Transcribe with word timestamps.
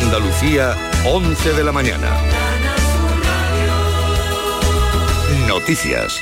Andalucía, 0.00 0.76
11 1.06 1.52
de 1.54 1.64
la 1.64 1.72
mañana. 1.72 2.08
Noticias. 5.48 6.20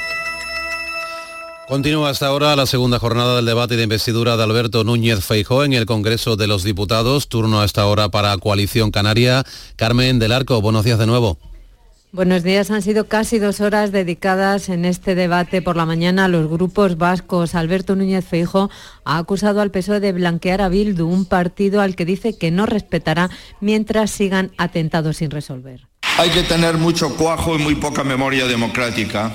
Continúa 1.68 2.08
hasta 2.08 2.28
ahora 2.28 2.56
la 2.56 2.64
segunda 2.64 2.98
jornada 2.98 3.36
del 3.36 3.44
debate 3.44 3.76
de 3.76 3.82
investidura 3.82 4.38
de 4.38 4.44
Alberto 4.44 4.82
Núñez 4.82 5.22
Feijó 5.22 5.62
en 5.62 5.74
el 5.74 5.84
Congreso 5.84 6.36
de 6.36 6.46
los 6.46 6.64
Diputados. 6.64 7.28
Turno 7.28 7.60
a 7.60 7.66
esta 7.66 7.86
hora 7.86 8.08
para 8.08 8.36
Coalición 8.38 8.90
Canaria. 8.90 9.44
Carmen 9.76 10.18
del 10.18 10.32
Arco, 10.32 10.62
buenos 10.62 10.84
días 10.84 10.98
de 10.98 11.06
nuevo. 11.06 11.38
Buenos 12.16 12.42
días. 12.42 12.70
Han 12.70 12.80
sido 12.80 13.08
casi 13.08 13.38
dos 13.38 13.60
horas 13.60 13.92
dedicadas 13.92 14.70
en 14.70 14.86
este 14.86 15.14
debate 15.14 15.60
por 15.60 15.76
la 15.76 15.84
mañana 15.84 16.24
a 16.24 16.28
los 16.28 16.48
grupos 16.48 16.96
vascos. 16.96 17.54
Alberto 17.54 17.94
Núñez 17.94 18.24
Feijo 18.24 18.70
ha 19.04 19.18
acusado 19.18 19.60
al 19.60 19.70
PSOE 19.70 20.00
de 20.00 20.12
blanquear 20.12 20.62
a 20.62 20.70
Bildu, 20.70 21.06
un 21.06 21.26
partido 21.26 21.82
al 21.82 21.94
que 21.94 22.06
dice 22.06 22.38
que 22.38 22.50
no 22.50 22.64
respetará 22.64 23.28
mientras 23.60 24.12
sigan 24.12 24.50
atentados 24.56 25.18
sin 25.18 25.30
resolver. 25.30 25.88
Hay 26.16 26.30
que 26.30 26.42
tener 26.42 26.78
mucho 26.78 27.14
cuajo 27.16 27.54
y 27.54 27.58
muy 27.58 27.74
poca 27.74 28.02
memoria 28.02 28.46
democrática 28.46 29.30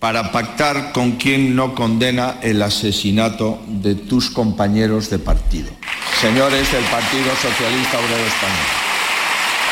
para 0.00 0.32
pactar 0.32 0.90
con 0.90 1.12
quien 1.12 1.54
no 1.54 1.76
condena 1.76 2.38
el 2.42 2.60
asesinato 2.62 3.62
de 3.68 3.94
tus 3.94 4.28
compañeros 4.28 5.08
de 5.08 5.20
partido. 5.20 5.70
Señores 6.20 6.72
del 6.72 6.82
Partido 6.86 7.30
Socialista 7.40 7.96
Obrero 8.00 8.26
Español. 8.26 8.87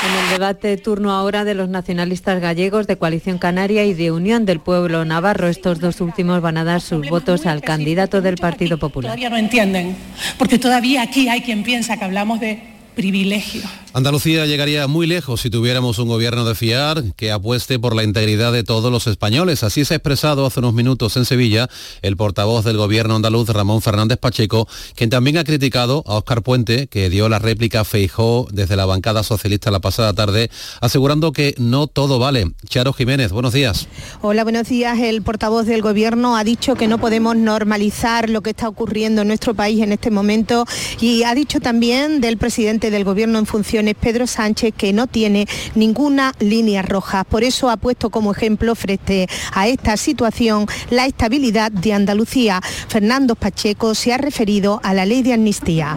En 0.04 0.24
el 0.24 0.30
debate 0.30 0.76
turno 0.76 1.12
ahora 1.12 1.44
de 1.44 1.54
los 1.54 1.68
nacionalistas 1.68 2.40
gallegos 2.40 2.86
de 2.86 2.96
Coalición 2.96 3.38
Canaria 3.38 3.84
y 3.84 3.94
de 3.94 4.12
Unión 4.12 4.44
del 4.44 4.60
Pueblo 4.60 5.04
Navarro, 5.04 5.48
estos 5.48 5.80
dos 5.80 6.00
últimos 6.00 6.40
van 6.40 6.58
a 6.58 6.64
dar 6.64 6.80
sus 6.80 7.08
votos 7.08 7.46
al 7.46 7.62
candidato 7.62 8.20
del 8.20 8.36
Partido 8.36 8.78
Popular. 8.78 9.10
Todavía 9.10 9.30
no 9.30 9.36
entienden, 9.36 9.96
porque 10.38 10.58
todavía 10.58 11.02
aquí 11.02 11.28
hay 11.28 11.40
quien 11.40 11.62
piensa 11.62 11.96
que 11.96 12.04
hablamos 12.04 12.40
de 12.40 12.75
privilegio. 12.96 13.62
Andalucía 13.92 14.46
llegaría 14.46 14.86
muy 14.88 15.06
lejos 15.06 15.42
si 15.42 15.50
tuviéramos 15.50 15.98
un 15.98 16.08
gobierno 16.08 16.44
de 16.44 16.54
fiar 16.54 17.02
que 17.14 17.30
apueste 17.30 17.78
por 17.78 17.94
la 17.94 18.02
integridad 18.02 18.52
de 18.52 18.64
todos 18.64 18.90
los 18.90 19.06
españoles. 19.06 19.62
Así 19.62 19.84
se 19.84 19.94
ha 19.94 19.96
expresado 19.98 20.44
hace 20.44 20.60
unos 20.60 20.74
minutos 20.74 21.16
en 21.16 21.24
Sevilla 21.24 21.68
el 22.02 22.16
portavoz 22.16 22.64
del 22.64 22.78
gobierno 22.78 23.16
andaluz, 23.16 23.48
Ramón 23.50 23.82
Fernández 23.82 24.18
Pacheco, 24.18 24.66
quien 24.94 25.10
también 25.10 25.36
ha 25.38 25.44
criticado 25.44 26.02
a 26.06 26.16
Óscar 26.16 26.42
Puente, 26.42 26.88
que 26.88 27.08
dio 27.10 27.28
la 27.28 27.38
réplica 27.38 27.84
Feijó 27.84 28.48
desde 28.50 28.76
la 28.76 28.86
bancada 28.86 29.22
socialista 29.22 29.70
la 29.70 29.80
pasada 29.80 30.12
tarde, 30.14 30.50
asegurando 30.80 31.32
que 31.32 31.54
no 31.58 31.86
todo 31.86 32.18
vale. 32.18 32.52
Charo 32.68 32.92
Jiménez, 32.94 33.30
buenos 33.30 33.52
días. 33.52 33.88
Hola, 34.22 34.42
buenos 34.42 34.68
días. 34.68 34.98
El 34.98 35.22
portavoz 35.22 35.66
del 35.66 35.82
gobierno 35.82 36.36
ha 36.36 36.44
dicho 36.44 36.74
que 36.74 36.88
no 36.88 36.98
podemos 36.98 37.36
normalizar 37.36 38.30
lo 38.30 38.42
que 38.42 38.50
está 38.50 38.68
ocurriendo 38.68 39.22
en 39.22 39.28
nuestro 39.28 39.54
país 39.54 39.82
en 39.82 39.92
este 39.92 40.10
momento 40.10 40.64
y 41.00 41.22
ha 41.24 41.34
dicho 41.34 41.60
también 41.60 42.20
del 42.20 42.38
presidente 42.38 42.85
del 42.90 43.04
Gobierno 43.04 43.38
en 43.38 43.46
funciones, 43.46 43.94
Pedro 44.00 44.26
Sánchez, 44.26 44.74
que 44.76 44.92
no 44.92 45.06
tiene 45.06 45.46
ninguna 45.74 46.32
línea 46.40 46.82
roja. 46.82 47.24
Por 47.24 47.44
eso 47.44 47.70
ha 47.70 47.76
puesto 47.76 48.10
como 48.10 48.32
ejemplo 48.32 48.74
frente 48.74 49.28
a 49.52 49.68
esta 49.68 49.96
situación 49.96 50.66
la 50.90 51.06
estabilidad 51.06 51.70
de 51.72 51.92
Andalucía. 51.92 52.60
Fernando 52.88 53.34
Pacheco 53.34 53.94
se 53.94 54.12
ha 54.12 54.18
referido 54.18 54.80
a 54.82 54.94
la 54.94 55.06
ley 55.06 55.22
de 55.22 55.34
amnistía. 55.34 55.96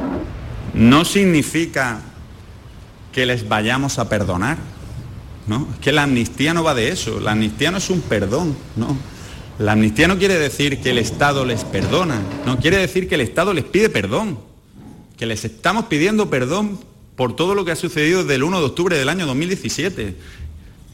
No 0.73 1.05
significa 1.05 2.01
que 3.11 3.25
les 3.25 3.47
vayamos 3.47 3.99
a 3.99 4.09
perdonar. 4.09 4.57
¿no? 5.47 5.67
Es 5.73 5.79
que 5.79 5.91
la 5.91 6.03
amnistía 6.03 6.53
no 6.53 6.63
va 6.63 6.75
de 6.75 6.89
eso. 6.89 7.19
La 7.19 7.31
amnistía 7.31 7.71
no 7.71 7.77
es 7.77 7.89
un 7.89 8.01
perdón. 8.01 8.55
¿no? 8.75 8.95
La 9.57 9.73
amnistía 9.73 10.07
no 10.07 10.17
quiere 10.17 10.37
decir 10.37 10.79
que 10.79 10.91
el 10.91 10.97
Estado 10.99 11.45
les 11.45 11.63
perdona. 11.63 12.21
No 12.45 12.59
quiere 12.59 12.77
decir 12.77 13.07
que 13.07 13.15
el 13.15 13.21
Estado 13.21 13.53
les 13.53 13.65
pide 13.65 13.89
perdón 13.89 14.48
que 15.19 15.25
les 15.25 15.43
estamos 15.43 15.85
pidiendo 15.85 16.29
perdón 16.29 16.79
por 17.17 17.35
todo 17.35 17.53
lo 17.53 17.65
que 17.65 17.71
ha 17.71 17.75
sucedido 17.75 18.21
desde 18.21 18.35
el 18.35 18.43
1 18.43 18.59
de 18.59 18.65
octubre 18.65 18.97
del 18.97 19.09
año 19.09 19.25
2017. 19.25 20.15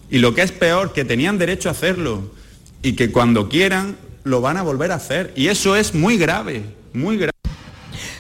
Y 0.10 0.18
lo 0.18 0.34
que 0.34 0.42
es 0.42 0.52
peor, 0.52 0.94
que 0.94 1.06
tenían 1.06 1.38
derecho 1.38 1.70
a 1.70 1.74
hacerlo 1.74 2.32
y 2.82 2.94
que 2.94 3.12
cuando 3.12 3.48
quieran 3.50 3.96
lo 4.24 4.42
van 4.42 4.58
a 4.58 4.64
volver 4.64 4.92
a 4.92 4.96
hacer. 4.96 5.32
Y 5.36 5.50
eso 5.50 5.76
es 5.76 5.94
muy 5.94 6.18
grave, 6.18 6.64
muy 6.92 7.18
grave 7.18 7.35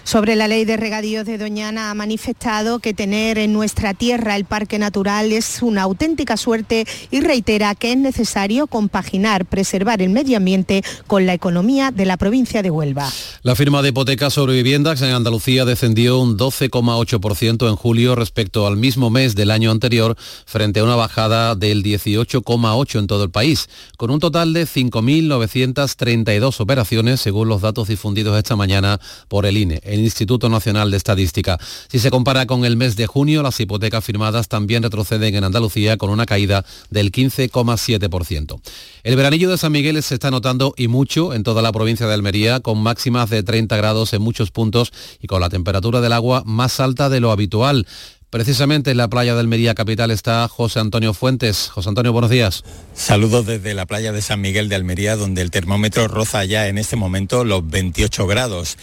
sobre 0.06 0.36
la 0.36 0.48
ley 0.48 0.66
de 0.66 0.78
regadíos 0.78 1.26
de 1.26 1.40
Doñana 1.40 1.90
ha 1.90 1.94
manifestado 1.96 2.78
que 2.78 2.94
tener 2.94 3.40
en 3.40 3.52
nuestra 3.52 3.96
tierra 3.96 4.36
el 4.36 4.46
parque 4.46 4.78
natural 4.78 5.32
es 5.32 5.64
una 5.64 5.82
auténtica 5.82 6.38
suerte 6.38 6.86
y 7.10 7.22
reitera 7.22 7.74
que 7.74 7.92
es 7.92 7.98
necesario 7.98 8.68
compaginar, 8.68 9.46
preservar 9.46 10.04
el 10.04 10.12
medio 10.12 10.38
ambiente 10.38 10.84
con 11.08 11.26
la 11.26 11.34
economía 11.34 11.90
de 11.90 12.06
la 12.06 12.18
provincia 12.18 12.62
de 12.62 12.70
Huelva. 12.70 13.12
La 13.42 13.56
firma 13.56 13.82
de 13.82 13.90
hipotecas 13.90 14.34
sobre 14.34 14.54
viviendas 14.54 15.02
en 15.02 15.10
Andalucía 15.10 15.66
descendió 15.66 16.20
un 16.20 16.38
12,8% 16.38 17.68
en 17.68 17.76
julio 17.76 18.14
respecto 18.16 18.68
al 18.68 18.78
mismo 18.78 19.10
mes 19.10 19.34
del 19.34 19.50
año 19.50 19.72
anterior, 19.72 20.16
frente 20.46 20.82
a 20.82 20.84
una 20.84 20.96
bajada 20.96 21.56
del 21.56 21.84
18,8% 21.84 23.00
en 23.00 23.08
todo 23.08 23.24
el 23.24 23.32
país, 23.32 23.70
con 23.98 24.12
un 24.12 24.20
total 24.20 24.54
de 24.54 24.68
5.932 24.68 26.60
operaciones, 26.60 27.22
según 27.22 27.50
los 27.50 27.62
datos 27.62 27.88
difundidos 27.88 28.38
esta 28.38 28.56
mañana 28.56 29.00
por 29.28 29.48
el 29.48 29.58
INE 29.58 29.82
el 29.95 30.01
Instituto 30.01 30.50
Nacional 30.50 30.91
de 30.91 30.97
Estadística. 30.97 31.57
Si 31.89 32.00
se 32.00 32.11
compara 32.11 32.45
con 32.45 32.66
el 32.66 32.78
mes 32.78 32.95
de 32.95 33.07
junio, 33.07 33.41
las 33.41 33.59
hipotecas 33.59 34.03
firmadas 34.03 34.47
también 34.47 34.83
retroceden 34.83 35.35
en 35.35 35.44
Andalucía 35.44 35.97
con 35.97 36.09
una 36.09 36.25
caída 36.25 36.63
del 36.89 37.11
15,7%. 37.11 38.61
El 39.03 39.16
veranillo 39.16 39.50
de 39.50 39.57
San 39.57 39.72
Miguel 39.72 40.01
se 40.03 40.13
está 40.13 40.31
notando 40.31 40.73
y 40.78 40.88
mucho 40.88 41.33
en 41.33 41.44
toda 41.44 41.61
la 41.61 41.72
provincia 41.72 42.07
de 42.07 42.13
Almería, 42.13 42.59
con 42.59 42.78
máximas 42.81 43.29
de 43.29 43.44
30 43.44 43.75
grados 43.78 44.13
en 44.13 44.22
muchos 44.22 44.51
puntos 44.51 44.91
y 45.22 45.28
con 45.28 45.41
la 45.41 45.50
temperatura 45.50 46.01
del 46.01 46.13
agua 46.13 46.44
más 46.45 46.79
alta 46.79 47.09
de 47.09 47.19
lo 47.19 47.31
habitual. 47.31 47.88
Precisamente 48.35 48.91
en 48.91 48.97
la 48.97 49.07
playa 49.07 49.33
de 49.33 49.39
Almería 49.39 49.75
Capital 49.75 50.12
está 50.12 50.45
José 50.50 50.79
Antonio 50.79 51.13
Fuentes. 51.13 51.69
José 51.69 51.88
Antonio, 51.88 52.12
buenos 52.12 52.29
días. 52.29 52.66
Saludos 52.94 53.45
desde 53.45 53.73
la 53.73 53.85
playa 53.85 54.12
de 54.12 54.22
San 54.22 54.41
Miguel 54.41 54.67
de 54.67 54.75
Almería, 54.75 55.16
donde 55.16 55.41
el 55.41 55.51
termómetro 55.51 56.09
roza 56.09 56.44
ya 56.44 56.67
en 56.67 56.77
este 56.77 56.97
momento 56.97 57.45
los 57.45 57.66
28 57.66 58.27
grados. 58.27 58.77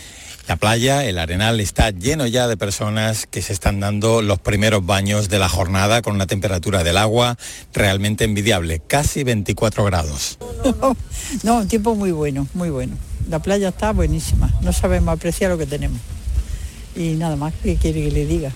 La 0.48 0.56
playa, 0.56 1.04
el 1.04 1.18
arenal, 1.18 1.60
está 1.60 1.90
lleno 1.90 2.26
ya 2.26 2.48
de 2.48 2.56
personas 2.56 3.26
que 3.26 3.42
se 3.42 3.52
están 3.52 3.78
dando 3.78 4.22
los 4.22 4.40
primeros 4.40 4.84
baños 4.84 5.28
de 5.28 5.38
la 5.38 5.48
jornada 5.48 6.02
con 6.02 6.16
una 6.16 6.26
temperatura 6.26 6.82
del 6.82 6.96
agua 6.96 7.38
realmente 7.72 8.24
envidiable, 8.24 8.80
casi 8.86 9.24
24 9.24 9.84
grados. 9.84 10.38
No, 11.44 11.58
un 11.58 11.68
tiempo 11.68 11.94
muy 11.94 12.10
bueno, 12.10 12.46
muy 12.52 12.68
bueno. 12.68 12.94
La 13.30 13.38
playa 13.38 13.68
está 13.68 13.92
buenísima, 13.92 14.52
no 14.60 14.72
sabemos 14.72 15.14
apreciar 15.14 15.50
lo 15.50 15.56
que 15.56 15.66
tenemos. 15.66 15.98
Y 16.94 17.14
nada 17.14 17.36
más, 17.36 17.54
que 17.62 17.76
quiere 17.76 18.02
que 18.02 18.10
le 18.10 18.26
diga? 18.26 18.52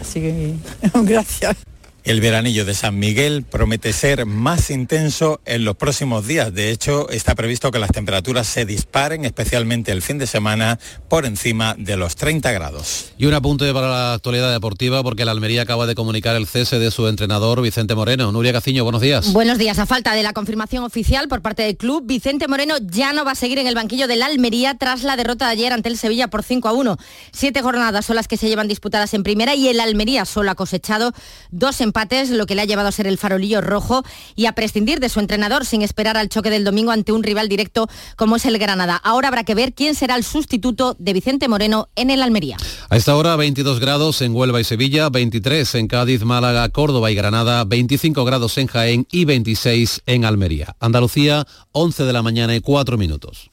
Así 0.00 0.20
que 0.20 0.54
gracias. 1.02 1.56
El 2.04 2.20
veranillo 2.20 2.64
de 2.64 2.74
San 2.74 2.98
Miguel 2.98 3.44
promete 3.44 3.92
ser 3.92 4.24
más 4.24 4.70
intenso 4.70 5.40
en 5.44 5.64
los 5.64 5.76
próximos 5.76 6.26
días. 6.26 6.52
De 6.54 6.70
hecho, 6.70 7.10
está 7.10 7.34
previsto 7.34 7.70
que 7.70 7.78
las 7.78 7.90
temperaturas 7.90 8.46
se 8.46 8.64
disparen, 8.64 9.24
especialmente 9.24 9.92
el 9.92 10.00
fin 10.00 10.18
de 10.18 10.26
semana, 10.26 10.78
por 11.08 11.26
encima 11.26 11.74
de 11.78 11.96
los 11.96 12.16
30 12.16 12.50
grados. 12.52 13.12
Y 13.18 13.26
un 13.26 13.34
apunte 13.34 13.72
para 13.72 13.88
la 13.88 14.14
actualidad 14.14 14.50
deportiva, 14.50 15.02
porque 15.02 15.24
la 15.24 15.32
Almería 15.32 15.62
acaba 15.62 15.86
de 15.86 15.94
comunicar 15.94 16.36
el 16.36 16.46
cese 16.46 16.78
de 16.78 16.90
su 16.90 17.06
entrenador, 17.06 17.60
Vicente 17.60 17.94
Moreno. 17.94 18.32
Nuria 18.32 18.52
Caciño, 18.52 18.82
buenos 18.84 19.02
días. 19.02 19.32
Buenos 19.32 19.58
días. 19.58 19.78
A 19.78 19.86
falta 19.86 20.14
de 20.14 20.22
la 20.22 20.32
confirmación 20.32 20.84
oficial 20.84 21.28
por 21.28 21.42
parte 21.42 21.62
del 21.64 21.76
club, 21.76 22.04
Vicente 22.06 22.48
Moreno 22.48 22.76
ya 22.80 23.12
no 23.12 23.24
va 23.24 23.32
a 23.32 23.34
seguir 23.34 23.58
en 23.58 23.66
el 23.66 23.74
banquillo 23.74 24.08
de 24.08 24.16
la 24.16 24.26
Almería 24.26 24.76
tras 24.78 25.02
la 25.02 25.16
derrota 25.16 25.46
de 25.46 25.52
ayer 25.52 25.72
ante 25.72 25.88
el 25.88 25.98
Sevilla 25.98 26.28
por 26.28 26.42
5 26.42 26.68
a 26.68 26.72
1. 26.72 26.96
Siete 27.32 27.62
jornadas 27.62 28.06
son 28.06 28.16
las 28.16 28.26
que 28.26 28.36
se 28.36 28.48
llevan 28.48 28.68
disputadas 28.68 29.12
en 29.14 29.22
primera 29.22 29.54
y 29.54 29.68
el 29.68 29.80
Almería 29.80 30.24
solo 30.24 30.50
ha 30.50 30.54
cosechado 30.54 31.12
dos 31.50 31.80
empates, 31.80 31.90
lo 32.30 32.46
que 32.46 32.54
le 32.54 32.62
ha 32.62 32.64
llevado 32.64 32.88
a 32.88 32.92
ser 32.92 33.06
el 33.06 33.18
farolillo 33.18 33.60
rojo 33.60 34.02
y 34.36 34.46
a 34.46 34.52
prescindir 34.52 35.00
de 35.00 35.08
su 35.08 35.20
entrenador 35.20 35.66
sin 35.66 35.82
esperar 35.82 36.16
al 36.16 36.28
choque 36.28 36.50
del 36.50 36.64
domingo 36.64 36.92
ante 36.92 37.12
un 37.12 37.22
rival 37.22 37.48
directo 37.48 37.88
como 38.16 38.36
es 38.36 38.46
el 38.46 38.58
Granada. 38.58 38.96
Ahora 38.96 39.28
habrá 39.28 39.44
que 39.44 39.54
ver 39.54 39.74
quién 39.74 39.94
será 39.94 40.16
el 40.16 40.24
sustituto 40.24 40.96
de 40.98 41.12
Vicente 41.12 41.48
Moreno 41.48 41.88
en 41.96 42.10
el 42.10 42.22
Almería. 42.22 42.56
A 42.88 42.96
esta 42.96 43.16
hora 43.16 43.36
22 43.36 43.80
grados 43.80 44.22
en 44.22 44.34
Huelva 44.34 44.60
y 44.60 44.64
Sevilla, 44.64 45.08
23 45.08 45.74
en 45.74 45.88
Cádiz, 45.88 46.24
Málaga, 46.24 46.68
Córdoba 46.70 47.10
y 47.10 47.14
Granada, 47.14 47.64
25 47.64 48.24
grados 48.24 48.56
en 48.58 48.66
Jaén 48.66 49.06
y 49.10 49.24
26 49.24 50.02
en 50.06 50.24
Almería. 50.24 50.76
Andalucía, 50.80 51.46
11 51.72 52.04
de 52.04 52.12
la 52.12 52.22
mañana 52.22 52.56
y 52.56 52.60
4 52.60 52.96
minutos. 52.96 53.50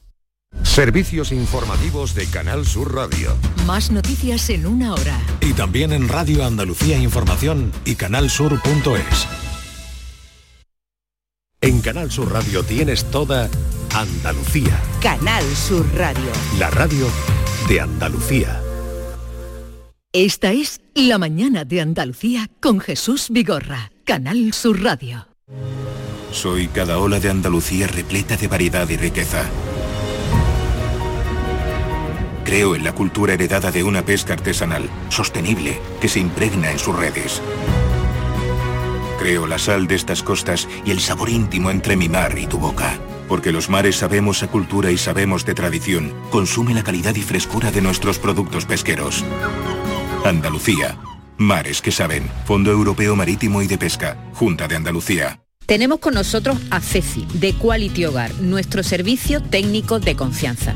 Servicios 0.78 1.32
informativos 1.32 2.14
de 2.14 2.28
Canal 2.28 2.64
Sur 2.66 2.94
Radio. 2.94 3.36
Más 3.66 3.90
noticias 3.90 4.48
en 4.52 4.68
una 4.68 4.94
hora. 4.94 5.20
Y 5.42 5.54
también 5.54 5.92
en 5.92 6.08
Radio 6.08 6.46
Andalucía 6.46 7.00
Información 7.00 7.72
y 7.84 7.96
canalsur.es. 7.96 9.28
En 11.62 11.82
Canal 11.82 12.12
Sur 12.12 12.32
Radio 12.32 12.62
tienes 12.62 13.10
toda 13.10 13.50
Andalucía. 13.96 14.80
Canal 15.02 15.44
Sur 15.56 15.84
Radio. 15.96 16.32
La 16.60 16.70
radio 16.70 17.08
de 17.68 17.82
Andalucía. 17.82 18.62
Esta 20.14 20.52
es 20.52 20.80
La 20.94 21.18
mañana 21.18 21.66
de 21.66 21.82
Andalucía 21.82 22.52
con 22.62 22.80
Jesús 22.80 23.30
Vigorra. 23.32 23.92
Canal 24.06 24.54
Sur 24.54 24.84
Radio. 24.84 25.28
Soy 26.32 26.68
cada 26.68 27.00
ola 27.00 27.20
de 27.20 27.32
Andalucía 27.32 27.88
repleta 27.88 28.38
de 28.38 28.48
variedad 28.48 28.88
y 28.90 28.98
riqueza 28.98 29.50
Creo 32.48 32.78
en 32.78 32.86
la 32.86 32.94
cultura 32.94 33.34
heredada 33.34 33.72
de 33.72 33.84
una 33.84 34.06
pesca 34.06 34.32
artesanal, 34.32 34.90
sostenible, 35.10 35.82
que 36.00 36.08
se 36.08 36.22
impregna 36.22 36.72
en 36.72 36.80
sus 36.80 36.96
redes. 36.96 37.42
Creo 39.20 39.48
la 39.48 39.60
sal 39.60 39.86
de 39.86 39.96
estas 39.96 40.24
costas 40.24 40.70
y 40.86 40.92
el 40.92 41.02
sabor 41.02 41.28
íntimo 41.28 41.72
entre 41.72 41.98
mi 41.98 42.08
mar 42.08 42.40
y 42.40 42.48
tu 42.48 42.58
boca. 42.58 42.98
Porque 43.28 43.52
los 43.52 43.70
mares 43.70 43.98
sabemos 43.98 44.44
a 44.44 44.48
cultura 44.48 44.92
y 44.92 44.98
sabemos 44.98 45.46
de 45.46 45.56
tradición. 45.56 46.14
Consume 46.30 46.74
la 46.74 46.86
calidad 46.86 47.14
y 47.16 47.22
frescura 47.22 47.70
de 47.70 47.82
nuestros 47.82 48.18
productos 48.18 48.64
pesqueros. 48.64 49.26
Andalucía. 50.24 50.98
Mares 51.36 51.82
que 51.82 51.92
saben. 51.92 52.32
Fondo 52.46 52.72
Europeo 52.72 53.18
Marítimo 53.18 53.62
y 53.62 53.68
de 53.68 53.78
Pesca. 53.78 54.16
Junta 54.34 54.70
de 54.70 54.78
Andalucía. 54.78 55.42
Tenemos 55.66 56.00
con 56.00 56.14
nosotros 56.14 56.58
a 56.70 56.80
Ceci, 56.80 57.28
de 57.34 57.52
Quality 57.56 58.06
Hogar, 58.06 58.34
nuestro 58.36 58.84
servicio 58.84 59.44
técnico 59.44 60.00
de 60.00 60.16
confianza. 60.16 60.76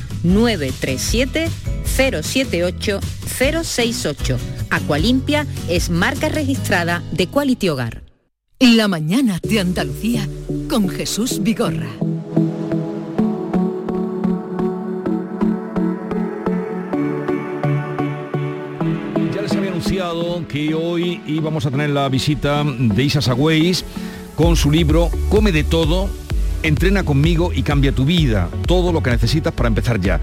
937 0.23 1.49
078 1.85 2.99
068. 3.25 4.37
Aqualimpia 4.69 5.47
es 5.67 5.89
marca 5.89 6.29
registrada 6.29 7.03
de 7.11 7.27
Quality 7.27 7.69
Hogar. 7.69 8.03
La 8.59 8.87
mañana 8.87 9.39
de 9.41 9.59
Andalucía 9.59 10.27
con 10.69 10.87
Jesús 10.87 11.41
Vigorra. 11.41 11.89
Ya 19.33 19.41
les 19.41 19.51
había 19.53 19.69
anunciado 19.71 20.47
que 20.47 20.75
hoy 20.75 21.21
íbamos 21.25 21.65
a 21.65 21.71
tener 21.71 21.89
la 21.89 22.07
visita 22.07 22.63
de 22.63 23.03
Isa 23.03 23.21
Sagüeis 23.21 23.83
con 24.35 24.55
su 24.55 24.69
libro 24.69 25.09
Come 25.29 25.51
de 25.51 25.63
todo, 25.63 26.07
entrena 26.63 27.03
conmigo 27.03 27.51
y 27.53 27.63
cambia 27.63 27.91
tu 27.91 28.05
vida. 28.05 28.49
Todo 28.67 28.91
lo 28.91 29.01
que 29.03 29.09
necesitas 29.11 29.53
para 29.53 29.67
empezar 29.67 29.99
ya. 29.99 30.19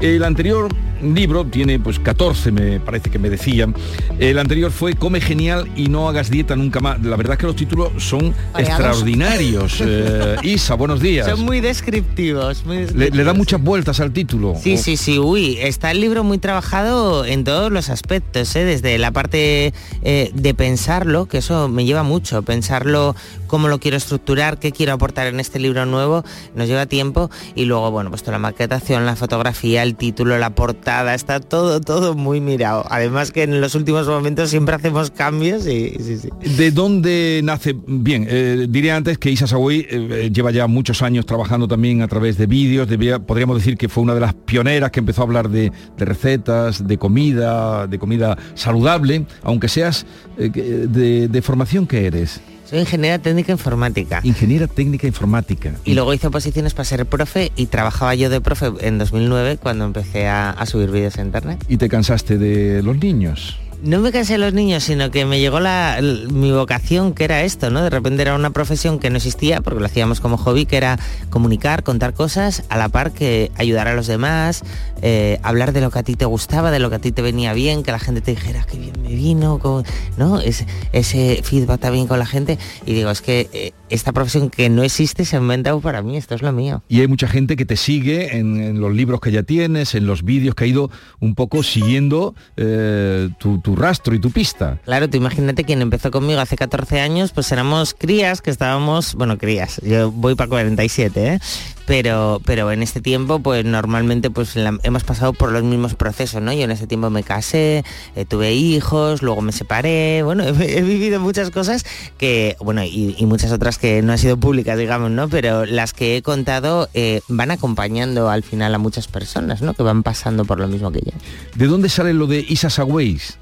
El 0.00 0.24
anterior 0.24 0.68
libro 1.02 1.44
tiene 1.44 1.78
pues 1.78 1.98
14, 1.98 2.52
me 2.52 2.80
parece 2.80 3.10
que 3.10 3.18
me 3.18 3.28
decían. 3.30 3.74
El 4.18 4.38
anterior 4.38 4.70
fue 4.70 4.94
Come 4.94 5.20
genial 5.20 5.70
y 5.76 5.88
no 5.88 6.08
hagas 6.08 6.30
dieta 6.30 6.56
nunca 6.56 6.80
más. 6.80 7.00
La 7.02 7.16
verdad 7.16 7.34
es 7.34 7.38
que 7.40 7.46
los 7.46 7.56
títulos 7.56 7.90
son 7.98 8.34
Variados. 8.52 8.78
extraordinarios. 8.80 9.82
Eh, 9.88 10.36
Isa, 10.42 10.74
buenos 10.74 11.00
días. 11.00 11.26
Son 11.28 11.40
muy 11.44 11.60
descriptivos. 11.60 12.64
muy 12.66 12.76
Le, 12.76 12.82
descriptivos. 12.82 13.16
le 13.16 13.24
da 13.24 13.32
muchas 13.34 13.62
vueltas 13.62 14.00
al 14.00 14.12
título. 14.12 14.54
Sí, 14.60 14.74
O- 14.74 14.78
sí, 14.78 14.96
sí, 14.96 15.18
uy, 15.18 15.58
está 15.60 15.90
el 15.90 16.00
libro 16.00 16.24
muy 16.24 16.38
trabajado 16.38 17.24
en 17.24 17.44
todos 17.44 17.70
los 17.72 17.88
aspectos, 17.88 18.54
¿eh? 18.56 18.64
desde 18.64 18.98
la 18.98 19.10
parte 19.12 19.72
eh, 20.02 20.30
de 20.34 20.54
pensarlo, 20.54 21.26
que 21.26 21.38
eso 21.38 21.68
me 21.68 21.84
lleva 21.84 22.02
mucho, 22.02 22.42
pensarlo, 22.42 23.14
cómo 23.46 23.68
lo 23.68 23.78
quiero 23.78 23.96
estructurar, 23.96 24.58
qué 24.58 24.72
quiero 24.72 24.92
aportar 24.92 25.26
en 25.28 25.40
este 25.40 25.58
libro 25.58 25.75
nuevo, 25.84 26.24
nos 26.54 26.68
lleva 26.68 26.86
tiempo, 26.86 27.30
y 27.54 27.64
luego, 27.66 27.90
bueno, 27.90 28.10
pues 28.10 28.22
toda 28.22 28.32
la 28.32 28.38
maquetación, 28.38 29.04
la 29.04 29.16
fotografía, 29.16 29.82
el 29.82 29.96
título, 29.96 30.38
la 30.38 30.54
portada, 30.54 31.14
está 31.14 31.40
todo, 31.40 31.80
todo 31.80 32.14
muy 32.14 32.40
mirado. 32.40 32.84
Además 32.88 33.32
que 33.32 33.42
en 33.42 33.60
los 33.60 33.74
últimos 33.74 34.06
momentos 34.06 34.50
siempre 34.50 34.74
hacemos 34.76 35.10
cambios 35.10 35.66
y 35.66 35.90
sí, 35.98 36.18
sí. 36.18 36.28
¿De 36.56 36.70
dónde 36.70 37.40
nace? 37.44 37.74
Bien, 37.86 38.26
eh, 38.28 38.66
diría 38.68 38.96
antes 38.96 39.18
que 39.18 39.30
Isa 39.30 39.46
Sagüey 39.46 39.80
eh, 39.80 39.86
eh, 39.90 40.30
lleva 40.32 40.50
ya 40.52 40.66
muchos 40.66 41.02
años 41.02 41.26
trabajando 41.26 41.66
también 41.66 42.02
a 42.02 42.08
través 42.08 42.38
de 42.38 42.46
vídeos, 42.46 42.88
debía- 42.88 43.18
podríamos 43.18 43.56
decir 43.58 43.76
que 43.76 43.88
fue 43.88 44.02
una 44.04 44.14
de 44.14 44.20
las 44.20 44.34
pioneras 44.34 44.90
que 44.92 45.00
empezó 45.00 45.22
a 45.22 45.24
hablar 45.24 45.48
de, 45.50 45.72
de 45.98 46.04
recetas, 46.04 46.86
de 46.86 46.98
comida, 46.98 47.86
de 47.86 47.98
comida 47.98 48.38
saludable, 48.54 49.26
aunque 49.42 49.68
seas 49.68 50.06
eh, 50.38 50.48
de, 50.50 51.28
de 51.28 51.42
formación 51.42 51.86
que 51.86 52.06
eres. 52.06 52.40
Soy 52.68 52.80
ingeniera 52.80 53.18
técnica 53.20 53.52
informática. 53.52 54.20
Ingeniera 54.24 54.66
técnica 54.66 55.06
informática. 55.06 55.72
Y 55.84 55.94
luego 55.94 56.12
hice 56.12 56.26
oposiciones 56.26 56.74
para 56.74 56.84
ser 56.84 57.06
profe 57.06 57.52
y 57.54 57.66
trabajaba 57.66 58.14
yo 58.16 58.28
de 58.28 58.40
profe 58.40 58.72
en 58.80 58.98
2009 58.98 59.58
cuando 59.58 59.84
empecé 59.84 60.26
a, 60.26 60.50
a 60.50 60.66
subir 60.66 60.90
vídeos 60.90 61.16
a 61.18 61.22
internet. 61.22 61.64
¿Y 61.68 61.76
te 61.76 61.88
cansaste 61.88 62.38
de 62.38 62.82
los 62.82 62.96
niños? 62.96 63.56
No 63.82 64.00
me 64.00 64.10
cansé 64.10 64.32
de 64.32 64.38
los 64.38 64.52
niños, 64.54 64.84
sino 64.84 65.10
que 65.10 65.26
me 65.26 65.38
llegó 65.38 65.60
la, 65.60 66.00
mi 66.30 66.50
vocación, 66.50 67.12
que 67.12 67.24
era 67.24 67.42
esto, 67.44 67.70
¿no? 67.70 67.82
De 67.82 67.90
repente 67.90 68.22
era 68.22 68.34
una 68.34 68.50
profesión 68.50 68.98
que 68.98 69.10
no 69.10 69.18
existía, 69.18 69.60
porque 69.60 69.78
lo 69.80 69.86
hacíamos 69.86 70.20
como 70.20 70.38
hobby, 70.38 70.66
que 70.66 70.76
era 70.78 70.98
comunicar, 71.30 71.82
contar 71.84 72.14
cosas, 72.14 72.64
a 72.68 72.78
la 72.78 72.88
par 72.88 73.12
que 73.12 73.52
ayudar 73.56 73.86
a 73.86 73.94
los 73.94 74.06
demás, 74.06 74.62
eh, 75.02 75.38
hablar 75.42 75.72
de 75.72 75.82
lo 75.82 75.90
que 75.90 75.98
a 75.98 76.02
ti 76.02 76.14
te 76.16 76.24
gustaba, 76.24 76.70
de 76.70 76.78
lo 76.78 76.88
que 76.90 76.96
a 76.96 76.98
ti 76.98 77.12
te 77.12 77.22
venía 77.22 77.52
bien, 77.52 77.82
que 77.82 77.92
la 77.92 77.98
gente 77.98 78.20
te 78.22 78.30
dijera 78.32 78.64
que 78.64 78.78
bien 78.78 78.94
me 79.02 79.14
vino, 79.14 79.58
co- 79.58 79.84
¿no? 80.16 80.40
Ese, 80.40 80.66
ese 80.92 81.40
feedback 81.44 81.78
también 81.80 82.06
con 82.06 82.18
la 82.18 82.26
gente. 82.26 82.58
Y 82.86 82.94
digo, 82.94 83.10
es 83.10 83.20
que 83.20 83.48
eh, 83.52 83.72
esta 83.90 84.12
profesión 84.12 84.48
que 84.50 84.68
no 84.70 84.82
existe 84.82 85.24
se 85.26 85.36
ha 85.36 85.38
inventado 85.40 85.80
para 85.80 86.02
mí, 86.02 86.16
esto 86.16 86.34
es 86.34 86.42
lo 86.42 86.50
mío. 86.52 86.82
Y 86.88 87.00
hay 87.02 87.08
mucha 87.08 87.28
gente 87.28 87.56
que 87.56 87.66
te 87.66 87.76
sigue 87.76 88.36
en, 88.38 88.60
en 88.60 88.80
los 88.80 88.92
libros 88.94 89.20
que 89.20 89.30
ya 89.30 89.42
tienes, 89.42 89.94
en 89.94 90.06
los 90.06 90.24
vídeos 90.24 90.54
que 90.54 90.64
ha 90.64 90.66
ido 90.66 90.90
un 91.20 91.34
poco 91.34 91.62
siguiendo 91.62 92.34
eh, 92.56 93.28
tu, 93.38 93.60
tu 93.66 93.74
rastro 93.74 94.14
y 94.14 94.20
tu 94.20 94.30
pista. 94.30 94.78
Claro, 94.84 95.10
tú 95.10 95.16
imagínate 95.16 95.64
quien 95.64 95.82
empezó 95.82 96.12
conmigo 96.12 96.38
hace 96.38 96.54
14 96.54 97.00
años, 97.00 97.32
pues 97.32 97.50
éramos 97.50 97.94
crías 97.98 98.40
que 98.40 98.50
estábamos, 98.52 99.16
bueno, 99.16 99.38
crías, 99.38 99.80
yo 99.82 100.12
voy 100.12 100.36
para 100.36 100.48
47, 100.48 101.26
¿eh? 101.34 101.38
Pero, 101.84 102.40
pero 102.44 102.70
en 102.72 102.82
este 102.82 103.00
tiempo, 103.00 103.40
pues 103.40 103.64
normalmente 103.64 104.30
pues 104.30 104.54
la- 104.54 104.78
hemos 104.84 105.02
pasado 105.04 105.32
por 105.32 105.50
los 105.52 105.64
mismos 105.64 105.94
procesos, 105.94 106.40
¿no? 106.42 106.52
Yo 106.52 106.62
en 106.62 106.70
ese 106.70 106.86
tiempo 106.86 107.10
me 107.10 107.24
casé, 107.24 107.84
eh, 108.14 108.24
tuve 108.24 108.54
hijos, 108.54 109.20
luego 109.22 109.40
me 109.42 109.50
separé, 109.50 110.22
bueno, 110.22 110.44
he, 110.60 110.78
he 110.78 110.82
vivido 110.82 111.18
muchas 111.18 111.50
cosas 111.50 111.84
que, 112.18 112.54
bueno, 112.60 112.84
y, 112.84 113.16
y 113.18 113.26
muchas 113.26 113.50
otras 113.50 113.78
que 113.78 114.00
no 114.02 114.12
han 114.12 114.18
sido 114.18 114.36
públicas, 114.36 114.78
digamos, 114.78 115.10
¿no? 115.10 115.28
Pero 115.28 115.64
las 115.66 115.92
que 115.92 116.16
he 116.16 116.22
contado 116.22 116.88
eh, 116.94 117.20
van 117.26 117.50
acompañando 117.50 118.30
al 118.30 118.44
final 118.44 118.72
a 118.74 118.78
muchas 118.78 119.08
personas, 119.08 119.60
¿no? 119.60 119.74
Que 119.74 119.82
van 119.82 120.04
pasando 120.04 120.44
por 120.44 120.60
lo 120.60 120.68
mismo 120.68 120.92
que 120.92 121.00
yo. 121.04 121.12
¿De 121.56 121.66
dónde 121.66 121.88
sale 121.88 122.14
lo 122.14 122.28
de 122.28 122.44
Isa 122.48 122.70
Sagüeis? 122.70 123.38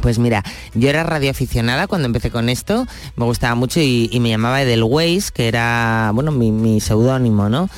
Pues 0.00 0.18
mira, 0.18 0.42
yo 0.74 0.88
era 0.88 1.04
radioaficionada 1.04 1.86
cuando 1.86 2.06
empecé 2.06 2.30
con 2.30 2.48
esto, 2.48 2.86
me 3.16 3.24
gustaba 3.24 3.54
mucho 3.54 3.80
y, 3.80 4.08
y 4.10 4.20
me 4.20 4.30
llamaba 4.30 4.62
Edelweiss, 4.62 5.30
que 5.30 5.46
era, 5.48 6.10
bueno, 6.14 6.32
mi, 6.32 6.50
mi 6.50 6.80
seudónimo, 6.80 7.48
¿no? 7.48 7.68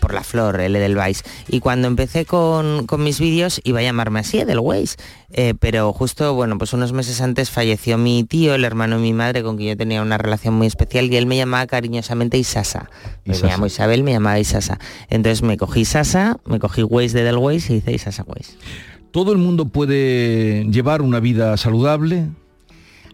Por 0.00 0.12
la 0.12 0.24
flor, 0.24 0.60
el 0.60 0.74
Edelweiss. 0.76 1.22
Y 1.48 1.60
cuando 1.60 1.88
empecé 1.88 2.24
con, 2.26 2.86
con 2.86 3.02
mis 3.02 3.20
vídeos 3.20 3.60
iba 3.64 3.80
a 3.80 3.82
llamarme 3.82 4.20
así, 4.20 4.40
Edelweiss. 4.40 4.96
Eh, 5.34 5.54
pero 5.58 5.92
justo, 5.92 6.34
bueno, 6.34 6.58
pues 6.58 6.72
unos 6.74 6.92
meses 6.92 7.20
antes 7.20 7.50
falleció 7.50 7.96
mi 7.96 8.24
tío, 8.24 8.54
el 8.54 8.64
hermano 8.64 8.96
de 8.96 9.02
mi 9.02 9.12
madre, 9.14 9.42
con 9.42 9.56
quien 9.56 9.70
yo 9.70 9.76
tenía 9.76 10.02
una 10.02 10.18
relación 10.18 10.54
muy 10.54 10.66
especial, 10.66 11.10
y 11.10 11.16
él 11.16 11.26
me 11.26 11.36
llamaba 11.36 11.66
cariñosamente 11.66 12.36
Isasa. 12.36 12.90
Isasa. 13.24 13.46
Me 13.46 13.52
llamo 13.52 13.66
Isabel, 13.66 14.02
me 14.02 14.12
llamaba 14.12 14.38
Isasa. 14.38 14.78
Entonces 15.08 15.42
me 15.42 15.56
cogí 15.56 15.80
Isasa, 15.80 16.38
me 16.44 16.58
cogí 16.58 16.82
Weiss 16.82 17.12
de 17.12 17.22
Edelweiss 17.22 17.70
y 17.70 17.76
hice 17.76 17.92
Isasa 17.92 18.24
Weiss. 18.26 18.56
¿Todo 19.12 19.32
el 19.32 19.38
mundo 19.38 19.66
puede 19.66 20.64
llevar 20.70 21.02
una 21.02 21.20
vida 21.20 21.56
saludable? 21.58 22.28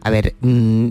A 0.01 0.11
ver, 0.11 0.37
mm, 0.41 0.91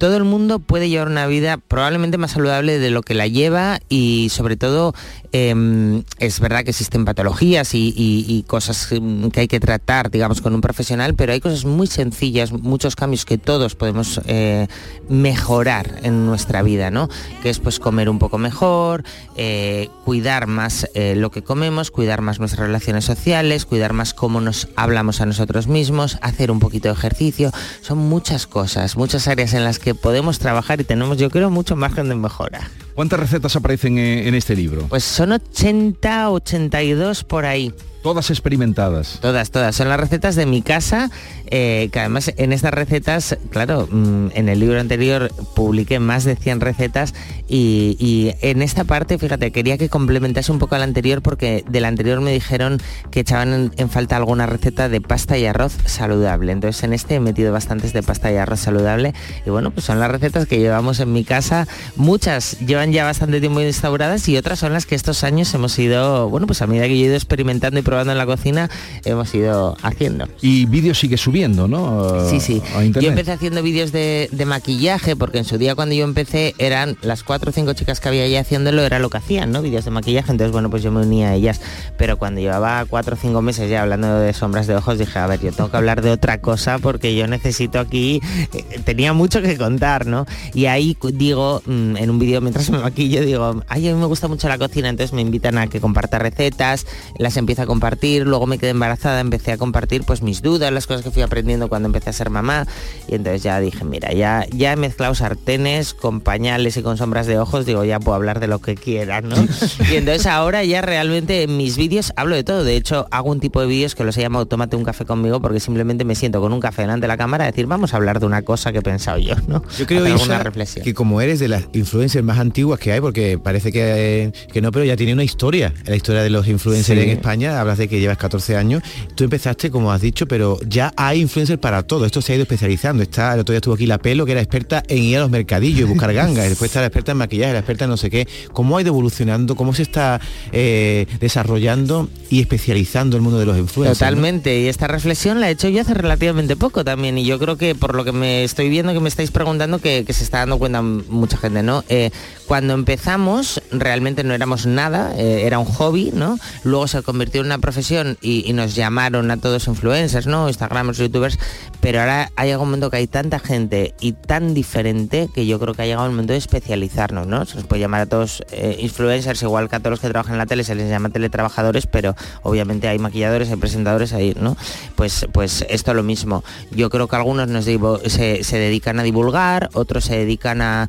todo 0.00 0.16
el 0.16 0.24
mundo 0.24 0.60
puede 0.60 0.88
llevar 0.88 1.08
una 1.08 1.26
vida 1.26 1.58
probablemente 1.58 2.16
más 2.16 2.30
saludable 2.30 2.78
de 2.78 2.88
lo 2.88 3.02
que 3.02 3.12
la 3.12 3.26
lleva 3.26 3.80
y 3.90 4.30
sobre 4.30 4.56
todo 4.56 4.94
em, 5.30 6.04
es 6.18 6.40
verdad 6.40 6.64
que 6.64 6.70
existen 6.70 7.04
patologías 7.04 7.74
y, 7.74 8.42
cosas 8.46 8.90
em, 8.92 9.30
que 9.30 9.40
hay 9.40 9.46
que 9.46 9.60
tratar, 9.60 10.10
digamos, 10.10 10.40
con 10.40 10.54
un 10.54 10.62
profesional, 10.62 11.14
pero 11.14 11.34
hay 11.34 11.40
cosas 11.40 11.66
muy 11.66 11.86
sencillas, 11.86 12.50
muchos 12.50 12.96
cambios 12.96 13.26
que 13.26 13.36
todos 13.36 13.74
podemos 13.74 14.22
eh, 14.24 14.68
mejorar 15.10 16.00
en 16.02 16.24
nuestra 16.24 16.62
vida, 16.62 16.90
¿no? 16.90 17.10
Que 17.42 17.50
es 17.50 17.58
pues 17.58 17.78
comer 17.78 18.08
un 18.08 18.18
poco 18.18 18.38
mejor, 18.38 19.04
eh, 19.36 19.90
cuidar 20.06 20.46
más 20.46 20.88
eh, 20.94 21.14
lo 21.14 21.30
que 21.30 21.42
comemos, 21.42 21.90
cuidar 21.90 22.22
más 22.22 22.38
nuestras 22.38 22.68
relaciones 22.68 23.04
sociales, 23.04 23.66
cuidar 23.66 23.92
más 23.92 24.14
cómo 24.14 24.40
nos 24.40 24.68
hablamos 24.76 25.20
a 25.20 25.26
nosotros 25.26 25.66
mismos, 25.66 26.16
hacer 26.22 26.50
un 26.50 26.58
poquito 26.58 26.88
de 26.88 26.94
ejercicio. 26.94 27.52
Son 27.82 27.98
muchas 27.98 28.46
cosas, 28.46 28.96
muchas 28.96 29.28
áreas 29.28 29.52
en 29.52 29.64
las 29.64 29.78
que 29.78 29.89
podemos 29.94 30.38
trabajar 30.38 30.80
y 30.80 30.84
tenemos, 30.84 31.18
yo 31.18 31.30
creo, 31.30 31.50
mucho 31.50 31.76
margen 31.76 32.08
de 32.08 32.14
mejora. 32.14 32.70
¿Cuántas 32.94 33.20
recetas 33.20 33.56
aparecen 33.56 33.98
en 33.98 34.34
este 34.34 34.54
libro? 34.56 34.86
Pues 34.88 35.04
son 35.04 35.32
80, 35.32 36.30
82 36.30 37.24
por 37.24 37.46
ahí. 37.46 37.72
Todas 38.02 38.30
experimentadas. 38.30 39.18
Todas, 39.20 39.50
todas. 39.50 39.76
Son 39.76 39.88
las 39.88 40.00
recetas 40.00 40.34
de 40.34 40.46
mi 40.46 40.62
casa, 40.62 41.10
eh, 41.46 41.90
que 41.92 42.00
además 42.00 42.32
en 42.36 42.54
estas 42.54 42.72
recetas, 42.72 43.36
claro, 43.50 43.86
mm, 43.90 44.28
en 44.34 44.48
el 44.48 44.58
libro 44.58 44.80
anterior 44.80 45.30
publiqué 45.54 45.98
más 45.98 46.24
de 46.24 46.34
100 46.34 46.60
recetas 46.60 47.12
y, 47.46 48.32
en 48.40 48.62
esta 48.62 48.84
parte, 48.84 49.18
fíjate, 49.18 49.50
quería 49.50 49.76
que 49.76 49.88
complementase 49.88 50.50
un 50.50 50.58
poco 50.58 50.76
al 50.76 50.82
anterior 50.82 51.20
porque 51.20 51.64
del 51.68 51.84
anterior 51.84 52.20
me 52.20 52.32
dijeron 52.32 52.80
que 53.10 53.20
echaban 53.20 53.72
en, 53.76 53.90
falta 53.90 54.16
alguna 54.16 54.46
receta 54.46 54.88
de 54.88 55.00
pasta 55.00 55.36
y 55.36 55.44
arroz 55.44 55.76
saludable. 55.84 56.52
Entonces 56.52 56.82
en 56.84 56.92
este 56.92 57.16
he 57.16 57.20
metido 57.20 57.52
bastantes 57.52 57.92
de 57.92 58.02
pasta 58.02 58.32
y 58.32 58.36
arroz 58.36 58.60
saludable 58.60 59.14
y 59.44 59.50
bueno, 59.50 59.72
pues 59.72 59.84
son 59.84 60.00
las 60.00 60.10
recetas 60.10 60.46
que 60.46 60.58
llevamos 60.58 61.00
en 61.00 61.12
mi 61.12 61.24
casa. 61.24 61.66
Muchas 61.96 62.58
llevan 62.60 62.92
ya 62.92 63.04
bastante 63.04 63.40
tiempo 63.40 63.60
instauradas 63.60 64.28
y 64.28 64.36
otras 64.36 64.58
son 64.58 64.72
las 64.72 64.86
que 64.86 64.94
estos 64.94 65.24
años 65.24 65.52
hemos 65.52 65.78
ido, 65.78 66.30
bueno, 66.30 66.46
pues 66.46 66.62
a 66.62 66.66
medida 66.66 66.86
que 66.86 66.96
yo 66.96 67.04
he 67.04 67.08
ido 67.08 67.16
experimentando 67.16 67.80
y 67.80 67.82
probando 67.90 68.12
en 68.12 68.18
la 68.18 68.26
cocina 68.26 68.70
hemos 69.04 69.34
ido 69.34 69.76
haciendo. 69.82 70.28
Y 70.40 70.66
vídeos 70.66 70.96
sigue 71.00 71.16
subiendo, 71.16 71.66
¿no? 71.66 72.30
Sí, 72.30 72.38
sí. 72.38 72.62
Yo 73.00 73.08
empecé 73.08 73.32
haciendo 73.32 73.64
vídeos 73.64 73.90
de, 73.90 74.28
maquillaje 74.46 75.16
porque 75.16 75.38
en 75.38 75.44
su 75.44 75.58
día 75.58 75.74
cuando 75.74 75.94
yo 75.94 76.04
empecé 76.04 76.54
eran 76.58 76.96
las 77.02 77.24
cuatro 77.24 77.50
o 77.50 77.52
cinco 77.52 77.72
chicas 77.72 78.00
que 78.00 78.08
había 78.08 78.22
ahí 78.22 78.36
haciéndolo, 78.36 78.82
era 78.82 78.98
lo 79.00 79.10
que 79.10 79.18
hacían, 79.18 79.50
¿no? 79.50 79.60
Vídeos 79.60 79.84
de 79.84 79.90
maquillaje, 79.90 80.30
entonces 80.30 80.52
bueno, 80.52 80.70
pues 80.70 80.84
yo 80.84 80.92
me 80.92 81.02
unía 81.02 81.30
a 81.30 81.34
ellas. 81.34 81.60
Pero 81.98 82.16
cuando 82.16 82.40
llevaba 82.40 82.84
cuatro 82.84 83.16
o 83.16 83.18
cinco 83.18 83.42
meses 83.42 83.68
ya 83.68 83.82
hablando 83.82 84.20
de 84.20 84.32
sombras 84.32 84.68
de 84.68 84.76
ojos, 84.76 84.98
dije, 84.98 85.18
a 85.18 85.26
ver, 85.26 85.40
yo 85.40 85.50
tengo 85.52 85.70
que 85.70 85.76
hablar 85.76 86.00
de 86.00 86.10
otra 86.10 86.40
cosa 86.40 86.78
porque 86.78 87.16
yo 87.16 87.26
necesito 87.26 87.80
aquí, 87.80 88.20
eh, 88.52 88.80
tenía 88.84 89.12
mucho 89.12 89.42
que 89.42 89.58
contar, 89.58 90.06
¿no? 90.06 90.26
Y 90.54 90.66
ahí 90.66 90.96
digo, 91.12 91.62
mm, 91.66 91.96
en 91.96 92.10
un 92.10 92.18
vídeo 92.20 92.40
mientras 92.40 92.70
me 92.70 92.78
maquillo, 92.78 93.20
digo, 93.22 93.62
ay, 93.68 93.88
a 93.88 93.94
mí 93.94 94.00
me 94.00 94.06
gusta 94.06 94.28
mucho 94.28 94.48
la 94.48 94.58
cocina, 94.58 94.88
entonces 94.88 95.12
me 95.12 95.22
invitan 95.22 95.58
a 95.58 95.66
que 95.66 95.80
comparta 95.80 96.18
recetas, 96.18 96.86
las 97.18 97.36
empiezo 97.36 97.62
a 97.62 97.66
compartir 97.66 97.79
compartir, 97.80 98.26
luego 98.26 98.46
me 98.46 98.58
quedé 98.58 98.70
embarazada, 98.70 99.20
empecé 99.20 99.52
a 99.52 99.56
compartir 99.56 100.02
pues 100.04 100.20
mis 100.20 100.42
dudas, 100.42 100.70
las 100.70 100.86
cosas 100.86 101.02
que 101.02 101.10
fui 101.10 101.22
aprendiendo 101.22 101.70
cuando 101.70 101.86
empecé 101.86 102.10
a 102.10 102.12
ser 102.12 102.28
mamá 102.28 102.66
y 103.08 103.14
entonces 103.14 103.42
ya 103.42 103.58
dije, 103.58 103.86
mira, 103.86 104.12
ya, 104.12 104.44
ya 104.52 104.74
he 104.74 104.76
mezclado 104.76 105.14
sartenes 105.14 105.94
con 105.94 106.20
pañales 106.20 106.76
y 106.76 106.82
con 106.82 106.98
sombras 106.98 107.26
de 107.26 107.38
ojos, 107.38 107.64
digo, 107.64 107.82
ya 107.86 107.98
puedo 107.98 108.14
hablar 108.16 108.38
de 108.38 108.48
lo 108.48 108.58
que 108.58 108.74
quiera, 108.74 109.22
¿no? 109.22 109.34
y 109.90 109.96
entonces 109.96 110.26
ahora 110.26 110.62
ya 110.62 110.82
realmente 110.82 111.44
en 111.44 111.56
mis 111.56 111.78
vídeos 111.78 112.12
hablo 112.16 112.36
de 112.36 112.44
todo, 112.44 112.64
de 112.64 112.76
hecho 112.76 113.06
hago 113.10 113.30
un 113.30 113.40
tipo 113.40 113.62
de 113.62 113.66
vídeos 113.66 113.94
que 113.94 114.04
los 114.04 114.14
he 114.18 114.20
llamado 114.20 114.44
Tómate 114.44 114.76
un 114.76 114.84
café 114.84 115.06
conmigo 115.06 115.40
porque 115.40 115.58
simplemente 115.58 116.04
me 116.04 116.14
siento 116.14 116.42
con 116.42 116.52
un 116.52 116.60
café 116.60 116.82
delante 116.82 117.04
de 117.04 117.08
la 117.08 117.16
cámara 117.16 117.44
a 117.44 117.46
decir, 117.46 117.64
vamos 117.64 117.94
a 117.94 117.96
hablar 117.96 118.20
de 118.20 118.26
una 118.26 118.42
cosa 118.42 118.72
que 118.72 118.78
he 118.80 118.82
pensado 118.82 119.16
yo, 119.16 119.36
¿no? 119.48 119.62
Yo 119.78 119.86
creo 119.86 120.04
reflexión. 120.42 120.84
que 120.84 120.92
como 120.92 121.22
eres 121.22 121.38
de 121.40 121.48
las 121.48 121.64
influencers 121.72 122.22
más 122.22 122.38
antiguas 122.38 122.78
que 122.78 122.92
hay, 122.92 123.00
porque 123.00 123.38
parece 123.38 123.72
que, 123.72 124.32
que 124.52 124.60
no, 124.60 124.70
pero 124.70 124.84
ya 124.84 124.96
tiene 124.96 125.14
una 125.14 125.24
historia, 125.24 125.72
la 125.86 125.96
historia 125.96 126.22
de 126.22 126.28
los 126.28 126.46
influencers 126.46 127.00
en 127.00 127.08
España, 127.08 127.58
de 127.78 127.88
que 127.88 128.00
llevas 128.00 128.18
14 128.18 128.56
años. 128.56 128.82
Tú 129.14 129.24
empezaste, 129.24 129.70
como 129.70 129.92
has 129.92 130.00
dicho, 130.00 130.26
pero 130.26 130.58
ya 130.66 130.92
hay 130.96 131.20
influencers 131.20 131.58
para 131.58 131.82
todo. 131.82 132.06
Esto 132.06 132.22
se 132.22 132.32
ha 132.32 132.34
ido 132.36 132.42
especializando. 132.42 133.02
Está, 133.02 133.34
el 133.34 133.40
otro 133.40 133.52
día 133.52 133.58
estuvo 133.58 133.74
aquí 133.74 133.86
la 133.86 133.98
pelo, 133.98 134.26
que 134.26 134.32
era 134.32 134.40
experta 134.40 134.82
en 134.88 135.02
ir 135.02 135.16
a 135.18 135.20
los 135.20 135.30
mercadillos 135.30 135.80
y 135.80 135.84
buscar 135.84 136.12
gangas. 136.14 136.48
después 136.48 136.70
está 136.70 136.80
la 136.80 136.86
experta 136.86 137.12
en 137.12 137.18
maquillaje, 137.18 137.52
la 137.52 137.58
experta 137.60 137.84
en 137.84 137.90
no 137.90 137.96
sé 137.96 138.10
qué. 138.10 138.28
¿Cómo 138.52 138.76
ha 138.76 138.82
ido 138.82 138.88
evolucionando? 138.88 139.56
¿Cómo 139.56 139.74
se 139.74 139.82
está 139.82 140.20
eh, 140.52 141.06
desarrollando 141.20 142.08
y 142.28 142.40
especializando 142.40 143.16
el 143.16 143.22
mundo 143.22 143.38
de 143.38 143.46
los 143.46 143.58
influencers? 143.58 143.98
Totalmente. 143.98 144.60
Y 144.60 144.68
esta 144.68 144.86
reflexión 144.86 145.40
la 145.40 145.48
he 145.48 145.52
hecho 145.52 145.68
yo 145.68 145.80
hace 145.80 145.94
relativamente 145.94 146.56
poco 146.56 146.84
también. 146.84 147.18
Y 147.18 147.24
yo 147.24 147.38
creo 147.38 147.56
que 147.56 147.74
por 147.74 147.94
lo 147.94 148.04
que 148.04 148.12
me 148.12 148.44
estoy 148.44 148.68
viendo, 148.68 148.92
que 148.92 149.00
me 149.00 149.08
estáis 149.08 149.30
preguntando, 149.30 149.78
que, 149.78 150.04
se 150.10 150.24
está 150.24 150.38
dando 150.38 150.58
cuenta 150.58 150.82
mucha 150.82 151.36
gente, 151.36 151.62
¿no? 151.62 151.84
Eh, 151.88 152.10
cuando 152.46 152.74
empezamos, 152.74 153.62
realmente 153.70 154.24
no 154.24 154.34
éramos 154.34 154.66
nada, 154.66 155.14
eh, 155.16 155.42
era 155.46 155.58
un 155.58 155.66
hobby, 155.66 156.10
¿no? 156.12 156.38
Luego 156.64 156.88
se 156.88 157.02
convirtió 157.02 157.40
en 157.40 157.46
una 157.46 157.58
profesión 157.60 158.18
y, 158.20 158.52
nos 158.52 158.74
llamaron 158.74 159.30
a 159.30 159.36
todos 159.36 159.68
influencers, 159.68 160.26
¿no? 160.26 160.48
Instagramers, 160.48 160.98
youtubers, 160.98 161.38
pero 161.80 162.00
ahora 162.00 162.30
ha 162.36 162.44
llegado 162.44 162.62
un 162.62 162.68
momento 162.68 162.90
que 162.90 162.96
hay 162.96 163.06
tanta 163.06 163.38
gente 163.38 163.94
y 164.00 164.12
tan 164.12 164.54
diferente 164.54 165.28
que 165.32 165.46
yo 165.46 165.58
creo 165.60 165.74
que 165.74 165.82
ha 165.82 165.86
llegado 165.86 166.06
el 166.06 166.12
momento 166.12 166.32
de 166.32 166.38
especializarnos, 166.38 167.26
¿no? 167.26 167.44
Se 167.46 167.56
nos 167.56 167.66
puede 167.66 167.80
llamar 167.80 168.02
a 168.02 168.06
todos 168.06 168.42
eh, 168.50 168.76
influencers, 168.80 169.42
igual 169.42 169.68
que 169.68 169.76
a 169.76 169.78
todos 169.78 169.92
los 169.92 170.00
que 170.00 170.08
trabajan 170.08 170.34
en 170.34 170.38
la 170.38 170.46
tele 170.46 170.64
se 170.64 170.74
les 170.74 170.88
llama 170.90 171.10
teletrabajadores, 171.10 171.86
pero 171.86 172.14
obviamente 172.42 172.88
hay 172.88 172.98
maquilladores, 172.98 173.50
hay 173.50 173.56
presentadores 173.56 174.12
ahí, 174.12 174.34
¿no? 174.38 174.56
Pues, 174.96 175.26
pues 175.32 175.64
esto 175.68 175.94
lo 175.94 176.02
mismo. 176.02 176.44
Yo 176.70 176.90
creo 176.90 177.08
que 177.08 177.16
algunos 177.16 177.48
nos 177.48 177.64
se, 177.64 178.58
dedican 178.58 179.00
a 179.00 179.02
divulgar, 179.02 179.70
otros 179.72 180.04
se 180.04 180.16
dedican 180.16 180.60
a, 180.62 180.88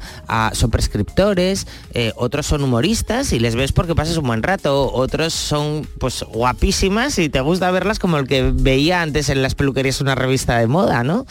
son 0.54 0.72
prescriptores, 0.72 1.68
eh, 1.94 2.12
otros 2.16 2.46
son 2.48 2.64
humoristas 2.64 3.34
y 3.34 3.40
les 3.40 3.56
ves 3.56 3.72
porque 3.72 3.96
pasas 3.96 4.18
un 4.18 4.28
buen 4.28 4.44
rato, 4.44 4.92
otros 4.92 5.34
son 5.34 5.88
pues 6.00 6.26
guapísimas 6.62 7.18
y 7.18 7.28
te 7.28 7.42
gusta 7.42 7.72
verlas 7.72 7.98
como 7.98 8.18
el 8.18 8.28
que 8.28 8.52
veía 8.54 9.02
antes 9.02 9.30
en 9.30 9.42
las 9.42 9.56
peluquerías 9.56 10.00
una 10.00 10.14
revista 10.14 10.60
de 10.60 10.68
moda, 10.68 11.04
¿no? 11.04 11.26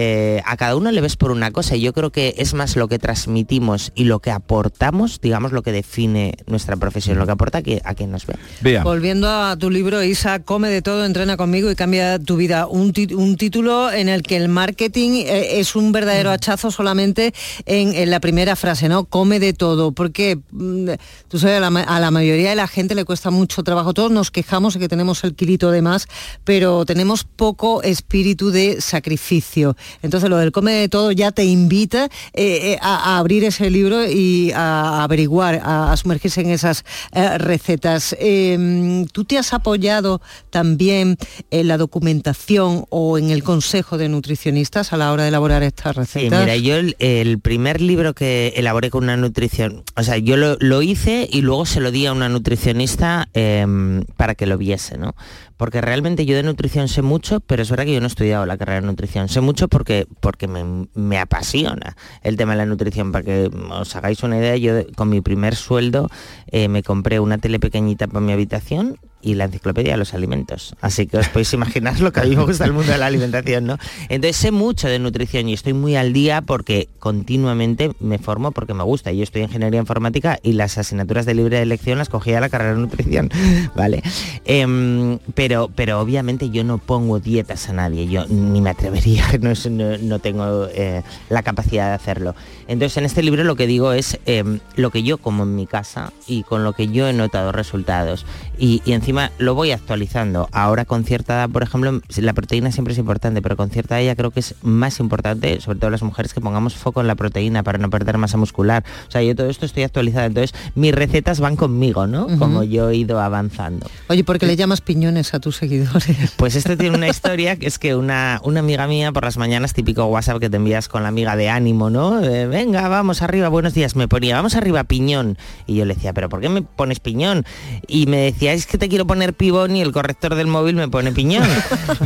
Eh, 0.00 0.40
a 0.44 0.56
cada 0.56 0.76
uno 0.76 0.92
le 0.92 1.00
ves 1.00 1.16
por 1.16 1.32
una 1.32 1.50
cosa 1.50 1.74
y 1.74 1.80
yo 1.80 1.92
creo 1.92 2.12
que 2.12 2.36
es 2.38 2.54
más 2.54 2.76
lo 2.76 2.86
que 2.86 3.00
transmitimos 3.00 3.90
y 3.96 4.04
lo 4.04 4.20
que 4.20 4.30
aportamos, 4.30 5.20
digamos, 5.20 5.50
lo 5.50 5.62
que 5.62 5.72
define 5.72 6.34
nuestra 6.46 6.76
profesión, 6.76 7.18
lo 7.18 7.26
que 7.26 7.32
aporta 7.32 7.62
que, 7.62 7.82
a 7.84 7.94
quien 7.94 8.12
nos 8.12 8.24
ve. 8.24 8.36
Volviendo 8.84 9.28
a 9.28 9.56
tu 9.56 9.70
libro, 9.70 10.04
Isa, 10.04 10.38
come 10.38 10.68
de 10.68 10.82
todo, 10.82 11.04
entrena 11.04 11.36
conmigo 11.36 11.68
y 11.68 11.74
cambia 11.74 12.20
tu 12.20 12.36
vida. 12.36 12.68
Un, 12.68 12.92
título 12.92 13.90
en 13.90 14.08
el 14.08 14.22
que 14.22 14.36
el 14.36 14.48
marketing 14.48 15.24
eh, 15.26 15.58
es 15.58 15.74
un 15.74 15.90
verdadero 15.90 16.30
hachazo 16.30 16.70
solamente 16.70 17.34
en, 17.66 18.08
la 18.08 18.20
primera 18.20 18.54
frase, 18.54 18.88
¿no? 18.88 19.06
Come 19.06 19.40
de 19.40 19.52
todo, 19.52 19.90
porque 19.90 20.38
mm, 20.52 20.90
tú 21.26 21.40
sabes, 21.40 21.60
a 21.60 21.70
la, 21.70 21.80
a 21.80 21.98
la, 21.98 22.12
mayoría 22.12 22.50
de 22.50 22.56
la 22.56 22.68
gente 22.68 22.94
le 22.94 23.04
cuesta 23.04 23.32
mucho 23.32 23.64
trabajo. 23.64 23.94
Todos 23.94 24.12
nos 24.12 24.30
quejamos 24.30 24.74
de 24.74 24.80
que 24.80 24.88
tenemos 24.88 25.24
el 25.24 25.34
kilito 25.34 25.72
de 25.72 25.82
más, 25.82 26.06
pero 26.44 26.84
tenemos 26.84 27.24
poco 27.24 27.82
espíritu 27.82 28.52
de 28.52 28.80
sacrificio. 28.80 29.76
Entonces 30.02 30.30
lo 30.30 30.36
del 30.36 30.52
come 30.52 30.72
de 30.72 30.88
todo 30.88 31.12
ya 31.12 31.32
te 31.32 31.44
invita 31.44 32.04
eh, 32.34 32.72
eh, 32.72 32.78
a, 32.80 33.18
abrir 33.18 33.44
ese 33.44 33.70
libro 33.70 34.04
y 34.08 34.52
a, 34.54 35.02
averiguar, 35.04 35.60
a, 35.62 35.96
sumergirse 35.96 36.40
en 36.40 36.50
esas 36.50 36.84
eh, 37.12 37.38
recetas. 37.38 38.16
Em, 38.18 39.06
¿Tú 39.06 39.24
te 39.24 39.38
has 39.38 39.52
apoyado 39.52 40.20
también 40.50 41.16
en 41.50 41.68
la 41.68 41.76
documentación 41.76 42.86
o 42.90 43.18
en 43.18 43.30
el 43.30 43.42
consejo 43.42 43.98
de 43.98 44.08
nutricionistas 44.08 44.92
a 44.92 44.96
la 44.96 45.12
hora 45.12 45.24
de 45.24 45.28
elaborar 45.30 45.62
estas 45.62 45.96
recetas? 45.96 46.38
Sí, 46.38 46.44
mira, 46.44 46.56
yo 46.56 46.76
el, 46.76 47.38
primer 47.40 47.80
libro 47.80 48.14
que 48.14 48.52
elaboré 48.56 48.90
con 48.90 49.04
una 49.04 49.16
nutrición, 49.16 49.84
o 49.96 50.02
sea, 50.02 50.18
yo 50.18 50.36
lo, 50.36 50.56
lo 50.60 50.82
hice 50.82 51.28
y 51.30 51.40
luego 51.40 51.66
se 51.66 51.80
lo 51.80 51.90
di 51.90 52.06
a 52.06 52.12
una 52.12 52.28
nutricionista 52.28 53.28
em, 53.32 54.04
para 54.16 54.34
que 54.34 54.46
lo 54.46 54.58
viese, 54.58 54.98
¿no? 54.98 55.14
Porque 55.58 55.80
realmente 55.80 56.24
yo 56.24 56.36
de 56.36 56.44
nutrición 56.44 56.88
sé 56.88 57.02
mucho, 57.02 57.40
pero 57.40 57.62
es 57.62 57.68
verdad 57.68 57.84
que 57.84 57.92
yo 57.92 58.00
no 58.00 58.06
he 58.06 58.08
estudiado 58.08 58.46
la 58.46 58.56
carrera 58.56 58.80
de 58.80 58.86
nutrición. 58.86 59.28
Sé 59.28 59.40
mucho 59.40 59.68
porque, 59.68 60.06
porque 60.20 60.48
me, 60.48 61.18
apasiona 61.18 61.96
el 62.22 62.36
tema 62.36 62.52
de 62.52 62.58
la 62.58 62.66
nutrición. 62.66 63.12
Para 63.12 63.24
que 63.24 63.50
os 63.70 63.96
hagáis 63.96 64.22
una 64.22 64.38
idea, 64.38 64.56
yo 64.56 64.72
con 64.94 65.10
mi 65.10 65.20
primer 65.20 65.56
sueldo 65.56 66.08
eh, 66.46 66.68
me 66.68 66.82
compré 66.82 67.18
una 67.20 67.38
tele 67.38 67.58
pequeñita 67.58 68.06
para 68.06 68.20
mi 68.20 68.32
habitación 68.32 68.98
y 69.20 69.34
la 69.34 69.44
enciclopedia 69.44 69.92
de 69.92 69.98
los 69.98 70.14
alimentos. 70.14 70.74
Así 70.80 71.06
que 71.06 71.18
os 71.18 71.28
podéis 71.28 71.52
imaginar 71.52 72.00
lo 72.00 72.12
que 72.12 72.20
a 72.20 72.24
mí 72.24 72.36
me 72.36 72.44
gusta 72.44 72.64
el 72.64 72.72
mundo 72.72 72.92
de 72.92 72.98
la 72.98 73.06
alimentación, 73.06 73.66
¿no? 73.66 73.78
Entonces 74.08 74.36
sé 74.36 74.50
mucho 74.50 74.88
de 74.88 74.98
nutrición 74.98 75.48
y 75.48 75.54
estoy 75.54 75.72
muy 75.72 75.96
al 75.96 76.12
día 76.12 76.42
porque 76.42 76.88
continuamente 76.98 77.92
me 78.00 78.18
formo 78.18 78.52
porque 78.52 78.74
me 78.74 78.84
gusta. 78.84 79.12
Yo 79.12 79.22
estoy 79.22 79.42
en 79.42 79.48
ingeniería 79.48 79.80
informática 79.80 80.38
y 80.42 80.52
las 80.52 80.78
asignaturas 80.78 81.26
de 81.26 81.34
libre 81.34 81.60
elección 81.60 81.98
las 81.98 82.08
cogí 82.08 82.32
a 82.32 82.40
la 82.40 82.48
carrera 82.48 82.74
de 82.74 82.80
nutrición, 82.80 83.30
¿vale? 83.76 84.02
Em, 84.44 85.18
pero, 85.34 85.70
pero 85.74 86.00
obviamente 86.00 86.50
yo 86.50 86.64
no 86.64 86.78
pongo 86.78 87.20
dietas 87.20 87.68
a 87.68 87.72
nadie, 87.72 88.08
yo 88.08 88.26
ni 88.28 88.60
me 88.60 88.70
atrevería, 88.70 89.24
no, 89.40 89.52
no, 90.00 90.18
tengo 90.18 90.68
eh, 90.72 91.02
la 91.28 91.42
capacidad 91.42 91.88
de 91.88 91.94
hacerlo. 91.94 92.34
Entonces 92.66 92.96
en 92.96 93.04
este 93.04 93.22
libro 93.22 93.44
lo 93.44 93.56
que 93.56 93.66
digo 93.66 93.92
es 93.92 94.18
em, 94.26 94.60
lo 94.76 94.90
que 94.90 95.02
yo 95.02 95.18
como 95.18 95.42
en 95.42 95.54
mi 95.54 95.66
casa 95.66 96.12
y 96.26 96.42
con 96.42 96.64
lo 96.64 96.72
que 96.72 96.88
yo 96.88 97.08
he 97.08 97.12
notado 97.12 97.52
resultados 97.52 98.26
y, 98.58 98.82
y 98.84 98.92
encima 99.08 99.32
lo 99.38 99.54
voy 99.54 99.70
actualizando. 99.70 100.50
Ahora 100.52 100.84
con 100.84 101.02
cierta 101.02 101.32
edad, 101.32 101.48
por 101.48 101.62
ejemplo, 101.62 102.02
la 102.18 102.32
proteína 102.34 102.70
siempre 102.72 102.92
es 102.92 102.98
importante, 102.98 103.40
pero 103.40 103.56
con 103.56 103.70
cierta 103.70 103.98
edad 103.98 104.08
ya 104.08 104.16
creo 104.16 104.30
que 104.32 104.40
es 104.40 104.54
más 104.60 105.00
importante, 105.00 105.62
sobre 105.62 105.78
todo 105.78 105.88
las 105.88 106.02
mujeres, 106.02 106.34
que 106.34 106.42
pongamos 106.42 106.74
foco 106.74 107.00
en 107.00 107.06
la 107.06 107.14
proteína 107.14 107.62
para 107.62 107.78
no 107.78 107.88
perder 107.88 108.18
masa 108.18 108.36
muscular. 108.36 108.84
O 109.08 109.10
sea, 109.10 109.22
yo 109.22 109.34
todo 109.34 109.48
esto 109.48 109.64
estoy 109.64 109.84
actualizada, 109.84 110.26
entonces 110.26 110.54
mis 110.74 110.94
recetas 110.94 111.40
van 111.40 111.56
conmigo, 111.56 112.06
¿no? 112.06 112.26
Como 112.38 112.64
yo 112.64 112.90
he 112.90 112.96
ido 112.96 113.18
avanzando. 113.18 113.86
Oye, 114.08 114.24
¿por 114.24 114.38
qué 114.38 114.44
le 114.44 114.56
llamas 114.56 114.82
piñones 114.82 115.32
a 115.32 115.40
tus 115.40 115.56
seguidores? 115.56 116.34
Pues 116.36 116.54
esto 116.54 116.76
tiene 116.76 116.94
una 116.94 117.08
historia 117.08 117.56
que 117.56 117.66
es 117.66 117.78
que 117.78 117.94
una, 117.94 118.42
una 118.44 118.60
amiga 118.60 118.86
mía 118.86 119.10
por 119.10 119.24
las 119.24 119.38
mañanas, 119.38 119.72
típico 119.72 120.04
WhatsApp 120.04 120.38
que 120.38 120.50
te 120.50 120.58
envías 120.58 120.86
con 120.86 121.02
la 121.02 121.08
amiga 121.08 121.34
de 121.34 121.48
ánimo, 121.48 121.88
¿no? 121.88 122.22
Eh, 122.22 122.46
venga, 122.46 122.86
vamos 122.88 123.22
arriba, 123.22 123.48
buenos 123.48 123.72
días, 123.72 123.96
me 123.96 124.06
ponía, 124.06 124.36
vamos 124.36 124.54
arriba, 124.54 124.84
piñón. 124.84 125.38
Y 125.66 125.76
yo 125.76 125.86
le 125.86 125.94
decía, 125.94 126.12
¿pero 126.12 126.28
por 126.28 126.42
qué 126.42 126.50
me 126.50 126.60
pones 126.60 127.00
piñón? 127.00 127.46
Y 127.86 128.04
me 128.04 128.18
decía, 128.18 128.52
es 128.52 128.66
que 128.66 128.76
te 128.76 128.90
quiero 128.90 128.97
poner 129.06 129.34
pibón 129.34 129.76
y 129.76 129.80
el 129.82 129.92
corrector 129.92 130.34
del 130.34 130.46
móvil 130.46 130.76
me 130.76 130.88
pone 130.88 131.12
piñón. 131.12 131.44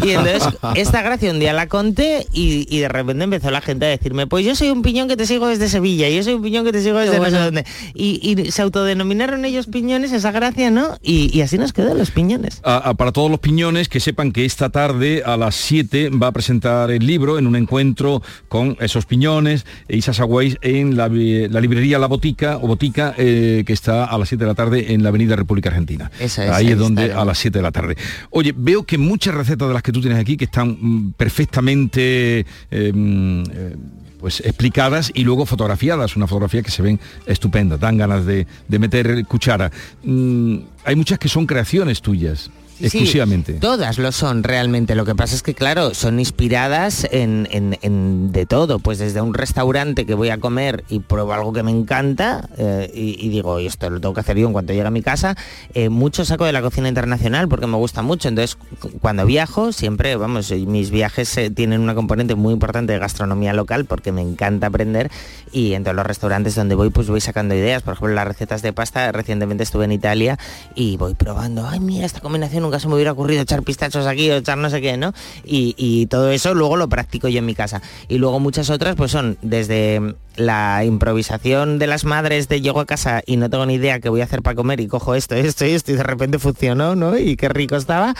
y 0.04 0.10
entonces, 0.10 0.44
esta 0.76 1.02
gracia 1.02 1.30
un 1.30 1.38
día 1.38 1.52
la 1.52 1.68
conté 1.68 2.26
y, 2.32 2.66
y 2.74 2.80
de 2.80 2.88
repente 2.88 3.24
empezó 3.24 3.50
la 3.50 3.60
gente 3.60 3.86
a 3.86 3.88
decirme, 3.88 4.26
pues 4.26 4.44
yo 4.44 4.54
soy 4.54 4.70
un 4.70 4.82
piñón 4.82 5.08
que 5.08 5.16
te 5.16 5.26
sigo 5.26 5.46
desde 5.48 5.68
Sevilla, 5.68 6.08
yo 6.08 6.22
soy 6.22 6.34
un 6.34 6.42
piñón 6.42 6.64
que 6.64 6.72
te 6.72 6.82
sigo 6.82 6.98
desde 6.98 7.18
no 7.18 7.30
sé 7.30 7.38
dónde. 7.38 7.64
Y, 7.94 8.20
y 8.38 8.50
se 8.50 8.62
autodenominaron 8.62 9.44
ellos 9.44 9.66
piñones, 9.66 10.12
esa 10.12 10.30
gracia, 10.32 10.70
¿no? 10.70 10.98
Y, 11.02 11.36
y 11.36 11.40
así 11.42 11.58
nos 11.58 11.72
quedó 11.72 11.94
los 11.94 12.10
piñones. 12.10 12.60
A- 12.64 12.76
a- 12.90 12.94
para 12.94 13.12
todos 13.12 13.30
los 13.30 13.40
piñones 13.40 13.88
que 13.88 14.00
sepan 14.00 14.32
que 14.32 14.44
esta 14.44 14.70
tarde 14.70 15.22
a 15.24 15.36
las 15.36 15.54
7 15.54 16.10
va 16.10 16.28
a 16.28 16.32
presentar 16.32 16.90
el 16.90 17.06
libro 17.06 17.38
en 17.38 17.46
un 17.46 17.56
encuentro 17.56 18.22
con 18.48 18.76
esos 18.80 19.06
piñones 19.06 19.64
e 19.88 19.96
Isa 19.96 20.12
Sagüeis 20.14 20.58
en 20.62 20.96
la, 20.96 21.08
librería 21.08 21.98
La 21.98 22.06
Botica 22.06 22.58
o 22.58 22.66
Botica 22.66 23.14
eh, 23.16 23.64
que 23.66 23.72
está 23.72 24.04
a 24.04 24.18
las 24.18 24.28
7 24.28 24.44
de 24.44 24.48
la 24.48 24.54
tarde 24.54 24.92
en 24.92 25.02
la 25.02 25.08
Avenida 25.10 25.36
República 25.36 25.68
Argentina. 25.70 26.10
Eso 26.20 26.42
es, 26.42 26.50
ahí 26.50 26.66
ahí 26.66 26.72
es 26.72 26.78
donde 26.82 27.12
a 27.12 27.24
las 27.24 27.38
7 27.38 27.58
de 27.58 27.62
la 27.62 27.72
tarde. 27.72 27.96
Oye, 28.30 28.52
veo 28.56 28.84
que 28.84 28.98
muchas 28.98 29.34
recetas 29.34 29.68
de 29.68 29.74
las 29.74 29.82
que 29.82 29.92
tú 29.92 30.00
tienes 30.00 30.18
aquí 30.18 30.36
que 30.36 30.44
están 30.44 30.76
mm, 30.80 31.12
perfectamente 31.12 32.46
eh, 32.70 32.92
mm, 32.94 33.42
eh, 33.52 33.76
pues 34.20 34.40
explicadas 34.40 35.10
y 35.14 35.24
luego 35.24 35.46
fotografiadas, 35.46 36.16
una 36.16 36.28
fotografía 36.28 36.62
que 36.62 36.70
se 36.70 36.82
ven 36.82 37.00
estupenda, 37.26 37.76
dan 37.76 37.98
ganas 37.98 38.24
de, 38.24 38.46
de 38.68 38.78
meter 38.78 39.26
cuchara. 39.26 39.70
Mm, 40.04 40.58
hay 40.84 40.94
muchas 40.94 41.18
que 41.18 41.28
son 41.28 41.46
creaciones 41.46 42.00
tuyas, 42.02 42.50
Sí, 42.90 42.98
exclusivamente. 42.98 43.54
todas 43.54 43.98
lo 43.98 44.12
son 44.12 44.42
realmente. 44.42 44.94
Lo 44.94 45.04
que 45.04 45.14
pasa 45.14 45.34
es 45.34 45.42
que, 45.42 45.54
claro, 45.54 45.94
son 45.94 46.18
inspiradas 46.18 47.06
en, 47.10 47.48
en- 47.50 47.78
en 47.82 48.32
de 48.32 48.46
todo. 48.46 48.78
Pues 48.78 48.98
desde 48.98 49.20
un 49.20 49.34
restaurante 49.34 50.04
que 50.06 50.14
voy 50.14 50.30
a 50.30 50.38
comer 50.38 50.84
y 50.88 51.00
pruebo 51.00 51.32
algo 51.32 51.52
que 51.52 51.62
me 51.62 51.70
encanta 51.70 52.48
eh, 52.58 52.90
y, 52.94 53.16
y 53.24 53.28
digo, 53.28 53.60
"Y 53.60 53.66
esto 53.66 53.88
lo 53.90 54.00
tengo 54.00 54.14
que 54.14 54.20
hacer 54.20 54.36
yo 54.36 54.46
en 54.46 54.52
cuanto 54.52 54.72
llegue 54.72 54.86
a 54.86 54.90
mi 54.90 55.02
casa. 55.02 55.36
eh, 55.74 55.88
mucho 55.88 56.24
saco 56.24 56.44
de 56.44 56.52
la 56.52 56.62
cocina 56.62 56.88
internacional 56.88 57.48
porque 57.48 57.66
me 57.66 57.76
gusta 57.76 58.02
mucho. 58.02 58.28
Entonces, 58.28 58.56
cu- 58.80 58.90
cuando 59.00 59.24
viajo, 59.26 59.72
siempre, 59.72 60.16
vamos, 60.16 60.50
mis 60.52 60.90
viajes 60.90 61.36
eh, 61.38 61.50
tienen 61.50 61.80
una 61.80 61.94
componente 61.94 62.34
muy 62.34 62.52
importante 62.52 62.92
de 62.92 62.98
gastronomía 62.98 63.52
local 63.52 63.84
porque 63.84 64.12
me 64.12 64.22
encanta 64.22 64.66
aprender 64.68 65.10
y 65.52 65.74
en 65.74 65.84
todos 65.84 65.96
los 65.96 66.06
restaurantes 66.06 66.54
donde 66.54 66.74
voy, 66.74 66.90
pues 66.90 67.08
voy 67.08 67.20
sacando 67.20 67.54
ideas. 67.54 67.82
Por 67.82 67.94
ejemplo, 67.94 68.14
las 68.14 68.26
recetas 68.26 68.62
de 68.62 68.72
pasta, 68.72 69.12
recientemente 69.12 69.62
estuve 69.62 69.84
en 69.84 69.92
Italia 69.92 70.38
y 70.74 70.96
voy 70.96 71.14
probando, 71.14 71.66
ay, 71.68 71.80
mira, 71.80 72.06
esta 72.06 72.20
combinación 72.20 72.62
nunca 72.72 72.80
se 72.80 72.88
me 72.88 72.94
hubiera 72.94 73.12
ocurrido 73.12 73.42
echar 73.42 73.62
pistachos 73.62 74.06
aquí 74.06 74.30
o 74.30 74.36
echar 74.36 74.56
no 74.56 74.70
sé 74.70 74.80
qué, 74.80 74.96
¿no? 74.96 75.12
Y, 75.44 76.06
todo 76.06 76.30
eso 76.30 76.54
luego 76.54 76.76
lo 76.76 76.88
practico 76.88 77.28
yo 77.28 77.38
en 77.38 77.46
mi 77.46 77.54
casa. 77.54 77.82
Y 78.08 78.16
luego 78.16 78.40
muchas 78.40 78.70
otras, 78.70 78.96
pues 78.96 79.10
son 79.10 79.36
desde 79.42 80.14
la 80.36 80.82
improvisación 80.84 81.78
de 81.78 81.86
las 81.86 82.04
madres 82.04 82.48
de 82.48 82.62
llego 82.62 82.80
a 82.80 82.86
casa 82.86 83.22
y 83.26 83.36
no 83.36 83.50
tengo 83.50 83.66
ni 83.66 83.74
idea 83.74 84.00
qué 84.00 84.08
voy 84.08 84.22
a 84.22 84.24
hacer 84.24 84.40
para 84.40 84.56
comer 84.56 84.80
y 84.80 84.88
cojo 84.88 85.14
esto, 85.14 85.34
esto 85.34 85.66
y 85.66 85.72
esto 85.72 85.92
y 85.92 85.96
de 85.96 86.02
repente 86.02 86.38
funcionó, 86.38 86.96
¿no? 86.96 87.18
Y 87.18 87.36
qué 87.36 87.50
rico 87.50 87.76
estaba. 87.76 88.14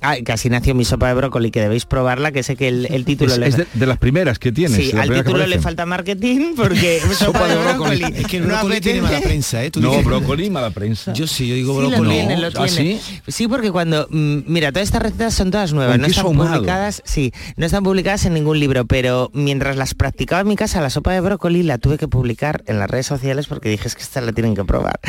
Ah, 0.00 0.16
que 0.24 0.32
así 0.32 0.48
nació 0.50 0.74
mi 0.74 0.84
sopa 0.84 1.08
de 1.08 1.14
brócoli, 1.14 1.50
que 1.50 1.60
debéis 1.60 1.86
probarla, 1.86 2.32
que 2.32 2.42
sé 2.42 2.56
que 2.56 2.68
el, 2.68 2.86
el 2.86 3.04
título 3.04 3.32
Es, 3.32 3.38
le- 3.38 3.46
es 3.48 3.56
de, 3.56 3.66
de 3.72 3.86
las 3.86 3.98
primeras 3.98 4.38
que 4.38 4.52
tienes. 4.52 4.76
Sí, 4.76 4.96
al 4.96 5.10
título 5.12 5.46
le 5.46 5.58
falta 5.58 5.86
marketing 5.86 6.54
porque 6.56 7.00
sopa 7.18 7.48
de 7.48 7.56
brócoli. 7.56 8.04
Es 8.14 8.26
que 8.26 8.36
el 8.38 8.48
no 8.48 8.54
brócoli 8.54 8.80
tiene 8.80 9.02
mala 9.02 9.20
prensa, 9.20 9.64
¿eh? 9.64 9.70
Tú 9.70 9.80
No, 9.80 9.90
dices- 9.90 10.04
brócoli, 10.04 10.50
mala 10.50 10.70
prensa. 10.70 11.12
Yo 11.12 11.26
sí, 11.26 11.48
yo 11.48 11.54
digo 11.54 11.74
Sí, 11.76 11.82
lo 11.82 11.88
brócoli. 11.88 12.10
tiene, 12.10 12.36
lo 12.38 12.46
¿Ah, 12.48 12.66
tiene. 12.66 13.00
Sí, 13.28 13.48
porque 13.48 13.70
cuando, 13.72 14.06
mm, 14.10 14.38
mira, 14.46 14.72
todas 14.72 14.86
estas 14.88 15.02
recetas 15.02 15.34
son 15.34 15.50
todas 15.50 15.72
nuevas, 15.72 15.98
no 15.98 16.06
están 16.06 16.26
ahumado. 16.26 16.54
publicadas, 16.54 17.02
sí, 17.04 17.32
no 17.56 17.66
están 17.66 17.82
publicadas 17.82 18.24
en 18.26 18.34
ningún 18.34 18.58
libro, 18.60 18.86
pero 18.86 19.30
mientras 19.34 19.76
las 19.76 19.94
practicaba 19.94 20.42
en 20.42 20.48
mi 20.48 20.56
casa, 20.56 20.80
la 20.80 20.90
sopa 20.90 21.12
de 21.12 21.20
brócoli 21.20 21.62
la 21.62 21.78
tuve 21.78 21.98
que 21.98 22.08
publicar 22.08 22.62
en 22.66 22.78
las 22.78 22.90
redes 22.90 23.06
sociales 23.06 23.46
porque 23.46 23.68
dije 23.68 23.88
es 23.88 23.94
que 23.94 24.02
esta 24.02 24.20
la 24.20 24.32
tienen 24.32 24.54
que 24.54 24.64
probar. 24.64 25.00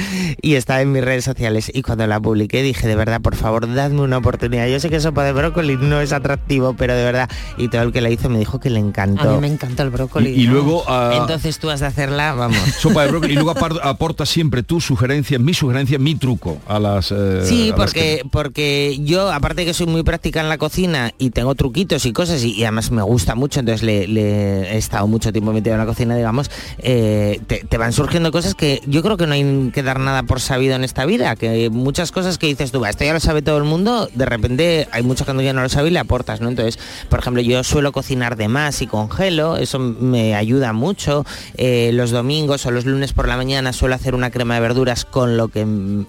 Y 0.42 0.56
está 0.56 0.82
en 0.82 0.92
mis 0.92 1.04
redes 1.04 1.24
sociales. 1.26 1.72
Y 1.74 1.82
cuando 1.82 2.06
la 2.08 2.20
publiqué 2.20 2.62
dije, 2.64 2.88
de 2.88 2.96
verdad, 2.96 3.22
por 3.22 3.36
favor, 3.36 3.74
dadme 3.74 4.02
una 4.02 4.18
oportunidad. 4.18 4.68
Yo 4.68 4.77
sé 4.80 4.90
que 4.90 5.00
sopa 5.00 5.24
de 5.24 5.34
brócoli 5.34 5.78
no 5.78 6.02
es 6.02 6.12
atractivo, 6.14 6.74
pero 6.78 6.96
de 6.96 7.04
verdad. 7.04 7.30
Y 7.58 7.68
todo 7.70 7.82
el 7.84 7.92
que 7.92 8.02
la 8.02 8.10
hizo 8.10 8.30
me 8.30 8.40
dijo 8.40 8.60
que 8.60 8.70
le 8.70 8.80
encantó. 8.80 9.30
A 9.30 9.34
mí 9.34 9.42
me 9.42 9.48
encanta 9.48 9.84
el 9.84 9.90
brócoli. 9.90 10.32
Y, 10.32 10.44
y 10.44 10.48
luego 10.48 10.84
ah, 10.88 11.14
Entonces 11.18 11.60
tú 11.60 11.70
has 11.70 11.80
de 11.80 11.86
hacerla, 11.88 12.34
vamos. 12.34 12.58
sopa 12.80 13.04
de 13.04 13.12
brócoli 13.12 13.34
y 13.34 13.36
luego 13.36 13.52
aporta 13.84 14.26
siempre 14.26 14.64
tu 14.64 14.82
sugerencia, 14.82 15.40
mi 15.40 15.54
sugerencia, 15.54 16.00
mi 16.00 16.16
truco 16.16 16.58
a 16.68 16.80
las 16.80 17.12
eh, 17.12 17.42
Sí, 17.46 17.66
a 17.66 17.68
las 17.70 17.76
porque, 17.78 18.22
porque 18.32 19.00
yo, 19.04 19.32
aparte 19.32 19.62
de 19.62 19.68
que 19.68 19.74
soy 19.74 19.88
muy 19.88 20.04
práctica 20.04 20.42
en 20.42 20.50
la 20.50 20.58
cocina 20.58 21.12
y 21.18 21.30
tengo 21.32 21.56
truquitos 21.56 22.06
y 22.06 22.14
cosas, 22.14 22.44
y, 22.44 22.54
y 22.54 22.64
además 22.64 22.92
me 22.92 23.02
gusta 23.02 23.36
mucho, 23.36 23.60
entonces 23.60 23.84
le, 23.84 24.08
le 24.08 24.74
he 24.74 24.78
estado 24.78 25.08
mucho 25.08 25.32
tiempo 25.32 25.54
metido 25.54 25.74
en 25.74 25.80
la 25.80 25.86
cocina, 25.86 26.16
digamos, 26.16 26.50
eh, 26.80 27.40
te, 27.48 27.64
te 27.64 27.78
van 27.78 27.94
surgiendo 27.94 28.32
cosas 28.32 28.56
que 28.56 28.82
yo 28.86 29.02
creo 29.04 29.18
que 29.18 29.28
no 29.28 29.34
hay 29.34 29.72
que 29.74 29.84
dar 29.84 30.00
nada 30.00 30.24
por 30.24 30.40
sabido 30.42 30.76
en 30.76 30.84
esta 30.84 31.06
vida, 31.06 31.36
que 31.36 31.70
muchas 31.70 32.12
cosas 32.12 32.38
que 32.38 32.48
dices 32.48 32.72
tú, 32.72 32.80
"Va, 32.82 32.90
esto 32.90 33.04
ya 33.04 33.14
lo 33.14 33.20
sabe 33.20 33.42
todo 33.42 33.58
el 33.58 33.64
mundo, 33.64 34.10
de 34.14 34.26
repente 34.26 34.67
hay 34.92 35.04
mucha 35.04 35.26
gente 35.26 35.44
que 35.44 35.54
no 35.54 35.62
lo 35.62 35.70
sabe 35.70 35.90
y 35.90 35.92
le 35.92 36.00
aportas, 36.00 36.42
¿no? 36.42 36.50
Entonces, 36.50 36.80
por 37.10 37.20
ejemplo, 37.20 37.42
yo 37.42 37.64
suelo 37.64 37.92
cocinar 37.92 38.36
de 38.38 38.48
más 38.48 38.82
y 38.82 38.88
congelo, 38.88 39.58
eso 39.58 39.80
me 39.80 40.36
ayuda 40.36 40.74
mucho. 40.74 41.26
Eh, 41.56 41.92
los 41.94 42.12
domingos 42.12 42.66
o 42.66 42.72
los 42.72 42.86
lunes 42.86 43.14
por 43.14 43.28
la 43.28 43.38
mañana 43.38 43.74
suelo 43.74 43.96
hacer 43.96 44.16
una 44.16 44.32
crema 44.32 44.56
de 44.56 44.62
verduras 44.62 45.06
con 45.06 45.38
lo 45.38 45.48
que 45.50 45.66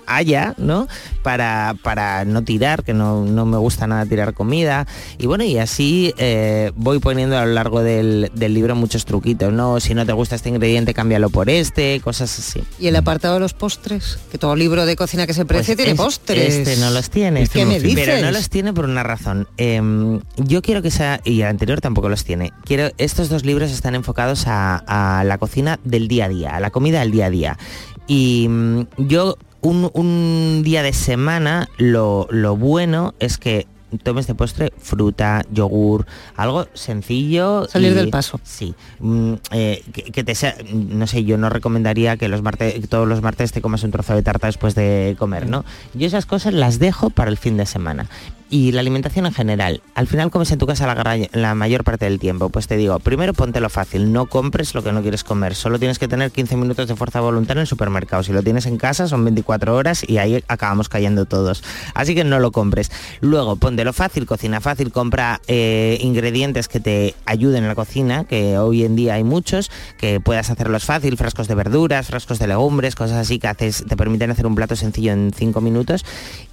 haya, 0.07 0.55
¿no? 0.59 0.89
Para, 1.23 1.75
para 1.83 2.25
no 2.25 2.43
tirar, 2.43 2.85
que 2.85 2.95
no, 2.95 3.25
no 3.25 3.47
me 3.47 3.57
gusta 3.59 3.87
nada 3.87 4.07
tirar 4.07 4.35
comida. 4.35 4.87
Y 5.19 5.27
bueno, 5.27 5.45
y 5.45 5.59
así 5.59 6.15
eh, 6.19 6.73
voy 6.77 6.99
poniendo 6.99 7.37
a 7.39 7.45
lo 7.47 7.53
largo 7.53 7.83
del, 7.83 8.31
del 8.35 8.55
libro 8.55 8.75
muchos 8.75 9.05
truquitos, 9.05 9.53
¿no? 9.53 9.81
Si 9.81 9.95
no 9.95 10.05
te 10.07 10.13
gusta 10.13 10.37
este 10.37 10.49
ingrediente, 10.49 10.95
cámbialo 10.95 11.31
por 11.31 11.51
este, 11.51 12.01
cosas 12.03 12.39
así. 12.39 12.63
Y 12.79 12.87
el 12.89 12.97
apartado 12.97 13.35
de 13.35 13.41
los 13.41 13.53
postres, 13.55 14.19
que 14.31 14.39
todo 14.39 14.57
libro 14.57 14.87
de 14.87 14.97
cocina 14.97 15.27
que 15.27 15.35
se 15.35 15.45
precie 15.45 15.77
tiene 15.77 15.95
Pues 15.95 16.15
es- 16.15 16.19
postres. 16.19 16.55
Este 16.55 16.77
no 16.79 16.91
los 16.91 17.11
tiene. 17.11 17.47
¿Qué 17.49 17.65
me 17.65 17.81
dices? 17.81 18.05
Pero 18.07 18.23
no 18.25 18.31
los 18.31 18.48
tiene 18.51 18.73
por 18.73 18.85
una 18.85 19.03
razón. 19.03 19.47
Em, 19.57 20.21
yo 20.37 20.63
quiero 20.63 20.83
que 20.83 20.91
sea, 20.91 21.21
y 21.25 21.41
el 21.43 21.49
anterior 21.49 21.81
tampoco 21.81 22.09
los 22.09 22.25
tiene, 22.25 22.53
quiero, 22.65 22.91
estos 22.99 23.29
dos 23.29 23.45
libros 23.45 23.71
están 23.71 23.95
enfocados 23.95 24.47
a, 24.47 24.77
a 25.19 25.25
la 25.25 25.39
cocina 25.39 25.79
del 25.85 26.09
día 26.09 26.27
a 26.27 26.29
día, 26.29 26.57
a 26.57 26.61
la 26.61 26.71
comida 26.71 27.01
del 27.01 27.11
día 27.11 27.27
a 27.27 27.31
día. 27.31 27.59
Y 28.07 28.47
mm, 28.49 28.81
yo 28.99 29.37
un, 29.61 29.91
un 29.95 30.63
día 30.65 30.83
de 30.83 30.93
semana 30.93 31.69
lo, 31.79 32.27
lo 32.31 32.57
bueno 32.57 33.15
es 33.19 33.39
que 33.39 33.67
tomes 34.03 34.27
de 34.27 34.35
postre 34.35 34.71
fruta, 34.79 35.43
yogur, 35.51 36.05
algo 36.37 36.67
sencillo. 36.75 37.67
Salir 37.69 37.93
y- 37.93 37.95
del 37.95 38.11
paso. 38.11 38.39
Sí. 38.45 38.75
Mm, 39.01 39.33
eh, 39.51 39.83
que, 39.95 40.03
que 40.05 40.25
te 40.25 40.35
sea, 40.35 40.55
no 40.75 41.07
sé, 41.07 41.25
yo 41.25 41.39
no 41.39 41.49
recomendaría 41.49 42.17
que 42.19 42.29
los 42.29 42.43
martes, 42.43 42.87
todos 42.91 43.09
los 43.09 43.23
martes 43.23 43.51
te 43.53 43.63
comas 43.63 43.83
un 43.85 43.91
trozo 43.91 44.15
de 44.15 44.23
tarta 44.23 44.47
después 44.47 44.75
de 44.75 45.17
comer, 45.19 45.49
¿no? 45.49 45.65
Yo 45.95 46.07
esas 46.07 46.27
cosas 46.27 46.53
las 46.53 46.79
dejo 46.79 47.09
para 47.11 47.31
el 47.31 47.39
fin 47.39 47.57
de 47.57 47.65
semana. 47.65 48.09
Y 48.51 48.73
la 48.73 48.81
alimentación 48.81 49.27
en 49.27 49.33
general, 49.33 49.83
al 49.95 50.07
final 50.07 50.31
comes 50.31 50.51
en 50.53 50.59
tu 50.59 50.67
casa 50.67 50.87
la, 51.33 51.55
mayor 51.55 51.85
parte 51.85 52.07
del 52.07 52.19
tiempo. 52.19 52.49
Pues 52.49 52.67
te 52.67 52.79
digo, 52.79 52.99
primero 52.99 53.35
póntelo 53.35 53.69
fácil, 53.69 54.11
no 54.11 54.27
compres 54.27 54.75
lo 54.75 54.83
que 54.83 54.91
no 54.91 55.03
quieres 55.03 55.23
comer. 55.23 55.55
Solo 55.55 55.79
tienes 55.79 55.99
que 55.99 56.09
tener 56.09 56.31
15 56.31 56.57
minutos 56.57 56.89
de 56.89 56.97
fuerza 56.97 57.21
voluntaria 57.21 57.61
en 57.61 57.63
el 57.63 57.67
supermercado. 57.67 58.23
Si 58.23 58.33
lo 58.33 58.43
tienes 58.43 58.65
en 58.65 58.79
casa 58.79 59.07
son 59.07 59.23
24 59.25 59.77
horas 59.77 60.03
y 60.09 60.17
ahí 60.17 60.43
acabamos 60.49 60.89
cayendo 60.89 61.27
todos. 61.27 61.63
Así 61.93 62.15
que 62.15 62.25
no 62.25 62.39
lo 62.39 62.51
compres. 62.51 62.91
Luego, 63.21 63.57
póntelo 63.57 63.93
fácil, 63.93 64.25
cocina 64.25 64.63
fácil, 64.63 64.93
compra 64.93 65.43
eh, 65.47 65.99
ingredientes 66.01 66.69
que 66.69 66.81
te 66.81 67.15
ayuden 67.27 67.65
en 67.65 67.69
la 67.69 67.75
cocina, 67.75 68.25
que 68.25 68.57
hoy 68.57 68.85
en 68.85 68.97
día 68.97 69.15
hay 69.15 69.25
muchos, 69.25 69.71
que 69.99 70.21
puedas 70.21 70.49
hacerlos 70.49 70.85
fácil, 70.85 71.19
frascos 71.19 71.49
de 71.49 71.55
verduras, 71.55 72.07
frascos 72.07 72.39
de 72.39 72.47
legumbres, 72.47 72.95
cosas 72.95 73.19
así 73.19 73.39
que 73.39 73.49
te 73.55 73.97
permiten 73.97 74.31
hacer 74.31 74.47
un 74.47 74.55
plato 74.55 74.75
sencillo 74.75 75.13
en 75.13 75.33
5 75.37 75.61
minutos. 75.61 76.05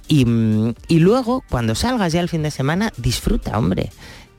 Y, 0.08 0.24
mm, 0.24 0.74
y 0.88 0.98
luego, 0.98 1.42
cuando 1.50 1.74
salgas 1.74 2.12
ya 2.12 2.20
el 2.20 2.28
fin 2.28 2.42
de 2.42 2.50
semana, 2.50 2.92
disfruta, 2.96 3.58
hombre. 3.58 3.90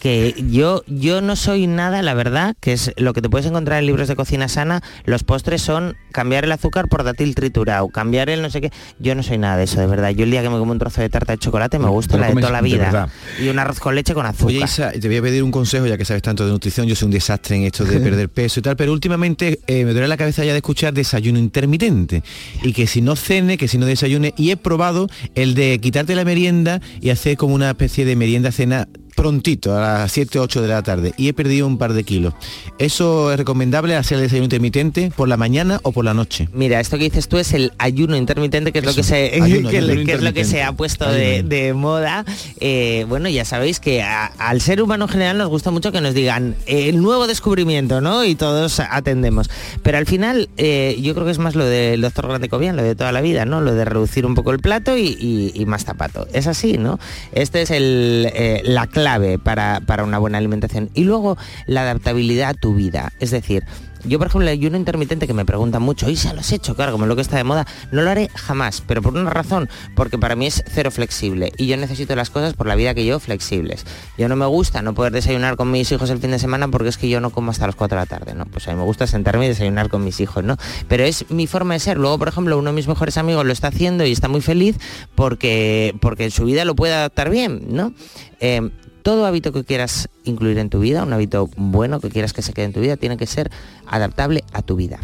Que 0.08 0.36
yo, 0.50 0.84
yo 0.88 1.20
no 1.20 1.36
soy 1.36 1.67
nada, 1.67 2.02
la 2.02 2.13
verdad, 2.13 2.56
que 2.62 2.72
es 2.72 2.93
lo 2.96 3.12
que 3.12 3.22
te 3.22 3.30
puedes 3.30 3.46
encontrar 3.46 3.80
en 3.80 3.88
libros 3.88 4.08
de 4.08 4.15
cocina 4.15 4.48
sana, 4.48 4.82
los 5.04 5.26
postres 5.26 5.62
son 5.62 5.98
cambiar 6.13 6.46
el 6.46 6.52
azúcar 6.54 6.88
por 6.88 7.04
dátil 7.04 7.36
triturado, 7.36 7.89
cambiar 7.89 8.30
el 8.30 8.41
no 8.41 8.50
sé 8.50 8.62
qué. 8.62 8.72
Yo 9.00 9.15
no 9.15 9.24
soy 9.24 9.38
nada 9.38 9.58
de 9.58 9.65
eso, 9.65 9.82
de 9.82 9.88
verdad. 9.88 10.12
Yo 10.12 10.24
el 10.24 10.32
día 10.32 10.41
que 10.41 10.50
me 10.50 10.60
como 10.60 10.72
un 10.72 10.80
trozo 10.80 11.02
de 11.02 11.10
tarta 11.10 11.34
de 11.34 11.39
chocolate 11.39 11.78
me 11.78 11.89
gusta 11.89 12.17
la 12.17 12.28
de 12.30 12.36
toda 12.36 12.52
la 12.52 12.62
vida. 12.62 13.10
y 13.38 13.50
un 13.50 13.60
arroz 13.60 13.82
con 13.82 13.96
leche 13.96 14.13
con 14.13 14.26
azúcar. 14.26 14.48
Oye, 14.48 14.63
Isa, 14.63 14.91
te 14.93 15.06
voy 15.10 15.17
a 15.17 15.22
pedir 15.22 15.43
un 15.43 15.52
consejo, 15.52 15.86
ya 15.88 15.98
que 15.98 16.06
sabes 16.06 16.24
tanto 16.24 16.46
de 16.46 16.54
nutrición, 16.54 16.88
yo 16.88 16.96
soy 16.96 17.08
un 17.08 17.12
desastre 17.12 17.58
en 17.58 17.63
esto 17.63 17.84
de 17.84 18.00
perder 18.08 18.30
peso 18.30 18.62
y 18.62 18.63
tal, 18.63 18.78
pero 18.78 18.93
últimamente 18.93 19.60
eh, 19.67 19.84
me 19.84 19.91
duele 19.91 20.08
la 20.08 20.15
cabeza 20.15 20.46
ya 20.46 20.54
de 20.54 20.60
escuchar 20.60 20.93
desayuno 20.93 21.38
intermitente. 21.38 22.24
Y 22.63 22.72
que 22.72 22.88
si 22.88 23.02
no 23.02 23.17
cene, 23.17 23.58
que 23.58 23.67
si 23.67 23.78
no 23.78 23.86
desayune, 23.86 24.34
y 24.38 24.52
he 24.52 24.58
probado 24.58 25.10
el 25.36 25.54
de 25.54 25.80
quitarte 25.80 26.15
la 26.15 26.24
merienda 26.24 26.80
y 27.02 27.10
hacer 27.10 27.36
como 27.36 27.54
una 27.54 27.72
especie 27.72 28.06
de 28.06 28.15
merienda-cena 28.15 28.88
prontito, 29.17 29.75
a 29.75 29.82
las 29.82 30.12
7 30.12 30.38
o 30.38 30.43
8 30.43 30.62
de 30.62 30.67
la 30.67 30.84
tarde, 30.84 31.13
y 31.17 31.27
he 31.27 31.34
perdido 31.34 31.65
un 31.65 31.80
par 31.80 31.93
de 31.93 32.03
kilos. 32.03 32.36
¿Eso 32.77 33.32
es 33.34 33.38
recomendable 33.39 33.95
hacer 33.95 34.17
el 34.17 34.23
desayuno 34.25 34.43
intermitente 34.45 35.12
por 35.15 35.27
la 35.27 35.38
mañana 35.38 35.80
o 35.82 35.91
por 35.91 36.06
la 36.06 36.13
noche? 36.13 36.47
Mira, 36.53 36.80
esto 36.80 36.97
que 36.99 37.06
dices 37.06 37.27
tú 37.27 37.39
es 37.39 37.51
el 37.53 37.73
ayuno 37.80 38.15
intermitente, 38.15 38.71
que 38.71 38.80
es 38.80 38.86
lo 38.86 38.93
que 38.93 39.01
se, 39.01 39.39
ayuno, 39.41 39.69
que, 39.71 39.80
ayuno 39.80 40.06
que 40.06 40.13
es 40.13 40.21
lo 40.21 40.34
que 40.34 40.45
se 40.45 40.62
ha 40.62 40.71
puesto 40.71 41.12
de, 41.12 41.73
moda. 41.75 42.25
Eh, 42.60 43.06
bueno, 43.10 43.27
ya 43.27 43.43
sabéis 43.43 43.80
que 43.80 44.03
a- 44.03 44.27
al 44.38 44.62
ser 44.62 44.84
humano 44.84 45.06
en 45.06 45.10
general 45.10 45.38
nos 45.39 45.49
gusta 45.49 45.71
mucho 45.71 45.91
que 45.91 45.99
nos 45.99 46.13
digan 46.13 46.56
eh, 46.67 46.88
el 46.89 47.01
nuevo 47.01 47.25
descubrimiento, 47.25 47.99
¿no? 48.01 48.23
Y 48.23 48.36
todos 48.36 48.80
atendemos. 48.80 49.49
Pero 49.82 49.97
al 49.97 50.06
final, 50.06 50.47
eh, 50.58 50.95
yo 51.01 51.15
creo 51.15 51.25
que 51.25 51.32
es 51.32 51.39
más 51.39 51.56
lo 51.56 51.65
del 51.65 52.01
doctor 52.01 52.27
Grande 52.27 52.49
Cobian, 52.49 52.75
lo 52.75 52.84
de 52.84 52.93
toda 52.93 53.12
la 53.12 53.21
vida, 53.21 53.45
¿no? 53.45 53.62
Lo 53.62 53.73
de 53.73 53.84
reducir 53.84 54.27
un 54.27 54.36
poco 54.36 54.51
el 54.51 54.60
plato 54.60 54.95
y, 54.95 55.17
y- 55.19 55.51
y 55.56 55.65
más 55.65 55.86
tapato. 55.86 56.27
Es 56.34 56.45
así, 56.45 56.77
¿no? 56.77 56.99
Este 57.32 57.63
es 57.63 57.71
el, 57.71 58.30
la 58.63 58.86
clave 58.86 59.07
para, 59.43 59.82
para 59.86 60.04
una 60.04 60.17
buena 60.20 60.38
alimentación. 60.38 60.89
Y 60.93 61.04
luego 61.04 61.38
la 61.65 61.82
adaptabilidad 61.82 62.50
a 62.50 62.54
tu 62.54 62.74
vida. 62.76 63.12
Es 63.20 63.32
decir, 63.32 63.63
yo, 64.08 64.20
por 64.20 64.28
ejemplo, 64.28 64.48
el 64.48 64.54
ayuno 64.54 64.78
intermitente 64.78 65.28
que 65.28 65.34
me 65.34 65.46
preguntan 65.46 65.82
mucho, 65.82 66.10
y 66.10 66.15
se 66.15 66.34
lo 66.34 66.39
has 66.39 66.52
hecho, 66.52 66.76
claro, 66.76 66.91
como 66.91 67.06
lo 67.06 67.15
que 67.15 67.22
está 67.22 67.38
de 67.38 67.43
moda, 67.43 67.65
no 67.91 68.02
lo 68.02 68.10
haré 68.10 68.30
jamás, 68.36 68.82
pero 68.86 69.02
por 69.02 69.13
una 69.13 69.30
razón, 69.32 69.70
porque 69.96 70.17
para 70.17 70.36
mí 70.36 70.48
es 70.48 70.63
cero 70.67 70.91
flexible 70.91 71.52
y 71.58 71.67
yo 71.67 71.78
necesito 71.78 72.15
las 72.15 72.30
cosas 72.30 72.54
por 72.54 72.67
la 72.67 72.76
vida 72.76 72.93
que 72.93 73.06
yo 73.06 73.20
flexibles. 73.20 73.86
Yo 74.17 74.30
no 74.30 74.36
me 74.36 74.46
gusta 74.46 74.82
no 74.82 74.93
poder 74.93 75.13
desayunar 75.13 75.58
con 75.58 75.72
mis 75.72 75.91
hijos 75.91 76.10
el 76.10 76.20
fin 76.20 76.32
de 76.32 76.39
semana 76.39 76.67
porque 76.67 76.89
es 76.89 76.98
que 76.98 77.10
yo 77.10 77.20
no 77.20 77.32
como 77.32 77.52
hasta 77.52 77.65
las 77.65 77.76
4 77.76 77.98
de 77.98 78.02
la 78.02 78.06
tarde, 78.06 78.34
¿no? 78.34 78.46
Pues 78.46 78.67
a 78.67 78.72
mí 78.72 78.78
me 78.78 78.84
gusta 78.84 79.08
sentarme 79.08 79.46
y 79.46 79.50
desayunar 79.50 79.89
con 79.89 80.04
mis 80.04 80.20
hijos, 80.20 80.43
¿no? 80.43 80.58
Pero 80.88 81.04
es 81.04 81.30
mi 81.30 81.48
forma 81.48 81.74
de 81.74 81.80
ser. 81.80 81.98
Luego, 81.98 82.17
por 82.17 82.28
ejemplo, 82.28 82.58
uno 82.58 82.70
de 82.70 82.76
mis 82.76 82.88
mejores 82.88 83.17
amigos 83.17 83.46
lo 83.46 83.52
está 83.52 83.67
haciendo 83.70 84.06
y 84.06 84.12
está 84.12 84.28
muy 84.28 84.41
feliz 84.41 84.78
porque, 85.15 85.96
porque 86.00 86.26
en 86.26 86.32
su 86.32 86.46
vida 86.46 86.65
lo 86.65 86.76
puede 86.76 86.93
adaptar 86.93 87.30
bien, 87.30 87.65
¿no? 87.70 87.93
Eh, 88.39 88.70
todo 89.08 89.26
hábito 89.26 89.54
que 89.54 89.63
quieras 89.63 90.10
incluir 90.26 90.58
en 90.58 90.70
tu 90.70 90.82
vida, 90.82 91.04
un 91.04 91.13
hábito 91.13 91.50
bueno 91.56 92.02
que 92.02 92.10
quieras 92.10 92.34
que 92.34 92.41
se 92.41 92.52
quede 92.52 92.65
en 92.65 92.74
tu 92.74 92.82
vida, 92.82 92.98
tiene 92.98 93.15
que 93.15 93.26
ser 93.26 93.50
adaptable 93.86 94.43
a 94.52 94.62
tu 94.62 94.76
vida. 94.76 95.00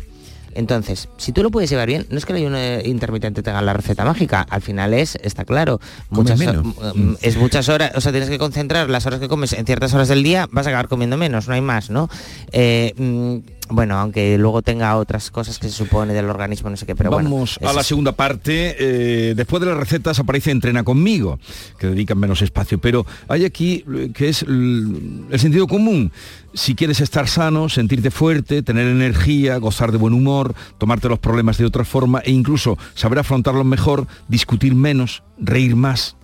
Entonces, 0.56 1.08
si 1.16 1.32
tú 1.32 1.42
lo 1.42 1.52
puedes 1.52 1.70
llevar 1.70 1.88
bien, 1.88 2.06
no 2.10 2.18
es 2.18 2.26
que 2.26 2.34
el 2.34 2.40
ayuno 2.40 2.58
intermitente 2.84 3.42
tenga 3.42 3.62
la 3.62 3.72
receta 3.72 4.04
mágica, 4.04 4.42
al 4.42 4.62
final 4.62 4.94
es, 4.94 5.18
está 5.24 5.46
claro, 5.46 5.80
muchas, 6.10 6.38
menos. 6.38 6.66
mm, 6.66 7.14
es 7.22 7.38
muchas 7.38 7.70
horas, 7.70 7.94
o 7.96 8.02
sea, 8.02 8.12
tienes 8.12 8.30
que 8.30 8.38
concentrar 8.38 8.90
las 8.90 9.06
horas 9.06 9.22
que 9.22 9.30
comes 9.30 9.54
en 9.54 9.66
ciertas 9.66 9.94
horas 9.94 10.10
del 10.10 10.22
día, 10.22 10.50
vas 10.52 10.68
a 10.68 10.72
acabar 10.72 10.90
comiendo 10.90 11.16
menos, 11.16 11.48
no 11.48 11.54
hay 11.54 11.62
más, 11.62 11.90
¿no? 11.90 12.10
Eh, 12.52 12.94
mm, 12.98 13.63
bueno, 13.74 13.98
aunque 13.98 14.38
luego 14.38 14.62
tenga 14.62 14.96
otras 14.98 15.32
cosas 15.32 15.58
que 15.60 15.68
se 15.68 15.74
supone 15.74 16.14
del 16.14 16.30
organismo, 16.30 16.70
no 16.70 16.78
sé 16.78 16.86
qué, 16.86 16.96
pero 16.96 17.10
bueno, 17.10 17.30
Vamos 17.30 17.60
a 17.64 17.74
la 17.74 17.84
segunda 17.84 18.12
parte. 18.12 18.76
eh, 18.80 19.34
después 19.36 19.62
de 19.62 19.68
las 19.68 19.78
recetas 19.78 20.20
aparece 20.20 20.52
Entrena 20.52 20.84
conmigo, 20.84 21.40
que 21.80 21.88
dedican 21.88 22.18
menos 22.20 22.42
espacio. 22.42 22.80
Pero 22.80 23.06
hay 23.28 23.46
aquí 23.46 23.84
eh, 23.96 24.12
que 24.14 24.30
es 24.30 24.44
el, 24.44 25.26
el 25.32 25.40
sentido 25.40 25.68
común. 25.68 26.12
Si 26.54 26.76
quieres 26.76 27.02
estar 27.02 27.28
sano, 27.28 27.68
sentirte 27.68 28.12
fuerte, 28.12 28.62
tener 28.62 28.88
energía, 28.88 29.58
gozar 29.58 29.92
de 29.92 29.98
buen 29.98 30.14
humor, 30.14 30.54
tomarte 30.78 31.10
los 31.10 31.18
problemas 31.18 31.58
de 31.58 31.66
otra 31.66 31.84
forma 31.84 32.20
e 32.20 32.32
incluso 32.32 32.78
saber 32.94 33.18
afrontarlos 33.18 33.66
mejor, 33.66 34.06
discutir 34.28 34.76
menos, 34.76 35.24
reír 35.40 35.76
más, 35.76 36.16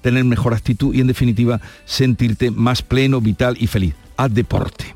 tener 0.00 0.24
mejor 0.24 0.54
actitud 0.54 0.94
y 0.94 1.00
en 1.00 1.08
definitiva 1.08 1.60
sentirte 1.84 2.50
más 2.50 2.80
pleno, 2.80 3.20
vital 3.20 3.56
y 3.60 3.66
feliz. 3.66 3.94
Haz 4.16 4.32
deporte. 4.32 4.94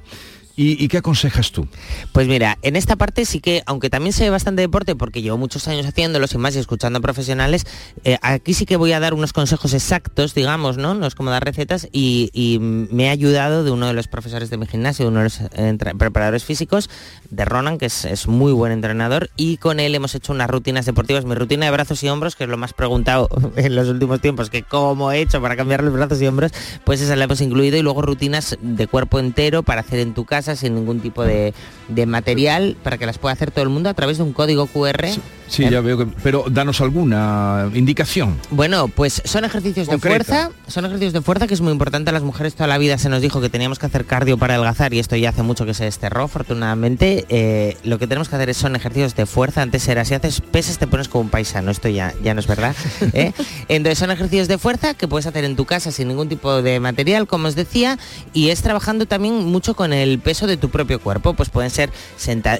¿Y, 0.61 0.77
y 0.85 0.89
qué 0.89 0.99
aconsejas 0.99 1.53
tú? 1.53 1.67
Pues 2.13 2.29
mira, 2.29 2.59
en 2.61 2.77
esta 2.77 2.97
parte 2.97 3.25
sí 3.25 3.41
que, 3.41 3.63
aunque 3.65 3.89
también 3.89 4.15
ve 4.21 4.29
bastante 4.29 4.61
deporte, 4.61 4.95
porque 4.95 5.23
llevo 5.23 5.39
muchos 5.39 5.67
años 5.69 5.87
haciéndolo, 5.87 6.27
sin 6.27 6.43
más 6.43 6.55
y 6.55 6.59
escuchando 6.59 6.99
a 6.99 7.01
profesionales, 7.01 7.65
eh, 8.05 8.19
aquí 8.21 8.53
sí 8.53 8.67
que 8.67 8.77
voy 8.77 8.93
a 8.93 9.01
dar 9.01 9.15
unos 9.15 9.33
consejos 9.33 9.73
exactos, 9.73 10.35
digamos, 10.35 10.77
¿no? 10.77 10.93
No 10.93 11.07
es 11.07 11.15
como 11.15 11.31
dar 11.31 11.43
recetas 11.43 11.89
y, 11.93 12.29
y 12.35 12.59
me 12.59 13.09
ha 13.09 13.13
ayudado 13.13 13.65
de 13.65 13.71
uno 13.71 13.87
de 13.87 13.95
los 13.95 14.07
profesores 14.07 14.51
de 14.51 14.59
mi 14.59 14.67
gimnasio, 14.67 15.09
uno 15.09 15.21
de 15.21 15.25
los 15.25 15.41
eh, 15.41 15.79
preparadores 15.97 16.45
físicos, 16.45 16.91
de 17.31 17.45
Ronan, 17.45 17.79
que 17.79 17.87
es, 17.87 18.05
es 18.05 18.27
muy 18.27 18.53
buen 18.53 18.73
entrenador, 18.73 19.31
y 19.37 19.57
con 19.57 19.81
él 19.81 19.95
hemos 19.95 20.15
hecho 20.15 20.33
unas 20.33 20.51
rutinas 20.51 20.87
deportivas, 20.87 21.25
mi 21.25 21.35
rutina 21.35 21.67
de 21.67 21.73
brazos 21.73 22.03
y 22.03 22.09
hombros, 22.09 22.37
que 22.37 22.45
es 22.45 22.51
lo 22.51 22.57
más 22.57 22.73
preguntado 22.73 23.29
en 23.57 23.75
los 23.75 23.89
últimos 23.89 24.21
tiempos, 24.21 24.51
que 24.51 24.63
cómo 24.63 25.13
he 25.13 25.21
hecho 25.21 25.41
para 25.41 25.57
cambiar 25.57 25.83
los 25.83 25.93
brazos 25.93 26.21
y 26.21 26.27
hombros, 26.27 26.53
pues 26.85 27.01
esa 27.01 27.17
la 27.17 27.25
hemos 27.25 27.41
incluido, 27.41 27.77
y 27.77 27.83
luego 27.83 28.03
rutinas 28.03 28.57
de 28.61 28.87
cuerpo 28.87 29.19
entero 29.19 29.63
para 29.63 29.81
hacer 29.81 30.01
en 30.01 30.15
tu 30.15 30.25
casa 30.25 30.57
sin 30.57 30.75
ningún 30.75 31.01
tipo 31.01 31.25
de, 31.25 31.55
de 31.89 32.07
material, 32.07 32.77
para 32.83 32.99
que 32.99 33.07
las 33.07 33.19
pueda 33.19 33.33
hacer 33.33 33.51
todo 33.51 33.63
el 33.63 33.71
mundo 33.71 33.89
a 33.89 33.95
través 33.95 34.19
de 34.19 34.25
un 34.25 34.33
código 34.33 34.67
QR. 34.67 35.09
Sí, 35.49 35.69
ya 35.69 35.81
veo 35.81 35.99
que... 35.99 36.07
Pero 36.23 36.45
danos 36.49 36.81
alguna 36.81 37.69
indicación. 37.75 38.39
Bueno, 38.51 38.87
pues 38.87 39.21
son 39.25 39.45
ejercicios 39.45 39.89
Concreta. 39.89 40.19
de 40.19 40.25
fuerza, 40.25 40.51
son 40.69 40.85
ejercicios 40.85 41.13
de 41.13 41.23
fuerza 41.23 41.49
que 41.49 41.55
es 41.55 41.61
muy 41.61 41.73
importante 41.73 42.11
a 42.11 42.13
las 42.13 42.23
mujeres 42.23 42.55
toda 42.55 42.69
la 42.69 42.79
vida 42.79 42.99
se 42.99 43.09
nos 43.09 43.21
dijo 43.21 43.41
que 43.41 43.49
teníamos 43.49 43.79
que 43.79 43.87
hacer 43.87 44.05
cardio 44.05 44.39
para 44.39 44.55
adelgazar 44.55 44.95
y 44.95 44.99
esto 44.99 45.17
ya 45.17 45.31
hace 45.31 45.43
mucho 45.43 45.67
que 45.67 45.75
se 45.75 45.85
desterró, 45.85 46.25
afortunadamente. 46.25 47.20
Eh, 47.29 47.77
lo 47.85 47.99
que 47.99 48.07
tenemos 48.07 48.29
que 48.29 48.37
hacer 48.37 48.49
es- 48.51 48.57
son 48.57 48.77
ejercicios 48.77 49.15
de 49.15 49.27
fuerza, 49.27 49.63
antes 49.63 49.87
era 49.89 50.05
si 50.05 50.15
haces 50.15 50.41
pesas 50.41 50.79
te 50.79 50.87
pones 50.87 51.09
como 51.09 51.23
un 51.23 51.31
paisano, 51.31 51.71
esto 51.71 51.89
ya, 51.89 52.15
ya 52.23 52.35
no 52.35 52.41
es 52.41 52.47
verdad. 52.47 52.75
¿eh? 53.13 53.33
Entonces 53.69 53.99
son 53.99 54.11
ejercicios 54.11 54.49
de 54.49 54.59
fuerza 54.59 54.95
que 54.95 55.09
puedes 55.09 55.27
hacer 55.27 55.45
en 55.45 55.57
tu 55.57 55.65
casa 55.65 55.91
sin 55.93 56.09
ningún 56.09 56.29
tipo 56.29 56.63
de 56.63 56.81
material, 56.81 57.27
como 57.27 57.49
os 57.49 57.55
decía, 57.55 57.99
y 58.33 58.51
es 58.51 58.63
trabajando 58.63 59.07
también 59.07 59.45
mucho 59.47 59.75
con 59.75 59.93
el 59.93 60.19
peso 60.19 60.47
de 60.47 60.57
tu 60.57 60.71
propio 60.71 61.01
cuerpo, 61.01 61.35
pues 61.35 61.49
pueden 61.51 61.71
ser 61.71 61.91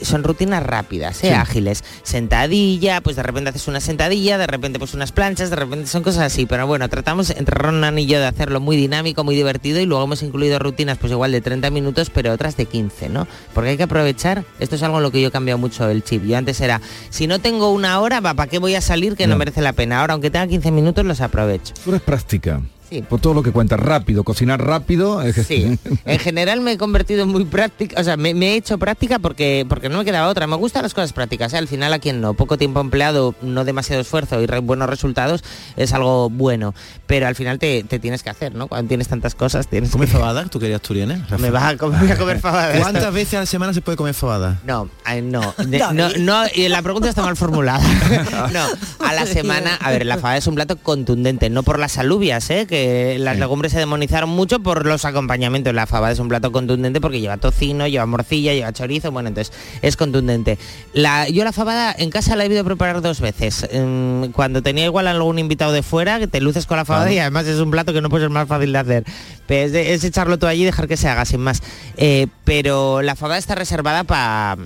son 0.03 0.25
rutinas 0.25 0.63
rápidas, 0.63 1.19
¿eh? 1.25 1.29
Sí. 1.29 1.33
ágiles, 1.35 1.85
sentadilla, 2.03 3.01
pues 3.01 3.17
de 3.17 3.23
repente 3.23 3.51
haces 3.51 3.67
una 3.69 3.81
sentadilla, 3.81 4.39
de 4.39 4.47
repente 4.47 4.79
pues 4.79 4.95
unas 4.95 5.13
planchas, 5.13 5.51
de 5.51 5.57
repente 5.57 5.87
son 5.87 6.03
cosas 6.03 6.23
así, 6.33 6.47
pero 6.47 6.67
bueno, 6.67 6.89
tratamos 6.89 7.31
entre 7.31 7.55
Ronan 7.55 7.99
y 7.99 8.07
yo 8.07 8.19
de 8.21 8.27
hacerlo 8.27 8.61
muy 8.61 8.77
dinámico, 8.77 9.25
muy 9.25 9.35
divertido 9.35 9.81
y 9.81 9.87
luego 9.87 10.05
hemos 10.05 10.23
incluido 10.23 10.59
rutinas 10.59 10.99
pues 10.99 11.13
igual 11.13 11.33
de 11.33 11.41
30 11.41 11.71
minutos, 11.71 12.11
pero 12.11 12.33
otras 12.33 12.57
de 12.57 12.67
15, 12.67 13.09
¿no? 13.09 13.27
Porque 13.55 13.71
hay 13.71 13.77
que 13.77 13.83
aprovechar, 13.85 14.45
esto 14.59 14.77
es 14.77 14.83
algo 14.83 14.97
en 14.99 15.03
lo 15.05 15.11
que 15.11 15.21
yo 15.21 15.29
he 15.29 15.31
cambiado 15.31 15.59
mucho 15.59 15.89
el 15.89 16.03
chip. 16.03 16.25
Yo 16.25 16.37
antes 16.37 16.61
era, 16.61 16.81
si 17.11 17.27
no 17.27 17.39
tengo 17.39 17.71
una 17.71 18.01
hora, 18.01 18.21
va, 18.21 18.35
¿para 18.35 18.51
qué 18.51 18.59
voy 18.59 18.75
a 18.75 18.81
salir 18.81 19.17
que 19.17 19.27
no 19.27 19.35
No. 19.35 19.39
merece 19.39 19.63
la 19.63 19.73
pena? 19.73 20.01
Ahora, 20.01 20.15
aunque 20.15 20.31
tenga 20.31 20.47
15 20.47 20.71
minutos, 20.71 21.05
los 21.05 21.21
aprovecho. 21.21 21.73
Tú 21.85 21.91
eres 21.91 22.03
práctica. 22.03 22.61
Sí. 22.91 23.03
Por 23.03 23.21
todo 23.21 23.35
lo 23.35 23.43
que 23.43 23.53
cuentas, 23.53 23.79
rápido, 23.81 24.25
cocinar 24.25 24.61
rápido. 24.65 25.23
es 25.23 25.35
que- 25.37 25.45
Sí, 25.45 25.79
en 26.05 26.19
general 26.19 26.61
me 26.61 26.73
he 26.73 26.77
convertido 26.79 27.23
en 27.23 27.29
muy 27.29 27.45
práctica, 27.45 28.01
o 28.01 28.05
sea, 28.05 28.17
me, 28.17 28.35
me 28.35 28.53
he 28.53 28.57
hecho 28.57 28.79
práctica 28.79 29.19
porque, 29.21 29.65
porque 29.69 29.89
no 29.89 29.99
me 29.99 30.05
quedaba 30.05 30.29
otra. 30.29 30.47
Me 30.47 30.57
gustan 30.57 30.83
las 30.83 30.93
cosas 30.93 31.13
prácticas, 31.13 31.53
¿eh? 31.55 31.59
al 31.59 31.69
final 31.69 31.93
a 31.93 31.99
quien 32.01 32.21
no, 32.21 32.35
poco 32.35 32.59
tiempo 32.59 32.81
empleado, 32.81 33.35
no 33.43 33.65
demasiado 33.65 34.03
esfuerzo 34.03 34.41
y 34.43 34.47
re- 34.47 34.59
buenos 34.59 34.91
resultados 34.91 35.43
es 35.77 35.93
algo 35.93 36.29
bueno, 36.31 36.75
pero 37.07 37.27
al 37.29 37.35
final 37.37 37.59
te, 37.59 37.85
te 37.85 37.99
tienes 38.01 38.23
que 38.23 38.31
hacer, 38.31 38.55
¿no? 38.55 38.67
Cuando 38.67 38.89
tienes 38.89 39.07
tantas 39.09 39.35
cosas, 39.35 39.69
tienes 39.69 39.91
¿Comes 39.91 40.11
que... 40.11 40.17
fabada? 40.17 40.47
¿Tú 40.47 40.59
querías 40.59 40.81
asturiana? 40.81 41.17
Rafa? 41.29 41.39
Me 41.39 41.51
vas 41.51 41.75
a 41.75 41.77
comer, 41.77 42.11
a 42.13 42.17
comer 42.17 42.39
fabada. 42.41 42.81
¿Cuántas 42.81 43.15
veces 43.15 43.35
a 43.35 43.41
la 43.41 43.47
semana 43.47 43.73
se 43.73 43.81
puede 43.83 43.97
comer 43.97 44.15
fabada? 44.15 44.59
No, 44.65 44.89
ay, 45.05 45.23
no, 45.23 45.55
de- 45.59 45.79
no, 45.95 46.09
no, 46.19 46.43
y 46.55 46.69
la 46.69 46.83
pregunta 46.83 47.09
está 47.09 47.23
mal 47.23 47.37
formulada. 47.37 47.81
no, 48.53 48.67
a 49.07 49.13
la 49.15 49.27
semana, 49.27 49.77
a 49.81 49.91
ver, 49.91 50.07
la 50.07 50.17
fabada 50.17 50.39
es 50.39 50.47
un 50.47 50.55
plato 50.57 50.77
contundente, 50.77 51.51
no 51.51 51.63
por 51.63 51.79
las 51.79 51.99
alubias, 51.99 52.51
¿eh? 52.51 52.67
que 52.67 52.80
las 53.19 53.39
legumbres 53.39 53.73
se 53.73 53.79
demonizaron 53.79 54.31
mucho 54.31 54.61
por 54.61 54.87
los 54.87 55.05
acompañamientos. 55.05 55.75
La 55.75 55.87
fabada 55.87 56.13
es 56.13 56.19
un 56.19 56.29
plato 56.29 56.53
contundente 56.53 57.01
porque 57.01 57.21
lleva 57.21 57.37
tocino, 57.37 57.87
lleva 57.87 58.07
morcilla, 58.07 58.53
lleva 58.53 58.73
chorizo, 58.73 59.11
bueno, 59.11 59.29
entonces 59.29 59.55
es 59.83 59.97
contundente. 59.97 60.59
La, 60.93 61.29
yo 61.29 61.45
la 61.45 61.53
fabada 61.53 61.95
en 61.97 62.11
casa 62.11 62.37
la 62.37 62.45
he 62.45 62.49
debido 62.49 62.65
preparar 62.65 63.01
dos 63.03 63.21
veces. 63.21 63.69
Mm, 63.73 64.27
Cuando 64.27 64.63
tenía 64.63 64.85
igual 64.85 65.07
algún 65.07 65.39
invitado 65.39 65.73
de 65.73 65.83
fuera, 65.83 66.19
que 66.19 66.27
te 66.27 66.41
luces 66.41 66.67
con 66.67 66.77
la 66.77 66.85
fabada 66.85 67.13
y 67.13 67.19
además 67.19 67.47
es 67.47 67.59
un 67.59 67.71
plato 67.71 67.93
que 67.93 68.01
no 68.01 68.09
puede 68.09 68.25
ser 68.25 68.31
más 68.31 68.49
fácil 68.49 68.73
de 68.73 68.79
hacer. 68.79 69.05
Pero 69.47 69.79
es, 69.79 70.05
echarlo 70.05 70.39
todo 70.39 70.51
allí 70.51 70.63
y 70.63 70.67
dejar 70.67 70.89
que 70.89 70.97
se 70.97 71.09
haga 71.09 71.25
sin 71.25 71.41
más. 71.41 71.63
Eh, 71.97 72.27
pero 72.45 73.03
la 73.03 73.17
fabada 73.17 73.39
está 73.39 73.55
reservada 73.55 74.05
para 74.05 74.57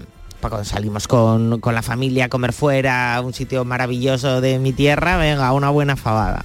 cuando 0.40 0.64
salimos 0.64 1.08
con, 1.08 1.60
con 1.60 1.74
la 1.74 1.82
familia 1.82 2.26
a 2.26 2.28
comer 2.28 2.52
fuera, 2.52 3.16
a 3.16 3.20
un 3.22 3.32
sitio 3.32 3.64
maravilloso 3.64 4.40
de 4.40 4.58
mi 4.58 4.72
tierra, 4.72 5.16
venga, 5.16 5.52
una 5.52 5.70
buena 5.70 5.96
fabada. 5.96 6.44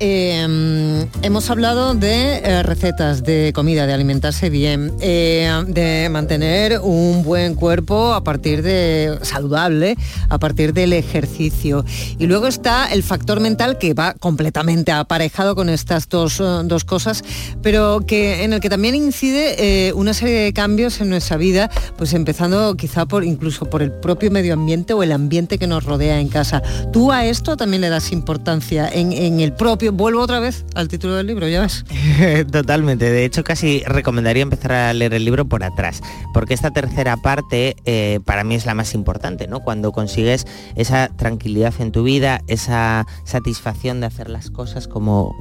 Eh, 0.00 1.06
hemos 1.22 1.50
hablado 1.50 1.94
de 1.94 2.36
eh, 2.36 2.62
recetas 2.62 3.22
de 3.22 3.52
comida, 3.54 3.86
de 3.86 3.92
alimentarse 3.92 4.50
bien, 4.50 4.92
eh, 5.00 5.50
de 5.66 6.08
mantener 6.10 6.80
un 6.82 7.22
buen 7.22 7.54
cuerpo 7.54 8.12
a 8.12 8.22
partir 8.22 8.62
de 8.62 9.18
saludable, 9.22 9.96
a 10.28 10.38
partir 10.38 10.72
del 10.72 10.92
ejercicio. 10.92 11.84
Y 12.18 12.26
luego 12.26 12.46
está 12.46 12.86
el 12.86 13.02
factor 13.02 13.40
mental 13.40 13.78
que 13.78 13.94
va 13.94 14.14
completamente 14.14 14.92
aparejado 14.92 15.54
con 15.54 15.68
estas 15.68 16.08
dos, 16.08 16.40
eh, 16.40 16.44
dos 16.64 16.84
cosas, 16.84 17.24
pero 17.62 18.00
que 18.06 18.44
en 18.44 18.52
el 18.52 18.60
que 18.60 18.70
también 18.70 18.94
incide 18.94 19.92
una 19.94 20.14
serie 20.14 20.40
de 20.40 20.52
cambios 20.52 21.00
en 21.00 21.10
nuestra 21.10 21.36
vida, 21.36 21.70
pues 21.96 22.12
empezando 22.12 22.76
quizá 22.76 23.06
por 23.06 23.24
incluso 23.24 23.68
por 23.68 23.82
el 23.82 23.92
propio 23.92 24.30
medio 24.30 24.54
ambiente 24.54 24.92
o 24.92 25.02
el 25.02 25.12
ambiente 25.12 25.58
que 25.58 25.66
nos 25.66 25.84
rodea 25.84 26.20
en 26.20 26.28
casa. 26.28 26.62
Tú 26.92 27.12
a 27.12 27.24
esto 27.24 27.56
también 27.56 27.80
le 27.80 27.88
das 27.88 28.12
importancia 28.12 28.88
en, 28.88 29.12
en 29.12 29.40
el 29.40 29.52
propio. 29.52 29.87
Vuelvo 29.90 30.20
otra 30.22 30.40
vez 30.40 30.64
al 30.74 30.88
título 30.88 31.14
del 31.14 31.26
libro, 31.26 31.48
ya 31.48 31.62
ves. 31.62 31.84
Totalmente. 32.50 33.10
De 33.10 33.24
hecho, 33.24 33.44
casi 33.44 33.82
recomendaría 33.86 34.42
empezar 34.42 34.72
a 34.72 34.92
leer 34.92 35.14
el 35.14 35.24
libro 35.24 35.46
por 35.46 35.64
atrás, 35.64 36.02
porque 36.32 36.54
esta 36.54 36.70
tercera 36.70 37.16
parte 37.16 37.76
eh, 37.84 38.20
para 38.24 38.44
mí 38.44 38.54
es 38.54 38.66
la 38.66 38.74
más 38.74 38.94
importante, 38.94 39.46
¿no? 39.46 39.60
Cuando 39.60 39.92
consigues 39.92 40.46
esa 40.76 41.08
tranquilidad 41.08 41.74
en 41.78 41.92
tu 41.92 42.02
vida, 42.02 42.40
esa 42.46 43.06
satisfacción 43.24 44.00
de 44.00 44.06
hacer 44.06 44.28
las 44.28 44.50
cosas 44.50 44.88
como 44.88 45.34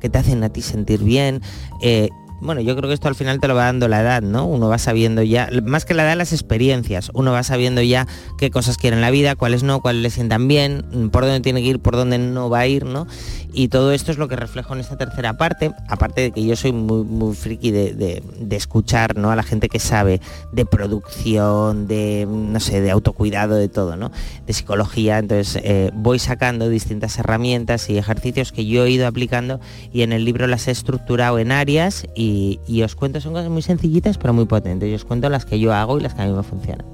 que 0.00 0.08
te 0.10 0.18
hacen 0.18 0.42
a 0.44 0.48
ti 0.50 0.62
sentir 0.62 1.02
bien. 1.02 1.42
eh, 1.80 2.08
bueno, 2.40 2.60
yo 2.60 2.76
creo 2.76 2.88
que 2.88 2.94
esto 2.94 3.08
al 3.08 3.14
final 3.14 3.40
te 3.40 3.48
lo 3.48 3.54
va 3.54 3.64
dando 3.64 3.88
la 3.88 4.00
edad, 4.00 4.22
¿no? 4.22 4.46
Uno 4.46 4.68
va 4.68 4.78
sabiendo 4.78 5.22
ya, 5.22 5.48
más 5.64 5.84
que 5.84 5.94
la 5.94 6.04
edad, 6.04 6.16
las 6.16 6.32
experiencias. 6.32 7.10
Uno 7.14 7.32
va 7.32 7.42
sabiendo 7.42 7.82
ya 7.82 8.06
qué 8.38 8.50
cosas 8.50 8.76
quiere 8.76 8.96
en 8.96 9.00
la 9.00 9.10
vida, 9.10 9.36
cuáles 9.36 9.62
no, 9.62 9.80
cuáles 9.80 10.02
le 10.02 10.10
sientan 10.10 10.48
bien, 10.48 11.10
por 11.10 11.24
dónde 11.24 11.40
tiene 11.40 11.62
que 11.62 11.68
ir, 11.68 11.80
por 11.80 11.96
dónde 11.96 12.18
no 12.18 12.50
va 12.50 12.60
a 12.60 12.66
ir, 12.66 12.84
¿no? 12.84 13.06
Y 13.52 13.68
todo 13.68 13.92
esto 13.92 14.12
es 14.12 14.18
lo 14.18 14.28
que 14.28 14.36
reflejo 14.36 14.74
en 14.74 14.80
esta 14.80 14.98
tercera 14.98 15.38
parte, 15.38 15.72
aparte 15.88 16.20
de 16.20 16.30
que 16.30 16.44
yo 16.44 16.56
soy 16.56 16.72
muy, 16.72 17.34
friki 17.34 17.70
de, 17.70 18.22
escuchar, 18.50 19.16
¿no? 19.16 19.30
A 19.30 19.36
la 19.36 19.42
gente 19.42 19.68
que 19.68 19.78
sabe 19.78 20.20
de 20.52 20.66
producción, 20.66 21.86
de, 21.86 22.26
no 22.28 22.60
sé, 22.60 22.82
de 22.82 22.90
autocuidado, 22.90 23.54
de 23.54 23.68
todo, 23.68 23.96
¿no? 23.96 24.10
De 24.46 24.52
psicología. 24.52 25.18
Entonces, 25.18 25.58
eh, 25.64 25.90
voy 25.94 26.18
sacando 26.18 26.68
distintas 26.68 27.18
herramientas 27.18 27.88
y 27.88 27.96
ejercicios 27.96 28.52
que 28.52 28.66
yo 28.66 28.84
he 28.84 28.90
ido 28.90 29.06
aplicando 29.06 29.60
y 29.92 30.02
en 30.02 30.12
el 30.12 30.24
libro 30.26 30.46
las 30.46 30.68
he 30.68 30.70
estructurado 30.70 31.38
en 31.38 31.50
áreas 31.50 32.06
y, 32.14 32.25
y 32.66 32.82
os 32.82 32.94
cuento, 32.94 33.20
son 33.20 33.32
cosas 33.32 33.50
muy 33.50 33.62
sencillitas 33.62 34.18
pero 34.18 34.32
muy 34.32 34.44
potentes. 34.46 34.88
Y 34.90 34.94
os 34.94 35.04
cuento 35.04 35.28
las 35.28 35.44
que 35.44 35.58
yo 35.58 35.72
hago 35.74 35.98
y 35.98 36.02
las 36.02 36.14
que 36.14 36.22
a 36.22 36.26
mí 36.26 36.32
me 36.32 36.42
funcionan. 36.42 36.84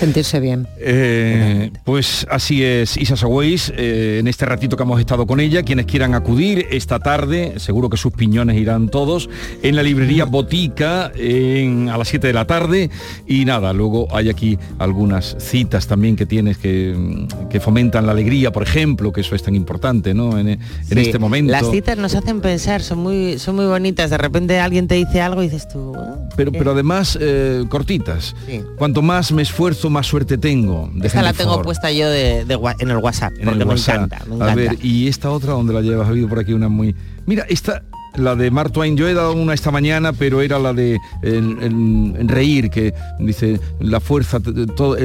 Sentirse 0.00 0.40
bien. 0.40 0.66
Eh, 0.80 1.70
pues 1.84 2.26
así 2.28 2.64
es, 2.64 2.96
Isa 2.96 3.16
Sagüeis, 3.16 3.72
eh, 3.76 4.16
en 4.18 4.26
este 4.26 4.46
ratito 4.46 4.76
que 4.76 4.82
hemos 4.82 4.98
estado 4.98 5.28
con 5.28 5.38
ella, 5.38 5.62
quienes 5.62 5.86
quieran 5.86 6.14
acudir 6.14 6.66
esta 6.72 6.98
tarde, 6.98 7.54
seguro 7.58 7.88
que 7.88 7.96
sus 7.96 8.12
piñones 8.12 8.56
irán 8.56 8.88
todos, 8.88 9.30
en 9.62 9.76
la 9.76 9.84
librería 9.84 10.24
Botica 10.24 11.12
en- 11.14 11.88
a 11.88 11.96
las 11.96 12.08
7 12.08 12.26
de 12.26 12.32
la 12.32 12.46
tarde 12.46 12.90
y 13.28 13.44
nada, 13.44 13.72
luego 13.72 14.08
hay 14.10 14.28
aquí 14.28 14.58
algunas 14.80 15.36
citas 15.38 15.86
también 15.86 16.16
que 16.16 16.26
tienes 16.26 16.58
que, 16.58 16.92
mm, 16.96 17.48
que 17.48 17.60
fomentan 17.60 18.06
la 18.06 18.12
alegría, 18.12 18.50
por 18.50 18.64
ejemplo, 18.64 19.12
que 19.12 19.20
eso 19.20 19.36
es 19.36 19.42
tan 19.44 19.54
importante, 19.54 20.14
¿no? 20.14 20.36
En, 20.36 20.48
en 20.48 20.58
Sí, 20.88 20.98
este 20.98 21.20
momento. 21.20 21.52
Las 21.52 21.70
citas 21.70 21.96
nos 21.96 22.16
hacen 22.16 22.40
pensar, 22.40 22.82
son 22.82 22.98
muy, 22.98 23.38
son 23.38 23.54
muy 23.54 23.66
bonitas. 23.66 24.10
De 24.10 24.18
repente 24.18 24.53
alguien 24.60 24.88
te 24.88 24.94
dice 24.96 25.20
algo 25.20 25.42
y 25.42 25.46
dices 25.46 25.68
tú, 25.68 25.92
"Ah". 25.96 26.16
Pero, 26.36 26.52
pero 26.52 26.72
además 26.72 27.16
eh, 27.20 27.64
cortitas. 27.68 28.34
Sí. 28.46 28.60
Cuanto 28.76 29.02
más 29.02 29.30
me 29.32 29.42
esfuerzo, 29.42 29.90
más 29.90 30.06
suerte 30.06 30.36
tengo. 30.38 30.90
de 30.94 31.06
esta 31.06 31.22
la 31.22 31.32
tengo 31.32 31.54
Ford. 31.54 31.64
puesta 31.64 31.90
yo 31.92 32.08
de, 32.08 32.40
en 32.40 32.90
el 32.90 32.96
WhatsApp, 32.98 33.32
en 33.38 33.44
porque 33.44 33.58
el 33.60 33.66
me 33.66 33.72
WhatsApp. 33.72 33.94
encanta, 34.04 34.24
me 34.28 34.44
A 34.50 34.54
ver, 34.54 34.76
y 34.84 35.08
esta 35.08 35.30
otra, 35.30 35.52
donde 35.52 35.72
la 35.72 35.80
llevas? 35.80 36.06
Ha 36.06 36.10
habido 36.10 36.28
por 36.28 36.38
aquí 36.40 36.52
una 36.52 36.68
muy... 36.68 36.94
Mira, 37.26 37.44
esta, 37.48 37.82
la 38.16 38.34
de 38.34 38.50
Mark 38.50 38.72
Twain, 38.72 38.96
yo 38.96 39.08
he 39.08 39.14
dado 39.14 39.32
una 39.32 39.54
esta 39.54 39.70
mañana, 39.70 40.12
pero 40.12 40.42
era 40.42 40.58
la 40.58 40.72
de 40.72 40.98
el- 41.22 41.58
el- 41.62 42.14
el 42.18 42.28
reír, 42.28 42.70
que 42.70 42.92
dice, 43.20 43.60
la 43.80 44.00
fuerza, 44.00 44.40
todo, 44.40 44.96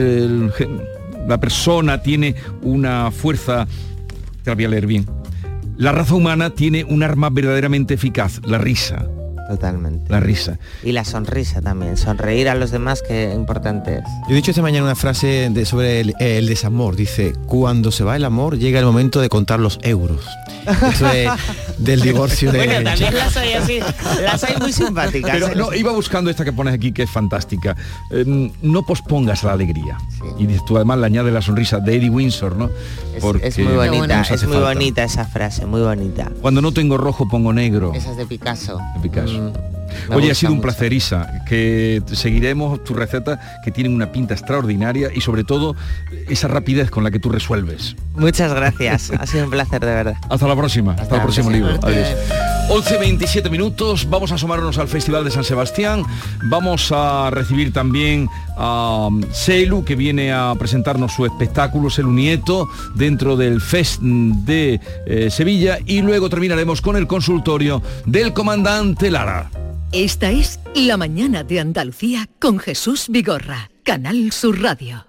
la 1.28 1.40
persona 1.40 2.02
tiene 2.02 2.36
una 2.64 3.12
fuerza, 3.12 3.68
te 4.44 4.50
la 4.50 4.56
voy 4.56 4.66
a 4.66 4.70
leer 4.70 4.88
bien. 4.88 5.06
La 5.78 5.92
raza 5.94 6.16
humana 6.16 6.50
tiene 6.50 6.84
un 6.84 7.04
arma 7.04 7.30
verdaderamente 7.30 7.94
eficaz, 7.94 8.42
la 8.46 8.58
risa. 8.58 9.06
Totalmente. 9.50 10.12
La 10.12 10.20
risa. 10.20 10.60
Y 10.84 10.92
la 10.92 11.04
sonrisa 11.04 11.60
también, 11.62 11.98
sonreír 11.98 12.48
a 12.50 12.56
los 12.56 12.70
demás, 12.72 13.02
que 13.02 13.34
importante 13.34 13.96
es. 13.98 14.04
Yo 14.28 14.34
he 14.34 14.36
dicho 14.36 14.52
esta 14.52 14.62
mañana 14.62 14.86
una 14.86 14.96
frase 14.96 15.50
de- 15.52 15.66
sobre 15.66 16.02
el, 16.02 16.14
el 16.20 16.46
desamor. 16.48 16.96
Dice, 16.96 17.34
cuando 17.48 17.92
se 17.92 18.04
va 18.04 18.16
el 18.16 18.26
amor 18.26 18.58
llega 18.58 18.80
el 18.80 18.86
momento 18.86 19.20
de 19.22 19.28
contar 19.30 19.60
los 19.60 19.80
euros. 19.82 20.24
Eso 20.92 21.10
es 21.10 21.30
del 21.80 22.02
divorcio 22.02 22.52
de... 22.52 22.60
Bueno, 22.60 22.84
también 22.92 23.16
la 23.16 23.30
soy 23.32 23.54
así, 23.54 23.80
la 24.22 24.38
soy 24.38 24.56
muy 24.60 24.72
simpática. 24.72 25.32
Pero 25.32 25.56
no, 25.56 25.74
iba 25.74 25.92
buscando 25.94 26.30
esta 26.30 26.46
que 26.46 26.54
pones 26.54 26.74
aquí 26.74 26.92
que 26.92 27.04
es 27.04 27.10
fantástica. 27.10 27.76
Eh, 28.12 28.52
no 28.62 28.84
pospongas 28.84 29.44
la 29.44 29.54
alegría. 29.54 29.98
Y 30.38 30.46
dices 30.46 30.64
tú 30.68 30.76
además 30.76 31.00
le 31.00 31.08
añades 31.08 31.34
la 31.34 31.42
sonrisa 31.42 31.80
de 31.80 31.96
Eddie 31.96 32.10
Windsor, 32.12 32.56
¿no? 32.56 32.70
Es, 33.16 33.22
Porque 33.22 33.48
es 33.48 33.58
muy 33.58 33.74
bonita, 33.74 34.22
es 34.22 34.44
muy 34.44 34.54
falta. 34.54 34.68
bonita 34.74 35.04
esa 35.04 35.26
frase, 35.26 35.66
muy 35.66 35.82
bonita. 35.82 36.30
Cuando 36.42 36.62
no 36.62 36.72
tengo 36.72 36.98
rojo 36.98 37.28
pongo 37.28 37.52
negro. 37.52 37.94
Esa 37.96 38.12
es 38.12 38.18
de 38.18 38.26
Picasso. 38.28 38.78
De 38.96 39.00
Picasso. 39.02 39.39
Me 40.10 40.16
Oye, 40.16 40.32
ha 40.32 40.36
sido 40.36 40.54
un 40.54 40.62
placer, 40.62 40.94
Isa, 40.94 41.44
que 41.48 42.02
seguiremos 42.14 42.84
tus 42.84 42.96
recetas 42.96 43.40
que 43.64 43.72
tienen 43.72 43.94
una 43.94 44.12
pinta 44.12 44.34
extraordinaria 44.34 45.10
y 45.14 45.22
sobre 45.22 45.44
todo 45.44 45.76
esa 46.28 46.48
rapidez 46.48 46.92
con 46.92 47.04
la 47.04 47.12
que 47.12 47.20
tú 47.20 47.30
resuelves. 47.30 47.96
Muchas 48.16 48.54
gracias, 48.54 49.12
ha 49.12 49.26
sido 49.26 49.46
un 49.46 49.50
placer 49.52 49.82
de 49.82 49.94
verdad. 49.94 50.16
Hasta 50.30 50.48
la 50.48 50.56
próxima, 50.56 50.94
hasta, 50.94 51.16
el 51.16 51.22
próximo 51.22 51.50
libro. 51.50 51.80
Adiós. 51.82 52.08
11.27 52.70 53.50
minutos, 53.50 54.08
vamos 54.12 54.32
a 54.32 54.36
asomarnos 54.36 54.78
al 54.78 54.88
Festival 54.88 55.24
de 55.24 55.32
San 55.32 55.44
Sebastián, 55.44 56.04
vamos 56.44 56.92
a 56.92 57.32
recibir 57.32 57.74
también 57.74 58.30
a 58.58 59.08
um, 59.08 59.24
Celu, 59.34 59.84
que 59.84 59.96
viene 59.96 60.32
a 60.32 60.54
presentarnos 60.58 61.14
su 61.14 61.26
espectáculo, 61.26 61.90
Celu 61.90 62.12
Nieto, 62.12 62.70
dentro 62.94 63.36
del 63.36 63.60
Fest 63.60 64.02
de 64.02 64.80
eh, 65.08 65.32
Sevilla, 65.32 65.80
y 65.84 66.04
luego 66.04 66.30
terminaremos 66.30 66.82
con 66.82 66.96
el 66.96 67.08
consultorio 67.08 67.82
del 68.06 68.34
comandante 68.34 69.10
Lara. 69.10 69.50
Esta 69.92 70.30
es 70.30 70.60
La 70.76 70.96
mañana 70.96 71.44
de 71.44 71.60
Andalucía 71.60 72.30
con 72.38 72.60
Jesús 72.60 73.08
Vigorra, 73.10 73.72
Canal 73.84 74.32
Sur 74.32 74.62
Radio. 74.62 75.09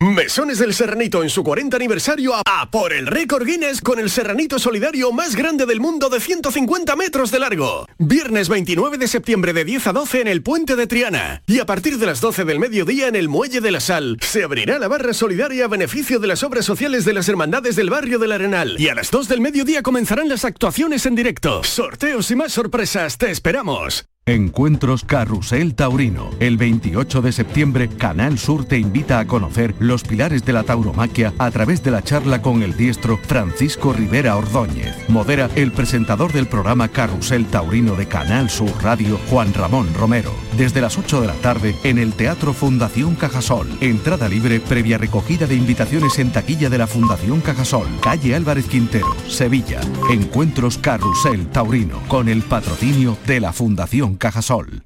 Mesones 0.00 0.60
del 0.60 0.74
Serranito 0.74 1.24
en 1.24 1.28
su 1.28 1.42
40 1.42 1.76
aniversario 1.76 2.32
a, 2.46 2.70
por 2.70 2.92
el 2.92 3.08
récord 3.08 3.44
Guinness 3.44 3.80
con 3.80 3.98
el 3.98 4.10
Serranito 4.10 4.60
Solidario 4.60 5.10
más 5.10 5.34
grande 5.34 5.66
del 5.66 5.80
mundo 5.80 6.08
de 6.08 6.20
150 6.20 6.94
metros 6.94 7.32
de 7.32 7.40
largo. 7.40 7.84
Viernes 7.98 8.48
29 8.48 8.96
de 8.96 9.08
septiembre 9.08 9.52
de 9.52 9.64
10 9.64 9.88
a 9.88 9.92
12 9.92 10.20
en 10.20 10.28
el 10.28 10.44
Puente 10.44 10.76
de 10.76 10.86
Triana. 10.86 11.42
Y 11.48 11.58
a 11.58 11.66
partir 11.66 11.98
de 11.98 12.06
las 12.06 12.20
12 12.20 12.44
del 12.44 12.60
mediodía 12.60 13.08
en 13.08 13.16
el 13.16 13.28
Muelle 13.28 13.60
de 13.60 13.72
la 13.72 13.80
Sal 13.80 14.18
se 14.20 14.44
abrirá 14.44 14.78
la 14.78 14.86
barra 14.86 15.12
solidaria 15.12 15.64
a 15.64 15.68
beneficio 15.68 16.20
de 16.20 16.28
las 16.28 16.44
obras 16.44 16.64
sociales 16.64 17.04
de 17.04 17.14
las 17.14 17.28
hermandades 17.28 17.74
del 17.74 17.90
barrio 17.90 18.20
del 18.20 18.30
Arenal. 18.30 18.76
Y 18.78 18.90
a 18.90 18.94
las 18.94 19.10
2 19.10 19.26
del 19.26 19.40
mediodía 19.40 19.82
comenzarán 19.82 20.28
las 20.28 20.44
actuaciones 20.44 21.06
en 21.06 21.16
directo. 21.16 21.64
Sorteos 21.64 22.30
y 22.30 22.36
más 22.36 22.52
sorpresas, 22.52 23.18
te 23.18 23.32
esperamos. 23.32 24.08
Encuentros 24.28 25.04
Carrusel 25.04 25.74
Taurino. 25.74 26.28
El 26.38 26.58
28 26.58 27.22
de 27.22 27.32
septiembre, 27.32 27.88
Canal 27.88 28.38
Sur 28.38 28.66
te 28.66 28.78
invita 28.78 29.20
a 29.20 29.26
conocer 29.26 29.74
los 29.78 30.02
pilares 30.02 30.44
de 30.44 30.52
la 30.52 30.64
tauromaquia 30.64 31.32
a 31.38 31.50
través 31.50 31.82
de 31.82 31.92
la 31.92 32.02
charla 32.02 32.42
con 32.42 32.62
el 32.62 32.76
diestro 32.76 33.16
Francisco 33.16 33.94
Rivera 33.94 34.36
Ordóñez. 34.36 34.94
Modera 35.08 35.48
el 35.54 35.72
presentador 35.72 36.30
del 36.34 36.46
programa 36.46 36.88
Carrusel 36.88 37.46
Taurino 37.46 37.94
de 37.94 38.06
Canal 38.06 38.50
Sur 38.50 38.70
Radio, 38.82 39.18
Juan 39.30 39.54
Ramón 39.54 39.88
Romero. 39.94 40.34
Desde 40.58 40.82
las 40.82 40.98
8 40.98 41.22
de 41.22 41.26
la 41.26 41.34
tarde 41.36 41.74
en 41.82 41.96
el 41.96 42.12
Teatro 42.12 42.52
Fundación 42.52 43.14
Cajasol. 43.14 43.66
Entrada 43.80 44.28
libre 44.28 44.60
previa 44.60 44.98
recogida 44.98 45.46
de 45.46 45.54
invitaciones 45.54 46.18
en 46.18 46.32
taquilla 46.32 46.68
de 46.68 46.76
la 46.76 46.86
Fundación 46.86 47.40
Cajasol. 47.40 47.88
Calle 48.02 48.34
Álvarez 48.34 48.66
Quintero, 48.66 49.08
Sevilla. 49.26 49.80
Encuentros 50.10 50.76
Carrusel 50.76 51.46
Taurino 51.46 51.98
con 52.08 52.28
el 52.28 52.42
patrocinio 52.42 53.16
de 53.26 53.40
la 53.40 53.54
Fundación 53.54 54.17
Cajasol. 54.18 54.84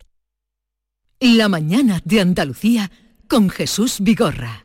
La 1.21 1.49
mañana 1.49 2.01
de 2.05 2.21
Andalucía 2.21 2.91
con 3.29 3.49
Jesús 3.49 3.99
Vigorra. 4.01 4.65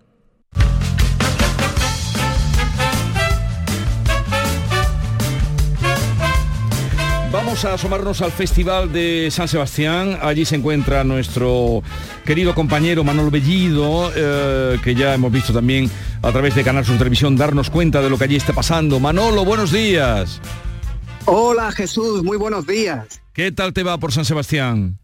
Vamos 7.31 7.65
a 7.65 7.75
asomarnos 7.75 8.21
al 8.21 8.31
Festival 8.31 8.91
de 8.91 9.29
San 9.29 9.47
Sebastián. 9.47 10.17
Allí 10.21 10.45
se 10.45 10.55
encuentra 10.55 11.03
nuestro 11.03 11.83
querido 12.25 12.55
compañero 12.55 13.03
Manolo 13.03 13.29
Bellido, 13.29 14.11
eh, 14.15 14.79
que 14.83 14.95
ya 14.95 15.13
hemos 15.13 15.31
visto 15.31 15.53
también 15.53 15.89
a 16.23 16.31
través 16.31 16.55
de 16.55 16.63
Canal 16.63 16.85
Sur 16.85 16.97
Televisión 16.97 17.35
darnos 17.35 17.69
cuenta 17.69 18.01
de 18.01 18.09
lo 18.09 18.17
que 18.17 18.23
allí 18.23 18.37
está 18.37 18.53
pasando. 18.53 18.99
Manolo, 18.99 19.45
buenos 19.45 19.71
días. 19.71 20.41
Hola 21.29 21.71
Jesús, 21.73 22.23
muy 22.23 22.37
buenos 22.37 22.65
días. 22.65 23.21
¿Qué 23.33 23.51
tal 23.51 23.73
te 23.73 23.83
va 23.83 23.97
por 23.97 24.13
San 24.13 24.23
Sebastián? 24.23 24.97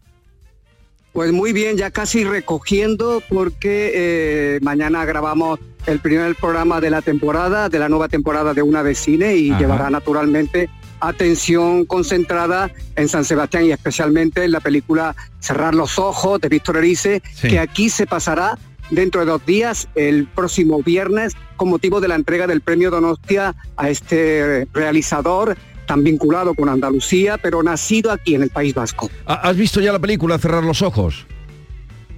Pues 1.12 1.32
muy 1.32 1.52
bien, 1.52 1.76
ya 1.76 1.90
casi 1.90 2.24
recogiendo 2.24 3.22
porque 3.28 3.92
eh, 3.94 4.58
mañana 4.62 5.04
grabamos 5.04 5.60
el 5.86 6.00
primer 6.00 6.34
programa 6.34 6.80
de 6.80 6.88
la 6.88 7.02
temporada, 7.02 7.68
de 7.68 7.78
la 7.78 7.90
nueva 7.90 8.08
temporada 8.08 8.54
de 8.54 8.62
Una 8.62 8.82
de 8.82 8.94
Cine 8.94 9.36
y 9.36 9.50
Ajá. 9.50 9.60
llevará 9.60 9.90
naturalmente 9.90 10.70
atención 11.00 11.84
concentrada 11.84 12.70
en 12.96 13.08
San 13.08 13.26
Sebastián 13.26 13.66
y 13.66 13.72
especialmente 13.72 14.44
en 14.44 14.52
la 14.52 14.60
película 14.60 15.14
Cerrar 15.40 15.74
los 15.74 15.98
Ojos 15.98 16.40
de 16.40 16.48
Víctor 16.48 16.78
Erice, 16.78 17.22
Sí. 17.34 17.48
que 17.48 17.58
aquí 17.58 17.90
se 17.90 18.06
pasará 18.06 18.58
dentro 18.90 19.20
de 19.20 19.26
dos 19.26 19.44
días, 19.44 19.88
el 19.94 20.26
próximo 20.26 20.82
viernes, 20.82 21.34
con 21.56 21.68
motivo 21.68 22.00
de 22.00 22.08
la 22.08 22.14
entrega 22.14 22.46
del 22.46 22.62
premio 22.62 22.90
Donostia 22.90 23.54
a 23.76 23.90
este 23.90 24.66
realizador 24.72 25.56
tan 25.86 26.02
vinculado 26.04 26.54
con 26.54 26.68
Andalucía, 26.68 27.38
pero 27.38 27.62
nacido 27.62 28.10
aquí 28.12 28.34
en 28.34 28.42
el 28.42 28.50
País 28.50 28.74
Vasco. 28.74 29.10
¿Ha- 29.26 29.48
¿Has 29.48 29.56
visto 29.56 29.80
ya 29.80 29.92
la 29.92 29.98
película 29.98 30.38
Cerrar 30.38 30.64
los 30.64 30.82
Ojos? 30.82 31.26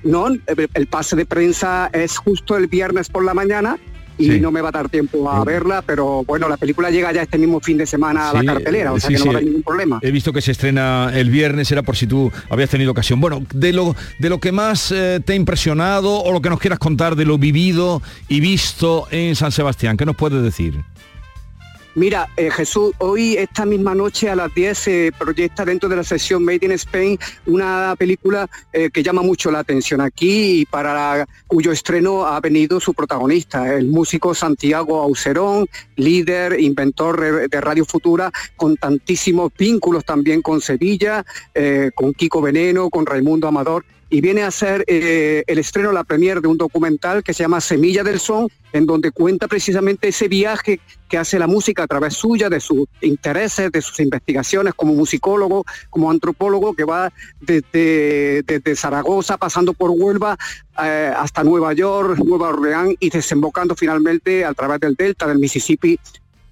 No, 0.03 0.29
el 0.29 0.41
el 0.75 0.87
pase 0.87 1.17
de 1.17 1.27
prensa 1.27 1.91
es 1.93 2.17
justo 2.19 2.57
el 2.57 2.69
viernes 2.69 3.09
por 3.09 3.25
la 3.25 3.35
mañana 3.35 3.77
y 4.19 4.31
Sí. 4.31 4.41
no 4.41 4.51
me 4.51 4.63
va 4.63 4.71
a 4.71 4.73
dar 4.73 4.89
tiempo 4.89 5.31
a 5.31 5.45
verla, 5.45 5.83
pero 5.83 6.23
bueno, 6.25 6.49
la 6.49 6.57
película 6.57 6.91
llega 6.91 7.13
ya 7.13 7.21
este 7.23 7.37
mismo 7.37 7.61
fin 7.61 7.77
de 7.77 7.85
semana 7.87 8.31
a 8.31 8.33
la 8.33 8.45
cartelera, 8.45 8.93
o 8.93 8.97
eh, 8.97 9.01
sea 9.01 9.11
que 9.11 9.19
no 9.19 9.25
va 9.27 9.31
a 9.31 9.35
haber 9.35 9.45
ningún 9.45 9.63
problema. 9.63 9.99
He 10.01 10.11
visto 10.11 10.33
que 10.33 10.41
se 10.41 10.53
estrena 10.53 11.11
el 11.13 11.29
viernes, 11.29 11.71
era 11.71 11.83
por 11.83 11.97
si 11.97 12.07
tú 12.07 12.33
habías 12.49 12.71
tenido 12.71 12.93
ocasión. 12.93 13.21
Bueno, 13.21 13.43
de 13.53 13.75
lo, 13.75 13.95
de 14.19 14.29
lo 14.31 14.39
que 14.41 14.53
más 14.53 14.91
eh, 14.91 15.21
te 15.23 15.35
ha 15.35 15.37
impresionado 15.37 16.23
o 16.23 16.33
lo 16.33 16.41
que 16.41 16.49
nos 16.49 16.61
quieras 16.61 16.79
contar 16.79 17.15
de 17.17 17.27
lo 17.27 17.37
vivido 17.37 18.01
y 18.29 18.41
visto 18.41 19.07
en 19.11 19.37
San 19.37 19.53
Sebastián, 19.53 19.99
¿qué 19.99 20.07
nos 20.07 20.17
puedes 20.17 20.43
decir? 20.43 20.81
Mira, 21.97 22.29
eh, 22.37 22.51
Jesús, 22.51 22.93
hoy 22.99 23.39
esta 23.39 23.65
misma 23.65 23.95
noche 23.95 24.29
a 24.29 24.37
las 24.37 24.55
10 24.55 24.77
se 24.79 25.13
proyecta 25.19 25.65
dentro 25.65 25.89
de 25.89 25.97
la 25.97 26.05
sesión 26.05 26.45
Made 26.45 26.59
in 26.67 26.73
Spain 26.73 27.19
una 27.47 27.95
película 27.99 28.47
eh, 28.71 28.91
que 28.93 29.03
llama 29.03 29.23
mucho 29.23 29.51
la 29.51 29.61
atención 29.61 30.03
aquí 30.03 30.61
y 30.61 30.67
para 30.67 31.27
cuyo 31.47 31.73
estreno 31.73 32.27
ha 32.27 32.39
venido 32.41 32.81
su 32.81 32.93
protagonista, 32.93 33.75
el 33.75 33.87
músico 33.87 34.35
Santiago 34.35 35.01
Aucerón, 35.01 35.67
líder, 35.97 36.61
inventor 36.61 37.19
de- 37.19 37.49
de 37.49 37.61
Radio 37.63 37.87
Futura, 37.87 38.31
con 38.57 38.77
tantísimos 38.77 39.51
vínculos 39.59 40.05
también 40.05 40.43
con 40.43 40.61
Sevilla, 40.61 41.25
eh, 41.55 41.93
con 41.95 42.13
Kiko 42.13 42.43
Veneno, 42.43 42.91
con 42.91 43.07
Raimundo 43.07 43.49
Amador 43.49 43.87
y 44.09 44.21
viene 44.21 44.43
a 44.43 44.51
ser 44.51 44.85
eh, 44.87 45.43
el 45.47 45.59
estreno, 45.59 45.93
la 45.93 46.05
premier 46.05 46.41
de 46.41 46.49
un 46.49 46.57
documental 46.57 47.25
que 47.25 47.35
se 47.35 47.43
llama 47.43 47.61
Semilla 47.61 48.05
del 48.05 48.21
Son, 48.21 48.49
en 48.73 48.87
donde 48.87 49.11
cuenta 49.11 49.49
precisamente 49.49 50.09
ese 50.09 50.29
viaje 50.29 50.81
que 51.09 51.19
hace 51.19 51.39
la 51.39 51.47
música 51.47 51.85
a 51.85 51.87
través 51.87 52.15
suya, 52.15 52.49
de 52.49 52.61
sus 52.61 52.87
intereses, 53.01 53.73
de 53.73 53.83
sus 53.83 53.99
investigaciones 54.01 54.75
como 54.75 54.95
musicólogo, 54.95 55.65
como 55.91 56.11
antropólogo, 56.11 56.75
que 56.75 56.85
va 56.85 57.13
desde, 57.41 58.45
Zaragoza, 58.77 59.39
pasando 59.39 59.73
por 59.73 59.91
Huelva 59.91 60.37
eh, 60.83 61.13
hasta 61.17 61.43
Nueva 61.43 61.73
York, 61.73 62.19
Nueva 62.25 62.49
Orleans 62.49 62.95
y 63.01 63.11
desembocando 63.11 63.75
finalmente 63.75 64.45
a 64.45 64.53
través 64.55 64.81
del 64.81 64.95
delta 64.95 65.27
del 65.27 65.39
Mississippi 65.39 65.99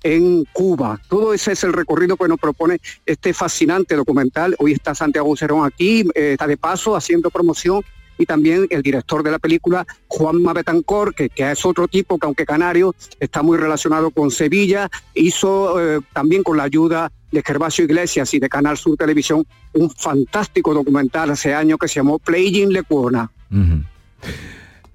en 0.05 0.45
Cuba. 0.53 1.01
Todo 1.09 1.35
ese 1.35 1.53
es 1.53 1.65
el 1.65 1.73
recorrido 1.73 2.17
que 2.17 2.29
nos 2.29 2.39
propone 2.39 2.79
este 3.05 3.35
fascinante 3.35 3.97
documental. 3.97 4.55
Hoy 4.61 4.73
está 4.73 4.95
Santiago 4.95 5.35
Cerón 5.37 5.67
aquí, 5.67 6.03
eh, 6.15 6.33
está 6.35 6.47
de 6.47 6.57
paso 6.57 6.95
haciendo 6.95 7.31
promoción 7.31 7.83
y 8.17 8.27
también 8.27 8.69
el 8.71 8.83
director 8.83 9.25
de 9.25 9.33
la 9.33 9.41
película, 9.41 9.85
Juan 10.07 10.41
Betancor, 10.45 11.15
que, 11.17 11.31
es 11.37 11.67
otro 11.67 11.89
tipo 11.89 12.17
que 12.17 12.27
aunque 12.27 12.47
canario, 12.47 12.95
está 13.19 13.43
muy 13.43 13.59
relacionado 13.59 14.13
con 14.13 14.31
Sevilla, 14.31 14.89
hizo 15.15 15.81
eh, 15.81 16.01
también 16.13 16.45
con 16.45 16.57
la 16.57 16.63
ayuda 16.63 17.11
de 17.33 17.43
Gervasio 17.43 17.85
Iglesias 17.85 18.33
y 18.35 18.39
de 18.39 18.49
Canal 18.49 18.77
Sur 18.77 18.97
Televisión 18.97 19.45
un 19.73 19.91
fantástico 19.91 20.73
documental 20.73 21.31
hace 21.31 21.53
años 21.55 21.79
que 21.81 21.89
se 21.89 21.97
llamó 21.97 22.21
Playing 22.21 22.73
Lecuona. 22.73 23.29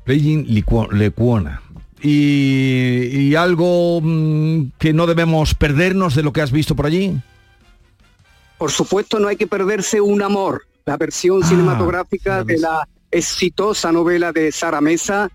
Playing 0.06 0.46
Licuo- 0.48 0.90
Lecuona. 0.92 1.62
Y, 2.02 3.10
y 3.12 3.36
algo 3.36 4.00
mm, 4.02 4.72
que 4.78 4.94
no 4.94 5.06
debemos 5.06 5.54
perdernos 5.54 6.16
de 6.16 6.24
lo 6.24 6.32
que 6.32 6.42
has 6.42 6.52
visto 6.52 6.76
por 6.76 6.86
allí. 6.86 7.20
Por 8.58 8.72
supuesto, 8.72 9.20
no 9.20 9.28
hay 9.28 9.38
que 9.38 9.48
perderse 9.48 10.02
un 10.02 10.22
amor, 10.22 10.66
la 10.86 10.98
versión 10.98 11.44
cinematográfica 11.44 12.44
de 12.44 12.58
la 12.58 12.88
exitosa 13.12 13.92
novela 13.92 14.32
de 14.32 14.52
Sara 14.52 14.82
Mesa. 14.82 15.30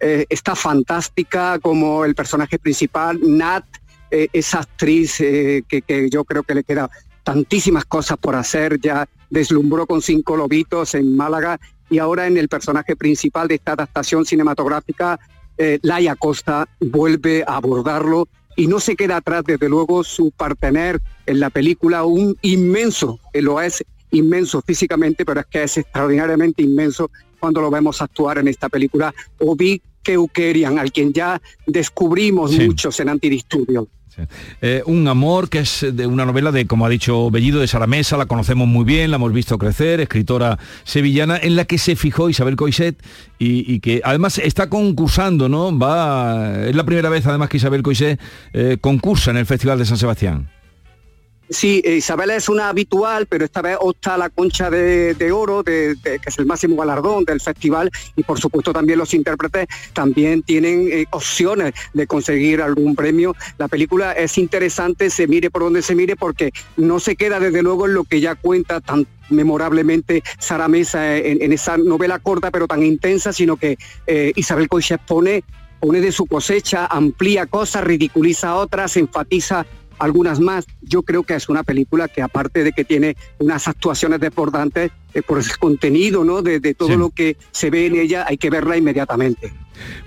eh, 0.00 0.24
está 0.30 0.56
fantástica 0.56 1.58
como 1.58 2.06
el 2.06 2.14
personaje 2.14 2.58
principal, 2.58 3.20
Nat, 3.22 3.64
eh, 4.10 4.28
esa 4.32 4.60
actriz 4.60 5.20
eh, 5.20 5.62
que, 5.68 5.82
que 5.82 6.08
yo 6.08 6.24
creo 6.24 6.42
que 6.42 6.54
le 6.54 6.64
queda 6.64 6.90
tantísimas 7.22 7.84
cosas 7.84 8.16
por 8.16 8.34
hacer, 8.34 8.80
ya 8.80 9.06
deslumbró 9.28 9.86
con 9.86 10.00
cinco 10.00 10.36
lobitos 10.36 10.94
en 10.94 11.16
Málaga 11.16 11.60
y 11.90 11.98
ahora 11.98 12.26
en 12.26 12.36
el 12.38 12.48
personaje 12.48 12.96
principal 12.96 13.46
de 13.46 13.56
esta 13.56 13.72
adaptación 13.72 14.24
cinematográfica, 14.24 15.20
eh, 15.62 15.78
Laia 15.82 16.16
Costa 16.16 16.66
vuelve 16.80 17.44
a 17.46 17.56
abordarlo 17.56 18.28
y 18.56 18.66
no 18.66 18.80
se 18.80 18.96
queda 18.96 19.18
atrás, 19.18 19.42
desde 19.46 19.68
luego, 19.68 20.02
su 20.04 20.30
partener 20.30 21.00
en 21.26 21.38
la 21.38 21.50
película, 21.50 22.04
un 22.04 22.34
inmenso, 22.40 23.20
lo 23.34 23.60
es 23.60 23.84
inmenso 24.10 24.62
físicamente, 24.62 25.24
pero 25.26 25.40
es 25.40 25.46
que 25.46 25.62
es 25.62 25.76
extraordinariamente 25.76 26.62
inmenso 26.62 27.10
cuando 27.38 27.60
lo 27.60 27.70
vemos 27.70 28.00
actuar 28.00 28.38
en 28.38 28.48
esta 28.48 28.70
película, 28.70 29.14
Obi 29.38 29.82
Keukerian, 30.02 30.78
al 30.78 30.92
quien 30.92 31.12
ya 31.12 31.40
descubrimos 31.66 32.52
Sí. 32.52 32.66
muchos 32.66 32.98
en 33.00 33.10
Eh, 34.60 34.82
un 34.86 35.06
amor 35.08 35.48
que 35.48 35.60
es 35.60 35.86
de 35.92 36.06
una 36.06 36.24
novela 36.24 36.52
de, 36.52 36.66
como 36.66 36.86
ha 36.86 36.88
dicho 36.88 37.30
Bellido, 37.30 37.60
de 37.60 37.66
Sara 37.66 37.86
Mesa, 37.86 38.16
la 38.16 38.26
conocemos 38.26 38.68
muy 38.68 38.84
bien, 38.84 39.10
la 39.10 39.16
hemos 39.16 39.32
visto 39.32 39.58
crecer, 39.58 40.00
escritora 40.00 40.58
sevillana, 40.84 41.36
en 41.36 41.56
la 41.56 41.64
que 41.64 41.78
se 41.78 41.96
fijó 41.96 42.28
Isabel 42.28 42.56
Coixet 42.56 42.96
y, 43.38 43.80
que 43.80 44.02
además 44.04 44.38
está 44.38 44.68
concursando, 44.68 45.48
¿no? 45.48 45.76
Va, 45.76 46.66
es 46.66 46.76
la 46.76 46.84
primera 46.84 47.08
vez 47.08 47.26
además 47.26 47.48
que 47.48 47.56
Isabel 47.56 47.82
Coixet 47.82 48.20
eh, 48.52 48.76
concursa 48.80 49.30
en 49.30 49.38
el 49.38 49.46
Festival 49.46 49.78
de 49.78 49.86
San 49.86 49.96
Sebastián. 49.96 50.48
Sí, 51.50 51.82
eh, 51.84 51.96
Isabel 51.96 52.30
es 52.30 52.48
una 52.48 52.68
habitual, 52.68 53.26
pero 53.26 53.44
esta 53.44 53.60
vez 53.60 53.76
opta 53.80 54.14
a 54.14 54.18
la 54.18 54.30
concha 54.30 54.70
de, 54.70 55.32
oro, 55.32 55.64
que 55.64 55.96
es 56.24 56.38
el 56.38 56.46
máximo 56.46 56.76
galardón 56.76 57.24
del 57.24 57.40
festival, 57.40 57.90
y 58.14 58.22
por 58.22 58.38
supuesto 58.38 58.72
también 58.72 59.00
los 59.00 59.12
intérpretes 59.14 59.66
también 59.92 60.42
tienen 60.44 60.88
eh, 60.92 61.06
opciones 61.10 61.74
de 61.92 62.06
conseguir 62.06 62.62
algún 62.62 62.94
premio. 62.94 63.34
La 63.58 63.66
película 63.66 64.12
es 64.12 64.38
interesante, 64.38 65.10
se 65.10 65.26
mire 65.26 65.50
por 65.50 65.62
donde 65.62 65.82
se 65.82 65.96
mire, 65.96 66.14
porque 66.14 66.52
no 66.76 67.00
se 67.00 67.16
queda 67.16 67.40
desde 67.40 67.64
luego 67.64 67.86
en 67.86 67.94
lo 67.94 68.04
que 68.04 68.20
ya 68.20 68.36
cuenta 68.36 68.80
tan 68.80 69.08
memorablemente 69.28 70.22
Sara 70.38 70.68
Mesa 70.68 71.16
en, 71.16 71.52
esa 71.52 71.76
novela 71.76 72.20
corta 72.20 72.52
pero 72.52 72.68
tan 72.68 72.84
intensa, 72.84 73.32
sino 73.32 73.56
que 73.56 73.76
eh, 74.06 74.32
Isabel 74.36 74.68
Coixet 74.68 75.00
pone 75.00 75.42
pone 75.80 76.00
de 76.00 76.12
su 76.12 76.26
cosecha, 76.26 76.86
amplía 76.86 77.46
cosas, 77.46 77.82
ridiculiza 77.82 78.54
otras, 78.54 78.96
enfatiza 78.98 79.66
algunas 80.00 80.40
más. 80.40 80.66
Yo 80.82 81.02
creo 81.02 81.22
que 81.22 81.34
es 81.34 81.48
una 81.48 81.62
película 81.62 82.08
que 82.08 82.22
aparte 82.22 82.64
de 82.64 82.72
que 82.72 82.84
tiene 82.84 83.16
unas 83.38 83.68
actuaciones 83.68 84.18
desbordantes, 84.18 84.90
eh, 85.14 85.22
por 85.22 85.38
el 85.38 85.44
contenido 85.58 86.24
¿no? 86.24 86.42
de, 86.42 86.74
todo 86.74 86.96
lo 86.96 87.10
que 87.10 87.36
se 87.52 87.70
ve 87.70 87.86
en 87.86 87.96
ella, 87.96 88.24
hay 88.28 88.38
que 88.38 88.50
verla 88.50 88.76
inmediatamente. 88.76 89.52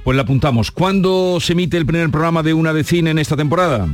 Pues 0.04 0.16
la 0.16 0.24
apuntamos. 0.24 0.72
¿Cuándo 0.72 1.40
se 1.40 1.54
emite 1.54 1.78
el 1.78 1.86
primer 1.86 2.10
programa 2.10 2.44
de 2.44 2.54
una 2.54 2.74
de 2.74 2.84
cine 2.84 3.12
en 3.12 3.20
esta 3.20 3.36
temporada? 3.36 3.88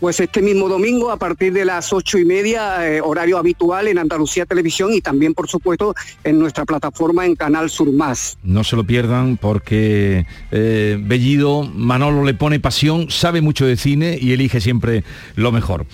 Pues 0.00 0.18
este 0.18 0.40
mismo 0.40 0.68
domingo 0.68 1.10
a 1.10 1.18
partir 1.18 1.52
de 1.52 1.66
las 1.66 1.92
ocho 1.92 2.18
y 2.18 2.24
media, 2.24 2.88
eh, 2.88 3.00
horario 3.02 3.36
habitual 3.36 3.86
en 3.86 3.98
Andalucía 3.98 4.46
Televisión 4.46 4.94
y 4.94 5.02
también, 5.02 5.34
por 5.34 5.48
supuesto, 5.48 5.94
en 6.24 6.38
nuestra 6.38 6.64
plataforma 6.64 7.26
en 7.26 7.36
Canal 7.36 7.68
Sur 7.68 7.92
Más. 7.92 8.38
No 8.42 8.64
se 8.64 8.76
lo 8.76 8.84
pierdan 8.84 9.36
porque 9.36 10.26
eh, 10.50 10.98
Bellido, 10.98 11.64
Manolo 11.64 12.24
le 12.24 12.32
pone 12.32 12.58
pasión, 12.58 13.10
sabe 13.10 13.42
mucho 13.42 13.66
de 13.66 13.76
cine 13.76 14.18
y 14.20 14.32
elige 14.32 14.60
siempre 14.60 15.04
lo 15.36 15.52
mejor. 15.52 15.84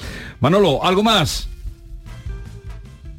Manolo, 0.40 0.84
¿algo 0.84 1.02
más? 1.02 1.48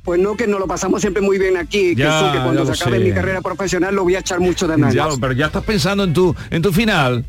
Pues 0.03 0.21
no, 0.21 0.37
que 0.37 0.47
nos 0.47 0.61
lo 0.61 0.67
pasamos 0.67 1.01
siempre 1.01 1.21
muy 1.21 1.37
bien 1.37 1.57
aquí, 1.57 1.93
que, 1.93 2.05
cuando 2.05 2.65
se 2.65 2.81
acabe 2.81 2.99
mi 2.99 3.11
carrera 3.11 3.41
profesional 3.41 3.93
lo 3.93 4.03
voy 4.03 4.15
a 4.15 4.19
echar 4.19 4.39
mucho 4.39 4.65
de 4.65 4.77
menos. 4.77 4.93
Ya, 4.93 5.05
pero 5.19 5.33
ya 5.33 5.47
estás 5.47 5.65
pensando 5.65 6.05
en 6.05 6.13
tu, 6.13 6.33
en 6.49 6.61
tu 6.61 6.71
final. 6.71 7.25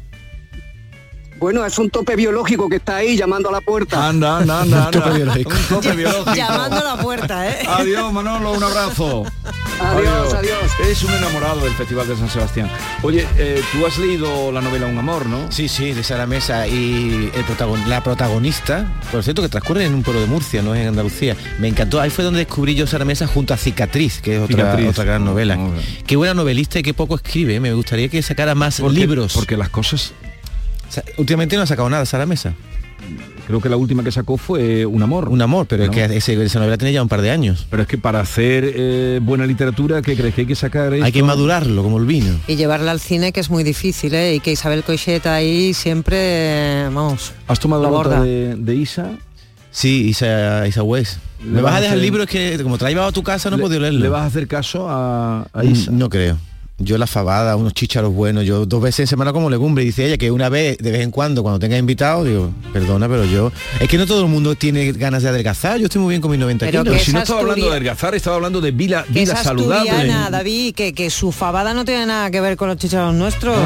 Bueno, 1.38 1.64
es 1.64 1.78
un 1.78 1.88
tope 1.88 2.16
biológico 2.16 2.68
que 2.68 2.76
está 2.76 2.96
ahí 2.96 3.16
llamando 3.16 3.48
a 3.48 3.52
la 3.52 3.60
puerta. 3.60 4.08
Anda, 4.08 4.38
anda, 4.38 4.62
anda. 4.62 4.86
un 4.86 4.90
tope 4.90 5.10
biológico. 5.10 5.50
Un 5.50 5.66
tope 5.68 5.96
biológico. 5.96 6.34
Llamando 6.34 6.76
a 6.76 6.96
la 6.96 7.02
puerta, 7.02 7.48
¿eh? 7.48 7.64
Adiós, 7.68 8.12
Manolo, 8.12 8.52
un 8.52 8.62
abrazo. 8.62 9.24
Adiós, 9.80 10.34
adiós, 10.34 10.58
Es 10.88 11.04
un 11.04 11.12
enamorado 11.12 11.60
del 11.60 11.72
Festival 11.74 12.08
de 12.08 12.16
San 12.16 12.28
Sebastián. 12.28 12.68
Oye, 13.02 13.24
eh, 13.36 13.62
tú 13.72 13.86
has 13.86 13.96
leído 13.98 14.50
la 14.50 14.60
novela 14.60 14.86
Un 14.86 14.98
Amor, 14.98 15.26
¿no? 15.26 15.50
Sí, 15.52 15.68
sí, 15.68 15.92
de 15.92 16.02
Sara 16.02 16.26
Mesa. 16.26 16.66
Y 16.66 17.30
el 17.32 17.88
la 17.88 18.02
protagonista, 18.02 18.92
por 19.12 19.22
cierto, 19.22 19.42
que 19.42 19.48
transcurre 19.48 19.84
en 19.84 19.94
un 19.94 20.02
pueblo 20.02 20.20
de 20.20 20.26
Murcia, 20.26 20.62
no 20.62 20.74
en 20.74 20.88
Andalucía. 20.88 21.36
Me 21.60 21.68
encantó. 21.68 22.00
Ahí 22.00 22.10
fue 22.10 22.24
donde 22.24 22.40
descubrí 22.40 22.74
yo 22.74 22.86
Sara 22.88 23.04
Mesa 23.04 23.28
junto 23.28 23.54
a 23.54 23.56
Cicatriz, 23.56 24.20
que 24.20 24.36
es 24.36 24.42
otra, 24.42 24.76
otra 24.88 25.04
gran 25.04 25.24
novela. 25.24 25.56
Qué 26.06 26.16
buena 26.16 26.34
novelista 26.34 26.80
y 26.80 26.82
qué 26.82 26.94
poco 26.94 27.14
escribe. 27.14 27.54
¿eh? 27.54 27.60
Me 27.60 27.72
gustaría 27.72 28.08
que 28.08 28.20
sacara 28.22 28.56
más 28.56 28.80
libros. 28.80 29.34
Porque 29.34 29.56
las 29.56 29.68
cosas 29.68 30.12
últimamente 31.16 31.56
no 31.56 31.62
ha 31.62 31.66
sacado 31.66 31.88
nada 31.88 32.04
Sara 32.06 32.26
Mesa. 32.26 32.54
Creo 33.46 33.62
que 33.62 33.70
la 33.70 33.78
última 33.78 34.04
que 34.04 34.12
sacó 34.12 34.36
fue 34.36 34.84
Un 34.84 35.02
Amor. 35.02 35.30
Un 35.30 35.40
Amor, 35.40 35.66
pero 35.66 35.84
es 35.84 35.90
que 35.90 36.04
esa 36.04 36.58
novela 36.58 36.76
tiene 36.76 36.92
ya 36.92 37.02
un 37.02 37.08
par 37.08 37.22
de 37.22 37.30
años. 37.30 37.66
Pero 37.70 37.82
es 37.82 37.88
que 37.88 37.96
para 37.96 38.20
hacer 38.20 38.70
eh, 38.76 39.20
buena 39.22 39.46
literatura, 39.46 40.02
¿qué 40.02 40.16
crees 40.16 40.34
que 40.34 40.42
hay 40.42 40.46
que 40.46 40.54
sacar? 40.54 40.92
Hay 40.92 41.12
que 41.12 41.22
madurarlo, 41.22 41.82
como 41.82 41.96
el 41.96 42.04
vino. 42.04 42.38
Y 42.46 42.56
llevarla 42.56 42.90
al 42.90 43.00
cine, 43.00 43.32
que 43.32 43.40
es 43.40 43.48
muy 43.48 43.64
difícil, 43.64 44.14
¿eh? 44.14 44.34
Y 44.34 44.40
que 44.40 44.52
Isabel 44.52 44.84
Coixet 44.84 45.26
ahí 45.26 45.72
siempre, 45.72 46.84
vamos... 46.92 47.32
¿Has 47.46 47.58
tomado 47.58 47.82
la 47.82 47.88
borda 47.88 48.22
de, 48.22 48.74
Isa? 48.74 49.12
Sí, 49.70 50.08
Isa, 50.08 50.66
Isa 50.68 50.82
West. 50.82 51.16
¿Me 51.42 51.62
vas 51.62 51.76
a 51.76 51.80
dejar 51.80 51.96
el 51.96 52.02
libro? 52.02 52.24
Es 52.24 52.28
que 52.28 52.58
como 52.62 52.76
te 52.76 52.84
la 52.84 52.90
llevado 52.90 53.08
a 53.08 53.12
tu 53.12 53.22
casa 53.22 53.48
no 53.48 53.56
he 53.56 53.60
podido 53.60 53.80
leerlo. 53.80 54.00
¿Le 54.00 54.08
vas 54.10 54.24
a 54.24 54.26
hacer 54.26 54.46
caso 54.46 54.90
a, 54.90 55.46
a 55.54 55.64
Isa? 55.64 55.90
No 55.90 56.10
creo 56.10 56.36
yo 56.78 56.96
la 56.96 57.08
fabada, 57.08 57.56
unos 57.56 57.74
chícharos 57.74 58.14
buenos, 58.14 58.44
yo 58.44 58.64
dos 58.64 58.80
veces 58.80 59.00
en 59.00 59.06
semana 59.08 59.32
como 59.32 59.50
legumbre, 59.50 59.84
dice 59.84 60.06
ella 60.06 60.16
que 60.16 60.30
una 60.30 60.48
vez, 60.48 60.78
de 60.78 60.92
vez 60.92 61.00
en 61.00 61.10
cuando, 61.10 61.42
cuando 61.42 61.58
tenga 61.58 61.76
invitado, 61.76 62.22
digo, 62.22 62.52
perdona, 62.72 63.08
pero 63.08 63.24
yo, 63.24 63.50
es 63.80 63.88
que 63.88 63.98
no 63.98 64.06
todo 64.06 64.22
el 64.22 64.28
mundo 64.28 64.54
tiene 64.54 64.92
ganas 64.92 65.24
de 65.24 65.30
adelgazar, 65.30 65.78
yo 65.78 65.86
estoy 65.86 66.00
muy 66.00 66.10
bien 66.10 66.22
con 66.22 66.30
mis 66.30 66.38
90 66.38 66.66
pero 66.66 66.84
kilos. 66.84 67.02
si 67.02 67.12
no 67.12 67.18
estaba 67.18 67.40
hablando 67.40 67.66
de 67.66 67.72
adelgazar, 67.72 68.14
estaba 68.14 68.36
hablando 68.36 68.60
de 68.60 68.70
vida, 68.70 69.04
vida 69.08 69.34
saludable. 69.42 70.08
David, 70.30 70.74
que, 70.74 70.92
que 70.92 71.10
su 71.10 71.32
fabada 71.32 71.74
no 71.74 71.84
tiene 71.84 72.06
nada 72.06 72.30
que 72.30 72.40
ver 72.40 72.56
con 72.56 72.68
los 72.68 72.76
chícharos 72.76 73.12
nuestros, 73.12 73.56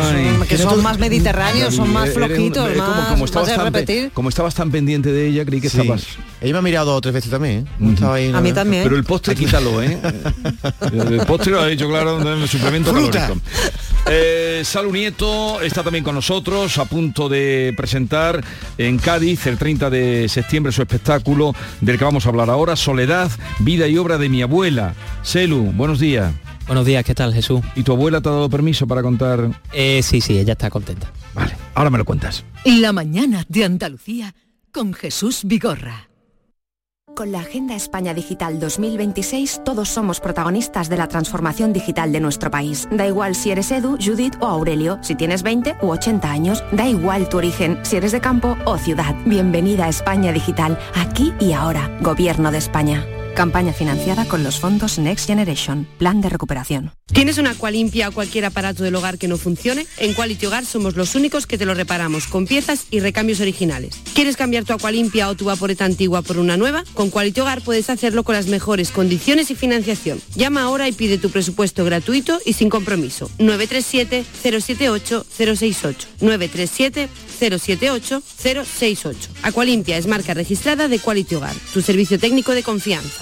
que, 0.48 0.56
son 0.56 0.82
más 0.82 0.98
mediterráneos, 0.98 1.74
son 1.74 1.92
más 1.92 2.10
flojitos, 2.10 2.74
más, 2.76 3.08
como, 3.10 3.26
estabas 3.26 3.54
tan, 3.54 3.64
repetir. 3.66 4.10
como 4.14 4.30
estabas 4.30 4.54
tan 4.54 4.70
pendiente 4.70 5.12
de 5.12 5.28
ella, 5.28 5.44
creí 5.44 5.60
que 5.60 5.66
estabas... 5.66 6.06
Ella 6.40 6.54
me 6.54 6.58
ha 6.58 6.62
mirado 6.62 6.86
dos 6.86 6.98
o 6.98 7.00
tres 7.00 7.14
veces 7.14 7.30
también, 7.30 7.68
¿eh? 7.68 8.32
A 8.34 8.40
mí 8.40 8.52
también. 8.52 8.82
Pero 8.82 8.96
el 8.96 9.04
postre 9.04 9.36
quítalo, 9.36 9.80
¿eh? 9.82 9.98
el 10.92 11.24
postre 11.26 11.52
lo 11.52 11.60
ha 11.60 11.66
dicho, 11.66 11.88
claro, 11.88 12.20
en 12.20 12.42
el 12.42 12.48
suplemento 12.48 12.92
Eh, 14.08 14.62
Salu 14.64 14.92
Nieto 14.92 15.60
está 15.60 15.82
también 15.82 16.04
con 16.04 16.14
nosotros, 16.14 16.76
a 16.78 16.84
punto 16.84 17.28
de 17.28 17.72
presentar 17.76 18.44
en 18.76 18.98
Cádiz 18.98 19.46
el 19.46 19.58
30 19.58 19.90
de 19.90 20.28
septiembre 20.28 20.72
su 20.72 20.82
espectáculo 20.82 21.54
del 21.80 21.98
que 21.98 22.04
vamos 22.04 22.26
a 22.26 22.30
hablar 22.30 22.50
ahora, 22.50 22.76
Soledad, 22.76 23.30
vida 23.60 23.86
y 23.86 23.96
obra 23.98 24.18
de 24.18 24.28
mi 24.28 24.42
abuela. 24.42 24.94
Selu, 25.22 25.72
buenos 25.72 26.00
días. 26.00 26.32
Buenos 26.66 26.86
días, 26.86 27.04
¿qué 27.04 27.14
tal 27.14 27.34
Jesús? 27.34 27.60
¿Y 27.74 27.82
tu 27.82 27.92
abuela 27.92 28.20
te 28.20 28.28
ha 28.28 28.32
dado 28.32 28.48
permiso 28.50 28.86
para 28.86 29.02
contar? 29.02 29.50
Eh, 29.72 30.02
sí, 30.02 30.20
sí, 30.20 30.38
ella 30.38 30.52
está 30.52 30.70
contenta. 30.70 31.12
Vale, 31.34 31.56
ahora 31.74 31.90
me 31.90 31.98
lo 31.98 32.04
cuentas. 32.04 32.44
La 32.64 32.92
mañana 32.92 33.44
de 33.48 33.64
Andalucía 33.64 34.34
con 34.70 34.94
Jesús 34.94 35.40
Vigorra. 35.44 36.08
Con 37.14 37.30
la 37.30 37.40
Agenda 37.40 37.74
España 37.74 38.14
Digital 38.14 38.58
2026 38.58 39.62
todos 39.64 39.90
somos 39.90 40.18
protagonistas 40.18 40.88
de 40.88 40.96
la 40.96 41.08
transformación 41.08 41.72
digital 41.72 42.10
de 42.10 42.20
nuestro 42.20 42.50
país. 42.50 42.88
Da 42.90 43.06
igual 43.06 43.34
si 43.34 43.50
eres 43.50 43.70
Edu, 43.70 43.98
Judith 44.00 44.36
o 44.40 44.46
Aurelio, 44.46 44.98
si 45.02 45.14
tienes 45.14 45.42
20 45.42 45.76
u 45.82 45.88
80 45.90 46.30
años, 46.30 46.64
da 46.72 46.88
igual 46.88 47.28
tu 47.28 47.36
origen, 47.36 47.78
si 47.82 47.96
eres 47.96 48.12
de 48.12 48.20
campo 48.20 48.56
o 48.64 48.78
ciudad. 48.78 49.14
Bienvenida 49.26 49.86
a 49.86 49.88
España 49.90 50.32
Digital, 50.32 50.78
aquí 50.94 51.34
y 51.38 51.52
ahora, 51.52 51.90
Gobierno 52.00 52.50
de 52.50 52.58
España. 52.58 53.04
Campaña 53.34 53.72
financiada 53.72 54.26
con 54.26 54.44
los 54.44 54.60
fondos 54.60 54.98
Next 54.98 55.26
Generation, 55.26 55.86
Plan 55.98 56.20
de 56.20 56.28
Recuperación. 56.28 56.92
¿Tienes 57.06 57.38
una 57.38 57.54
limpia 57.70 58.08
o 58.08 58.12
cualquier 58.12 58.44
aparato 58.44 58.82
del 58.82 58.94
hogar 58.94 59.16
que 59.16 59.28
no 59.28 59.38
funcione? 59.38 59.86
En 59.98 60.12
Quality 60.12 60.46
Hogar 60.46 60.66
somos 60.66 60.96
los 60.96 61.14
únicos 61.14 61.46
que 61.46 61.56
te 61.56 61.64
lo 61.64 61.74
reparamos 61.74 62.26
con 62.26 62.46
piezas 62.46 62.86
y 62.90 63.00
recambios 63.00 63.40
originales. 63.40 63.96
¿Quieres 64.14 64.36
cambiar 64.36 64.64
tu 64.64 64.76
limpia 64.88 65.28
o 65.28 65.34
tu 65.34 65.46
vaporeta 65.46 65.84
antigua 65.84 66.22
por 66.22 66.38
una 66.38 66.56
nueva? 66.56 66.84
Con 66.94 67.10
Quality 67.10 67.40
Hogar 67.40 67.62
puedes 67.62 67.88
hacerlo 67.90 68.22
con 68.22 68.34
las 68.34 68.48
mejores 68.48 68.90
condiciones 68.90 69.50
y 69.50 69.54
financiación. 69.54 70.20
Llama 70.34 70.62
ahora 70.62 70.88
y 70.88 70.92
pide 70.92 71.18
tu 71.18 71.30
presupuesto 71.30 71.84
gratuito 71.84 72.38
y 72.44 72.52
sin 72.54 72.68
compromiso. 72.68 73.30
937 73.38 74.24
078 74.42 75.26
068 75.30 76.08
937 76.20 77.08
078 77.38 78.22
068. 78.36 79.30
Aqualimpia 79.42 79.96
es 79.96 80.06
marca 80.06 80.34
registrada 80.34 80.88
de 80.88 80.98
Quality 80.98 81.34
Hogar, 81.34 81.54
tu 81.72 81.82
servicio 81.82 82.18
técnico 82.18 82.52
de 82.52 82.62
confianza. 82.62 83.21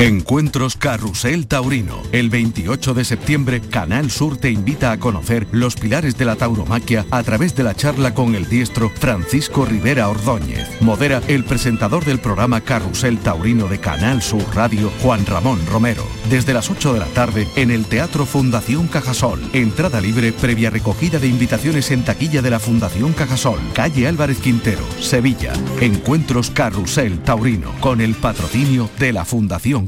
Encuentros 0.00 0.76
Carrusel 0.76 1.48
Taurino. 1.48 2.00
El 2.12 2.30
28 2.30 2.94
de 2.94 3.04
septiembre, 3.04 3.60
Canal 3.60 4.12
Sur 4.12 4.36
te 4.36 4.48
invita 4.48 4.92
a 4.92 4.98
conocer 5.00 5.48
los 5.50 5.74
pilares 5.74 6.16
de 6.16 6.24
la 6.24 6.36
tauromaquia 6.36 7.04
a 7.10 7.20
través 7.24 7.56
de 7.56 7.64
la 7.64 7.74
charla 7.74 8.14
con 8.14 8.36
el 8.36 8.48
diestro 8.48 8.90
Francisco 8.90 9.64
Rivera 9.64 10.08
Ordóñez. 10.08 10.68
Modera 10.80 11.20
el 11.26 11.42
presentador 11.42 12.04
del 12.04 12.20
programa 12.20 12.60
Carrusel 12.60 13.18
Taurino 13.18 13.66
de 13.66 13.80
Canal 13.80 14.22
Sur 14.22 14.44
Radio, 14.54 14.92
Juan 15.02 15.26
Ramón 15.26 15.58
Romero. 15.66 16.04
Desde 16.30 16.54
las 16.54 16.70
8 16.70 16.92
de 16.92 17.00
la 17.00 17.06
tarde 17.06 17.48
en 17.56 17.72
el 17.72 17.84
Teatro 17.86 18.24
Fundación 18.24 18.86
Cajasol. 18.86 19.40
Entrada 19.52 20.00
libre 20.00 20.30
previa 20.30 20.70
recogida 20.70 21.18
de 21.18 21.26
invitaciones 21.26 21.90
en 21.90 22.04
taquilla 22.04 22.40
de 22.40 22.50
la 22.50 22.60
Fundación 22.60 23.14
Cajasol. 23.14 23.58
Calle 23.74 24.06
Álvarez 24.06 24.38
Quintero, 24.38 24.84
Sevilla. 25.00 25.52
Encuentros 25.80 26.50
Carrusel 26.50 27.18
Taurino 27.24 27.72
con 27.80 28.00
el 28.00 28.14
patrocinio 28.14 28.88
de 29.00 29.12
la 29.12 29.24
Fundación 29.24 29.87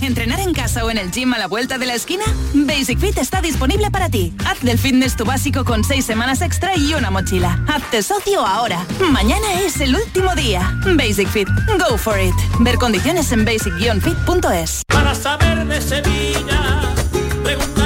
¿Entrenar 0.00 0.40
en 0.40 0.52
casa 0.52 0.84
o 0.84 0.90
en 0.90 0.98
el 0.98 1.10
gym 1.10 1.32
a 1.34 1.38
la 1.38 1.46
vuelta 1.46 1.78
de 1.78 1.86
la 1.86 1.94
esquina? 1.94 2.24
Basic 2.54 2.98
Fit 2.98 3.16
está 3.18 3.40
disponible 3.40 3.90
para 3.90 4.08
ti. 4.08 4.34
Haz 4.44 4.60
del 4.60 4.78
fitness 4.78 5.16
tu 5.16 5.24
básico 5.24 5.64
con 5.64 5.84
seis 5.84 6.04
semanas 6.04 6.42
extra 6.42 6.76
y 6.76 6.94
una 6.94 7.10
mochila. 7.10 7.62
Hazte 7.68 8.02
socio 8.02 8.44
ahora. 8.46 8.84
Mañana 9.10 9.60
es 9.60 9.80
el 9.80 9.94
último 9.94 10.34
día. 10.34 10.74
Basic 10.96 11.28
Fit. 11.28 11.48
Go 11.78 11.96
for 11.96 12.18
it. 12.20 12.34
Ver 12.60 12.76
condiciones 12.76 13.32
en 13.32 13.44
basic-fit.es. 13.44 14.82
Para 14.88 15.14
saber 15.14 15.66
de 15.66 15.80
Sevilla, 15.80 16.94
giraldillo. 17.42 17.85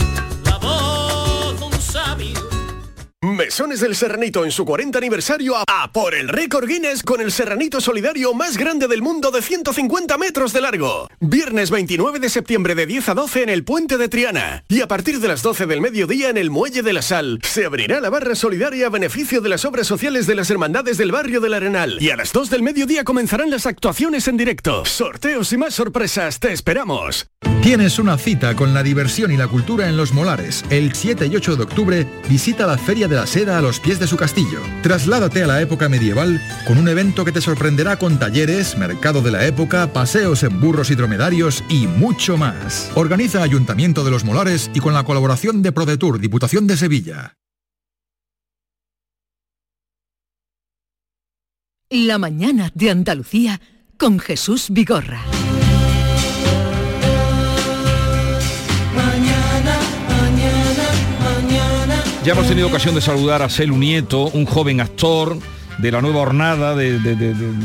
Mesones 3.23 3.79
del 3.81 3.95
Serranito 3.95 4.43
en 4.45 4.51
su 4.51 4.65
40 4.65 4.97
aniversario 4.97 5.53
a, 5.55 5.91
por 5.91 6.15
el 6.15 6.27
récord 6.27 6.67
Guinness 6.67 7.03
con 7.03 7.21
el 7.21 7.31
Serranito 7.31 7.79
solidario 7.79 8.33
más 8.33 8.57
grande 8.57 8.87
del 8.87 9.03
mundo 9.03 9.29
de 9.29 9.43
150 9.43 10.17
metros 10.17 10.53
de 10.53 10.61
largo. 10.61 11.07
Viernes 11.19 11.69
29 11.69 12.17
de 12.17 12.29
septiembre 12.29 12.73
de 12.73 12.87
10 12.87 13.09
a 13.09 13.13
12 13.13 13.43
en 13.43 13.49
el 13.49 13.63
Puente 13.63 13.99
de 13.99 14.09
Triana. 14.09 14.63
Y 14.69 14.81
a 14.81 14.87
partir 14.87 15.19
de 15.19 15.27
las 15.27 15.43
12 15.43 15.67
del 15.67 15.81
mediodía 15.81 16.29
en 16.29 16.37
el 16.37 16.49
Muelle 16.49 16.81
de 16.81 16.93
la 16.93 17.03
Sal 17.03 17.37
se 17.43 17.63
abrirá 17.63 18.01
la 18.01 18.09
barra 18.09 18.33
solidaria 18.33 18.87
a 18.87 18.89
beneficio 18.89 19.39
de 19.39 19.49
las 19.49 19.65
obras 19.65 19.85
sociales 19.85 20.25
de 20.25 20.33
las 20.33 20.49
hermandades 20.49 20.97
del 20.97 21.11
barrio 21.11 21.41
del 21.41 21.53
Arenal. 21.53 22.01
Y 22.01 22.09
a 22.09 22.15
las 22.15 22.33
2 22.33 22.49
del 22.49 22.63
mediodía 22.63 23.03
comenzarán 23.03 23.51
las 23.51 23.67
actuaciones 23.67 24.27
en 24.29 24.37
directo. 24.37 24.83
Sorteos 24.83 25.53
y 25.53 25.57
más 25.57 25.75
sorpresas. 25.75 26.39
Te 26.39 26.53
esperamos. 26.53 27.27
Tienes 27.61 27.99
una 27.99 28.17
cita 28.17 28.55
con 28.55 28.73
la 28.73 28.81
diversión 28.81 29.31
y 29.31 29.37
la 29.37 29.47
cultura 29.47 29.87
en 29.87 29.95
Los 29.95 30.13
Molares. 30.13 30.65
El 30.71 30.95
7 30.95 31.27
y 31.27 31.35
8 31.35 31.57
de 31.57 31.63
octubre 31.63 32.07
visita 32.27 32.65
la 32.65 32.79
Feria 32.79 33.07
de 33.11 33.17
la 33.17 33.27
Seda 33.27 33.57
a 33.57 33.61
los 33.61 33.79
pies 33.79 33.99
de 33.99 34.07
su 34.07 34.15
castillo. 34.15 34.61
Trasládate 34.81 35.43
a 35.43 35.47
la 35.47 35.61
época 35.61 35.89
medieval 35.89 36.41
con 36.65 36.77
un 36.77 36.87
evento 36.87 37.25
que 37.25 37.33
te 37.33 37.41
sorprenderá 37.41 37.97
con 37.97 38.17
talleres, 38.17 38.77
mercado 38.77 39.21
de 39.21 39.31
la 39.31 39.45
época, 39.45 39.91
paseos 39.91 40.43
en 40.43 40.61
burros 40.61 40.89
y 40.91 40.95
dromedarios 40.95 41.63
y 41.69 41.87
mucho 41.87 42.37
más. 42.37 42.89
Organiza 42.95 43.43
Ayuntamiento 43.43 44.05
de 44.05 44.11
Los 44.11 44.23
Molares 44.23 44.71
y 44.73 44.79
con 44.79 44.93
la 44.93 45.03
colaboración 45.03 45.61
de 45.61 45.73
ProDetour, 45.73 46.19
Diputación 46.19 46.67
de 46.67 46.77
Sevilla. 46.77 47.35
La 51.89 52.17
mañana 52.17 52.71
de 52.73 52.91
Andalucía 52.91 53.59
con 53.97 54.19
Jesús 54.19 54.67
Vigorra. 54.69 55.21
Ya 62.23 62.33
hemos 62.33 62.47
tenido 62.47 62.67
ocasión 62.67 62.93
de 62.93 63.01
saludar 63.01 63.41
a 63.41 63.49
Celu 63.49 63.77
Nieto, 63.77 64.25
un 64.33 64.45
joven 64.45 64.79
actor 64.79 65.37
de 65.79 65.91
la 65.91 66.01
nueva 66.01 66.19
hornada, 66.21 66.75
de, 66.75 66.99
de- 66.99 67.15
de- 67.15 67.33
de- 67.33 67.51
de 67.53 67.55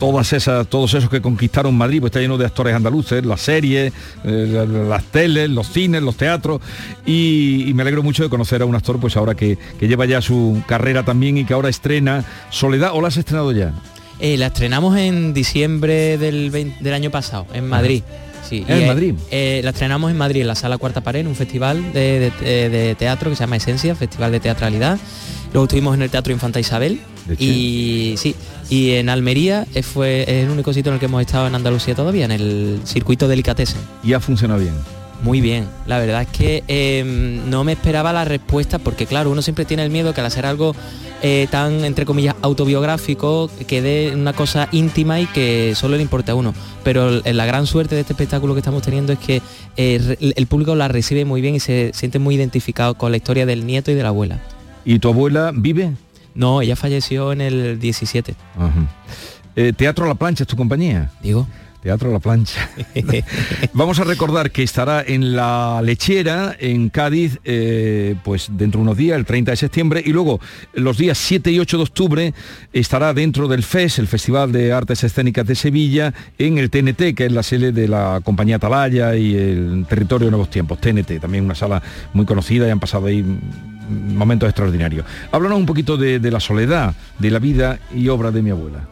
todas 0.00 0.32
esas, 0.32 0.66
todos 0.66 0.92
esos 0.94 1.08
que 1.08 1.20
conquistaron 1.22 1.76
Madrid, 1.76 2.00
pues 2.00 2.10
está 2.10 2.18
lleno 2.18 2.36
de 2.36 2.44
actores 2.46 2.74
andaluces, 2.74 3.24
las 3.24 3.40
series, 3.40 3.92
eh, 4.24 4.46
la- 4.48 4.64
la- 4.64 4.84
las 4.84 5.04
teles, 5.04 5.48
los 5.50 5.68
cines, 5.68 6.02
los 6.02 6.16
teatros, 6.16 6.60
y, 7.06 7.64
y 7.68 7.74
me 7.74 7.82
alegro 7.82 8.02
mucho 8.02 8.24
de 8.24 8.28
conocer 8.28 8.62
a 8.62 8.64
un 8.64 8.74
actor, 8.74 8.98
pues 8.98 9.16
ahora 9.16 9.36
que, 9.36 9.56
que 9.78 9.86
lleva 9.86 10.04
ya 10.06 10.20
su 10.20 10.60
carrera 10.66 11.04
también 11.04 11.38
y 11.38 11.44
que 11.44 11.54
ahora 11.54 11.68
estrena 11.68 12.24
Soledad, 12.50 12.90
¿o 12.94 13.00
la 13.00 13.08
has 13.08 13.16
estrenado 13.16 13.52
ya? 13.52 13.72
Eh, 14.18 14.36
la 14.36 14.46
estrenamos 14.46 14.96
en 14.98 15.32
diciembre 15.32 16.18
del, 16.18 16.50
20 16.50 16.82
del 16.82 16.94
año 16.94 17.10
pasado, 17.12 17.46
en 17.54 17.68
Madrid. 17.68 18.02
Sí, 18.48 18.64
¿en 18.68 18.82
eh, 18.82 18.86
Madrid? 18.86 19.14
eh, 19.30 19.60
la 19.64 19.70
estrenamos 19.70 20.10
en 20.10 20.18
Madrid, 20.18 20.40
en 20.42 20.48
la 20.48 20.54
Sala 20.54 20.78
Cuarta 20.78 21.00
Pared, 21.00 21.20
en 21.20 21.26
un 21.28 21.34
festival 21.36 21.92
de, 21.92 22.30
de- 22.40 22.68
de 22.68 22.94
teatro 22.94 23.30
que 23.30 23.36
se 23.36 23.40
llama 23.44 23.56
Esencia, 23.56 23.94
Festival 23.94 24.32
de 24.32 24.40
Teatralidad. 24.40 24.98
Luego 25.52 25.64
estuvimos 25.64 25.94
en 25.94 26.02
el 26.02 26.10
Teatro 26.10 26.32
Infanta 26.32 26.58
Isabel. 26.60 27.00
Y 27.38 28.14
sí, 28.16 28.34
y 28.68 28.92
en 28.92 29.08
Almería 29.08 29.64
eh, 29.74 29.82
fue 29.84 30.22
es 30.22 30.44
el 30.44 30.50
único 30.50 30.72
sitio 30.72 30.90
en 30.90 30.94
el 30.94 31.00
que 31.00 31.06
hemos 31.06 31.20
estado 31.20 31.46
en 31.46 31.54
Andalucía 31.54 31.94
todavía, 31.94 32.24
en 32.24 32.32
el 32.32 32.80
circuito 32.84 33.28
Delicatessen. 33.28 33.80
Y 34.02 34.12
ha 34.12 34.18
funcionado 34.20 34.60
bien. 34.60 34.74
Muy 35.22 35.40
bien, 35.40 35.68
la 35.86 36.00
verdad 36.00 36.22
es 36.22 36.28
que 36.28 36.64
eh, 36.66 37.40
no 37.46 37.62
me 37.62 37.72
esperaba 37.72 38.12
la 38.12 38.24
respuesta 38.24 38.80
porque 38.80 39.06
claro, 39.06 39.30
uno 39.30 39.40
siempre 39.40 39.64
tiene 39.64 39.84
el 39.84 39.90
miedo 39.90 40.12
que 40.12 40.20
al 40.20 40.26
hacer 40.26 40.44
algo 40.44 40.74
eh, 41.22 41.46
tan, 41.48 41.84
entre 41.84 42.04
comillas, 42.04 42.34
autobiográfico, 42.42 43.48
quede 43.68 44.12
una 44.16 44.32
cosa 44.32 44.68
íntima 44.72 45.20
y 45.20 45.26
que 45.26 45.74
solo 45.76 45.94
le 45.94 46.02
importe 46.02 46.32
a 46.32 46.34
uno. 46.34 46.52
Pero 46.82 47.22
la 47.24 47.46
gran 47.46 47.68
suerte 47.68 47.94
de 47.94 48.00
este 48.00 48.14
espectáculo 48.14 48.54
que 48.54 48.60
estamos 48.60 48.82
teniendo 48.82 49.12
es 49.12 49.20
que 49.20 49.40
eh, 49.76 50.16
el 50.34 50.46
público 50.48 50.74
la 50.74 50.88
recibe 50.88 51.24
muy 51.24 51.40
bien 51.40 51.54
y 51.54 51.60
se 51.60 51.92
siente 51.94 52.18
muy 52.18 52.34
identificado 52.34 52.94
con 52.94 53.12
la 53.12 53.16
historia 53.16 53.46
del 53.46 53.64
nieto 53.64 53.92
y 53.92 53.94
de 53.94 54.02
la 54.02 54.08
abuela. 54.08 54.40
¿Y 54.84 54.98
tu 54.98 55.08
abuela 55.08 55.52
vive? 55.54 55.92
No, 56.34 56.60
ella 56.60 56.74
falleció 56.74 57.32
en 57.32 57.40
el 57.40 57.78
17. 57.78 58.34
Ajá. 58.56 58.72
Eh, 59.54 59.72
Teatro 59.76 60.06
la 60.06 60.16
Plancha 60.16 60.42
es 60.42 60.48
tu 60.48 60.56
compañía. 60.56 61.12
Digo. 61.22 61.46
Teatro 61.82 62.10
a 62.10 62.12
la 62.12 62.20
Plancha. 62.20 62.70
Vamos 63.72 63.98
a 63.98 64.04
recordar 64.04 64.52
que 64.52 64.62
estará 64.62 65.02
en 65.04 65.34
la 65.34 65.82
lechera 65.82 66.54
en 66.56 66.90
Cádiz, 66.90 67.40
eh, 67.44 68.14
pues 68.22 68.50
dentro 68.52 68.78
de 68.78 68.82
unos 68.82 68.96
días, 68.96 69.18
el 69.18 69.24
30 69.24 69.50
de 69.50 69.56
septiembre, 69.56 70.02
y 70.04 70.12
luego 70.12 70.40
los 70.74 70.96
días 70.96 71.18
7 71.18 71.50
y 71.50 71.58
8 71.58 71.76
de 71.78 71.82
octubre 71.82 72.34
estará 72.72 73.12
dentro 73.12 73.48
del 73.48 73.64
FES, 73.64 73.98
el 73.98 74.06
Festival 74.06 74.52
de 74.52 74.72
Artes 74.72 75.02
Escénicas 75.02 75.44
de 75.44 75.56
Sevilla, 75.56 76.14
en 76.38 76.58
el 76.58 76.70
TNT, 76.70 77.16
que 77.16 77.26
es 77.26 77.32
la 77.32 77.42
sede 77.42 77.72
de 77.72 77.88
la 77.88 78.20
compañía 78.22 78.56
Atalaya 78.56 79.16
y 79.16 79.34
el 79.34 79.84
Territorio 79.88 80.26
de 80.26 80.30
Nuevos 80.30 80.50
Tiempos, 80.50 80.80
TNT, 80.80 81.20
también 81.20 81.44
una 81.44 81.56
sala 81.56 81.82
muy 82.12 82.24
conocida 82.24 82.68
y 82.68 82.70
han 82.70 82.78
pasado 82.78 83.06
ahí 83.06 83.24
momentos 83.88 84.48
extraordinarios. 84.48 85.04
Háblanos 85.32 85.58
un 85.58 85.66
poquito 85.66 85.96
de, 85.96 86.20
de 86.20 86.30
la 86.30 86.38
soledad, 86.38 86.94
de 87.18 87.30
la 87.32 87.40
vida 87.40 87.80
y 87.92 88.06
obra 88.06 88.30
de 88.30 88.40
mi 88.40 88.50
abuela. 88.50 88.86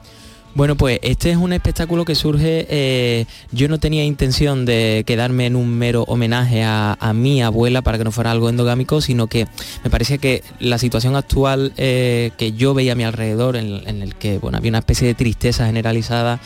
Bueno, 0.52 0.76
pues 0.76 0.98
este 1.02 1.30
es 1.30 1.36
un 1.36 1.52
espectáculo 1.52 2.04
que 2.04 2.16
surge, 2.16 2.66
eh, 2.68 3.26
yo 3.52 3.68
no 3.68 3.78
tenía 3.78 4.04
intención 4.04 4.64
de 4.66 5.04
quedarme 5.06 5.46
en 5.46 5.54
un 5.54 5.70
mero 5.70 6.02
homenaje 6.08 6.64
a, 6.64 6.96
a 6.98 7.12
mi 7.12 7.40
abuela 7.40 7.82
para 7.82 7.98
que 7.98 8.04
no 8.04 8.10
fuera 8.10 8.32
algo 8.32 8.48
endogámico, 8.48 9.00
sino 9.00 9.28
que 9.28 9.46
me 9.84 9.90
parecía 9.90 10.18
que 10.18 10.42
la 10.58 10.78
situación 10.78 11.14
actual 11.14 11.72
eh, 11.76 12.32
que 12.36 12.50
yo 12.52 12.74
veía 12.74 12.92
a 12.92 12.96
mi 12.96 13.04
alrededor, 13.04 13.54
en, 13.54 13.86
en 13.88 14.02
el 14.02 14.16
que 14.16 14.38
bueno, 14.38 14.58
había 14.58 14.70
una 14.70 14.78
especie 14.80 15.06
de 15.06 15.14
tristeza 15.14 15.66
generalizada, 15.66 16.40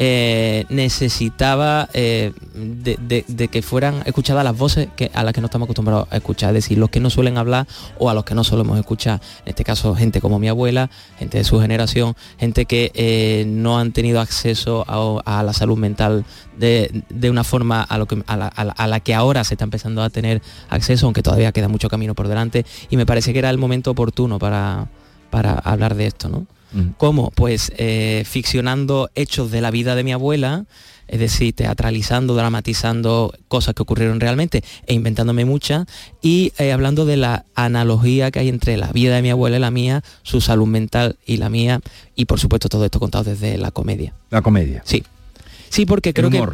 eh, 0.00 0.64
necesitaba 0.68 1.88
eh, 1.92 2.32
de, 2.54 3.48
que 3.48 3.62
fueran 3.62 4.02
escuchadas 4.06 4.44
las 4.44 4.56
voces 4.56 4.88
que, 4.94 5.10
a 5.12 5.24
las 5.24 5.34
que 5.34 5.40
no 5.40 5.46
estamos 5.46 5.66
acostumbrados 5.66 6.06
a 6.12 6.18
escuchar, 6.18 6.50
es 6.50 6.64
decir, 6.64 6.78
los 6.78 6.88
que 6.88 7.00
no 7.00 7.10
suelen 7.10 7.36
hablar 7.36 7.66
o 7.98 8.08
a 8.08 8.14
los 8.14 8.22
que 8.22 8.36
no 8.36 8.44
solemos 8.44 8.78
escuchar. 8.78 9.20
En 9.44 9.48
este 9.50 9.64
caso, 9.64 9.96
gente 9.96 10.20
como 10.20 10.38
mi 10.38 10.46
abuela, 10.46 10.88
gente 11.18 11.38
de 11.38 11.44
su 11.44 11.60
generación, 11.60 12.14
gente 12.38 12.64
que 12.66 12.92
eh, 12.94 13.44
no 13.48 13.80
han 13.80 13.90
tenido 13.90 14.20
acceso 14.20 14.84
a, 14.86 15.42
la 15.42 15.52
salud 15.52 15.76
mental 15.76 16.24
de, 16.56 17.02
una 17.28 17.42
forma 17.42 17.82
a 17.82 18.86
la 18.86 19.00
que 19.00 19.14
ahora 19.14 19.42
se 19.42 19.54
está 19.54 19.64
empezando 19.64 20.04
a 20.04 20.10
tener 20.10 20.42
acceso, 20.70 21.06
aunque 21.06 21.24
todavía 21.24 21.50
queda 21.50 21.66
mucho 21.66 21.88
camino 21.88 22.14
por 22.14 22.28
delante, 22.28 22.64
y 22.88 22.96
me 22.96 23.04
parece 23.04 23.32
que 23.32 23.40
era 23.40 23.50
el 23.50 23.58
momento 23.58 23.90
oportuno 23.90 24.38
para, 24.38 24.86
para 25.30 25.54
hablar 25.54 25.96
de 25.96 26.06
esto, 26.06 26.28
¿no? 26.28 26.46
¿Cómo? 26.96 27.30
Pues 27.30 27.72
eh, 27.76 28.24
ficcionando 28.26 29.10
hechos 29.14 29.50
de 29.50 29.60
la 29.60 29.70
vida 29.70 29.94
de 29.94 30.04
mi 30.04 30.12
abuela, 30.12 30.66
es 31.06 31.18
decir, 31.18 31.54
teatralizando, 31.54 32.34
dramatizando 32.34 33.32
cosas 33.48 33.74
que 33.74 33.82
ocurrieron 33.82 34.20
realmente 34.20 34.62
e 34.86 34.94
inventándome 34.94 35.44
muchas 35.46 35.86
y 36.20 36.52
eh, 36.58 36.72
hablando 36.72 37.06
de 37.06 37.16
la 37.16 37.46
analogía 37.54 38.30
que 38.30 38.40
hay 38.40 38.48
entre 38.48 38.76
la 38.76 38.92
vida 38.92 39.16
de 39.16 39.22
mi 39.22 39.30
abuela 39.30 39.56
y 39.56 39.60
la 39.60 39.70
mía, 39.70 40.04
su 40.22 40.40
salud 40.40 40.66
mental 40.66 41.16
y 41.24 41.38
la 41.38 41.48
mía 41.48 41.80
y 42.14 42.26
por 42.26 42.38
supuesto 42.38 42.68
todo 42.68 42.84
esto 42.84 43.00
contado 43.00 43.24
desde 43.24 43.56
la 43.56 43.70
comedia. 43.70 44.12
La 44.30 44.42
comedia. 44.42 44.82
Sí. 44.84 45.02
Sí, 45.70 45.86
porque 45.86 46.12
creo 46.12 46.30
que. 46.30 46.44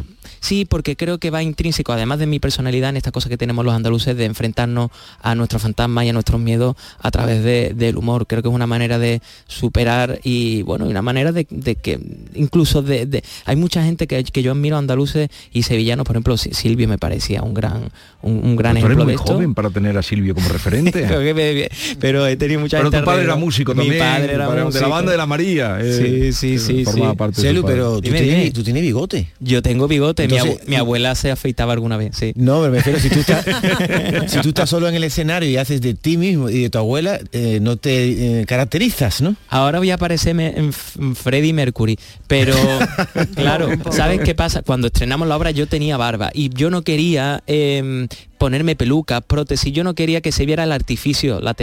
Sí, 0.45 0.63
porque 0.63 0.95
creo 0.95 1.17
que 1.17 1.31
va 1.31 1.41
intrínseco, 1.41 1.91
además 1.91 2.19
de 2.19 2.27
mi 2.27 2.39
personalidad, 2.39 2.91
en 2.91 2.97
esta 2.97 3.11
cosa 3.11 3.29
que 3.29 3.35
tenemos 3.35 3.65
los 3.65 3.73
andaluces 3.73 4.15
de 4.15 4.25
enfrentarnos 4.25 4.91
a 5.19 5.33
nuestros 5.33 5.63
fantasmas 5.63 6.05
y 6.05 6.09
a 6.09 6.13
nuestros 6.13 6.39
miedos 6.39 6.75
a 6.99 7.09
través 7.09 7.43
del 7.43 7.97
humor. 7.97 8.27
Creo 8.27 8.43
que 8.43 8.49
es 8.49 8.53
una 8.53 8.67
manera 8.67 8.99
de 8.99 9.23
superar 9.47 10.19
y, 10.23 10.61
bueno, 10.61 10.85
una 10.85 11.01
manera 11.01 11.31
de, 11.31 11.45
que 11.45 11.99
incluso 12.35 12.83
de, 12.83 13.23
Hay 13.45 13.55
mucha 13.55 13.83
gente 13.83 14.05
que, 14.05 14.23
que 14.23 14.43
yo 14.43 14.51
admiro 14.51 14.77
andaluces 14.77 15.29
y 15.51 15.63
sevillanos, 15.63 16.05
por 16.05 16.15
ejemplo, 16.15 16.37
Silvio 16.37 16.87
me 16.87 16.99
parecía 16.99 17.41
un 17.41 17.55
gran, 17.55 17.89
un, 18.21 18.55
gran 18.55 18.77
ejemplo 18.77 19.01
eres 19.01 19.17
muy 19.17 19.27
joven 19.27 19.55
para 19.55 19.71
tener 19.71 19.97
a 19.97 20.03
Silvio 20.03 20.35
como 20.35 20.47
referente. 20.49 21.07
pero 21.99 22.27
he 22.27 22.35
tenido 22.35 22.59
mucha 22.59 22.77
Pero 22.77 22.91
tu 22.91 23.03
padre 23.03 23.23
era 23.23 23.35
músico 23.35 23.73
también. 23.73 23.95
Mi 23.95 23.99
padre 23.99 24.35
era 24.35 24.47
músico. 24.47 24.71
De 24.73 24.81
la 24.81 24.87
banda 24.89 25.11
de 25.11 25.17
la 25.17 25.25
María. 25.25 25.79
Eh, 25.81 26.31
sí, 26.31 26.33
sí, 26.33 26.59
sí. 26.59 26.85
Formaba 26.85 27.15
parte 27.15 27.41
Celu, 27.41 27.63
pero 27.65 27.95
tú, 27.95 28.01
tienes, 28.11 28.53
tú, 28.53 28.63
tienes, 28.63 28.83
bigote. 28.83 29.31
Yo 29.39 29.63
tengo 29.63 29.87
bigote. 29.87 30.34
Mi, 30.67 30.75
abuela 30.75 31.15
se 31.15 31.31
afeitaba 31.31 31.73
alguna 31.73 31.97
vez, 31.97 32.15
sí. 32.15 32.33
No, 32.35 32.61
me 32.61 32.69
refiero, 32.69 32.99
si 32.99 33.09
tú 33.09 33.19
estás, 33.19 33.45
si 34.27 34.39
tú 34.41 34.49
estás 34.49 34.69
solo 34.69 34.87
en 34.87 34.95
el 34.95 35.03
escenario 35.03 35.49
y 35.49 35.57
haces 35.57 35.81
de 35.81 35.93
ti 35.93 36.17
mismo 36.17 36.49
y 36.49 36.63
de 36.63 36.69
tu 36.69 36.77
abuela, 36.77 37.19
eh, 37.31 37.59
no 37.61 37.77
te 37.77 38.41
eh, 38.41 38.45
caracterizas, 38.45 39.21
¿no? 39.21 39.35
Ahora 39.49 39.79
voy 39.79 39.91
a 39.91 39.97
parecerme 39.97 40.53
en 40.55 40.73
Freddie 40.73 41.53
Mercury, 41.53 41.97
pero 42.27 42.55
claro, 43.35 43.69
¿sabes 43.91 44.21
qué 44.21 44.35
pasa? 44.35 44.61
Cuando 44.61 44.87
estrenamos 44.87 45.27
la 45.27 45.37
obra 45.37 45.51
yo 45.51 45.67
tenía 45.67 45.97
barba 45.97 46.31
y 46.33 46.49
yo 46.49 46.69
no 46.69 46.83
quería 46.83 47.43
em, 47.47 48.07
ponerme 48.37 48.75
peluca, 48.75 49.21
prótesis, 49.21 49.71
yo 49.71 49.83
no 49.83 49.95
quería 49.95 50.21
que 50.21 50.31
se 50.31 50.45
viera 50.45 50.63
el 50.63 50.71
artificio, 50.71 51.39
la, 51.41 51.55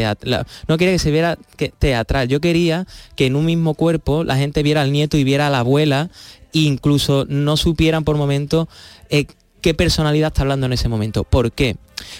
no 0.68 0.78
quería 0.78 0.94
que 0.94 0.98
se 0.98 1.10
viera 1.10 1.38
teatral, 1.78 2.28
yo 2.28 2.40
quería 2.40 2.86
que 3.16 3.26
en 3.26 3.36
un 3.36 3.44
mismo 3.44 3.74
cuerpo 3.74 4.24
la 4.24 4.36
gente 4.36 4.62
viera 4.62 4.82
al 4.82 4.92
nieto 4.92 5.16
y 5.16 5.24
viera 5.24 5.46
a 5.46 5.50
la 5.50 5.60
abuela 5.60 6.10
incluso 6.52 7.26
no 7.28 7.56
supieran 7.56 8.04
por 8.04 8.16
momento 8.16 8.68
eh, 9.10 9.26
qué 9.62 9.74
personalidad 9.74 10.28
está 10.28 10.42
hablando 10.42 10.66
en 10.66 10.74
ese 10.74 10.88
momento. 10.88 11.24
¿Por 11.24 11.52
qué? 11.52 11.76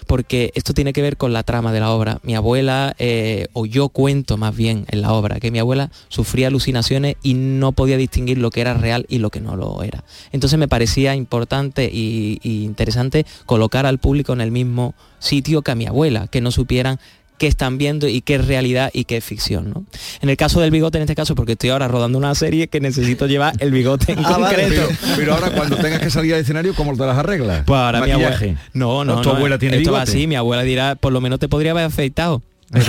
Porque 0.06 0.52
esto 0.54 0.74
tiene 0.74 0.92
que 0.92 1.02
ver 1.02 1.16
con 1.16 1.32
la 1.32 1.42
trama 1.42 1.72
de 1.72 1.80
la 1.80 1.90
obra. 1.90 2.20
Mi 2.22 2.36
abuela, 2.36 2.94
eh, 2.98 3.48
o 3.52 3.66
yo 3.66 3.88
cuento 3.88 4.36
más 4.36 4.54
bien 4.56 4.86
en 4.88 5.02
la 5.02 5.12
obra, 5.12 5.40
que 5.40 5.50
mi 5.50 5.58
abuela 5.58 5.90
sufría 6.08 6.46
alucinaciones 6.46 7.16
y 7.22 7.34
no 7.34 7.72
podía 7.72 7.96
distinguir 7.96 8.38
lo 8.38 8.50
que 8.50 8.60
era 8.60 8.74
real 8.74 9.06
y 9.08 9.18
lo 9.18 9.30
que 9.30 9.40
no 9.40 9.56
lo 9.56 9.82
era. 9.82 10.04
Entonces 10.30 10.58
me 10.58 10.68
parecía 10.68 11.16
importante 11.16 11.86
e 11.86 12.38
interesante 12.44 13.26
colocar 13.44 13.86
al 13.86 13.98
público 13.98 14.32
en 14.32 14.40
el 14.40 14.52
mismo 14.52 14.94
sitio 15.18 15.62
que 15.62 15.72
a 15.72 15.74
mi 15.74 15.86
abuela, 15.86 16.28
que 16.28 16.40
no 16.40 16.52
supieran 16.52 17.00
qué 17.38 17.46
están 17.46 17.78
viendo 17.78 18.08
y 18.08 18.20
qué 18.20 18.36
es 18.36 18.46
realidad 18.46 18.90
y 18.92 19.04
qué 19.04 19.16
es 19.18 19.24
ficción. 19.24 19.70
¿no? 19.70 19.84
En 20.20 20.28
el 20.28 20.36
caso 20.36 20.60
del 20.60 20.70
bigote, 20.70 20.98
en 20.98 21.02
este 21.02 21.14
caso, 21.14 21.34
porque 21.34 21.52
estoy 21.52 21.70
ahora 21.70 21.88
rodando 21.88 22.18
una 22.18 22.34
serie 22.34 22.68
que 22.68 22.80
necesito 22.80 23.26
llevar 23.26 23.54
el 23.58 23.70
bigote 23.70 24.12
en 24.12 24.18
ah, 24.24 24.34
concreto. 24.34 24.88
pero, 25.16 25.34
ahora 25.34 25.50
cuando 25.50 25.76
tengas 25.76 26.00
que 26.00 26.10
salir 26.10 26.34
al 26.34 26.40
escenario, 26.40 26.74
¿cómo 26.74 26.96
te 26.96 27.04
las 27.04 27.18
arreglas? 27.18 27.64
Pues 27.66 27.78
ahora 27.78 28.00
mi 28.00 28.10
abuela. 28.10 28.38
No, 28.72 29.04
no, 29.04 29.20
¿Tu 29.20 29.30
abuela 29.30 29.58
tiene 29.58 29.78
esto 29.78 29.90
bigote? 29.90 30.10
así, 30.10 30.26
mi 30.26 30.36
abuela 30.36 30.62
dirá, 30.62 30.94
por 30.94 31.12
lo 31.12 31.20
menos 31.20 31.38
te 31.38 31.48
podría 31.48 31.72
haber 31.72 31.84
afeitado. 31.84 32.42
Por 32.72 32.80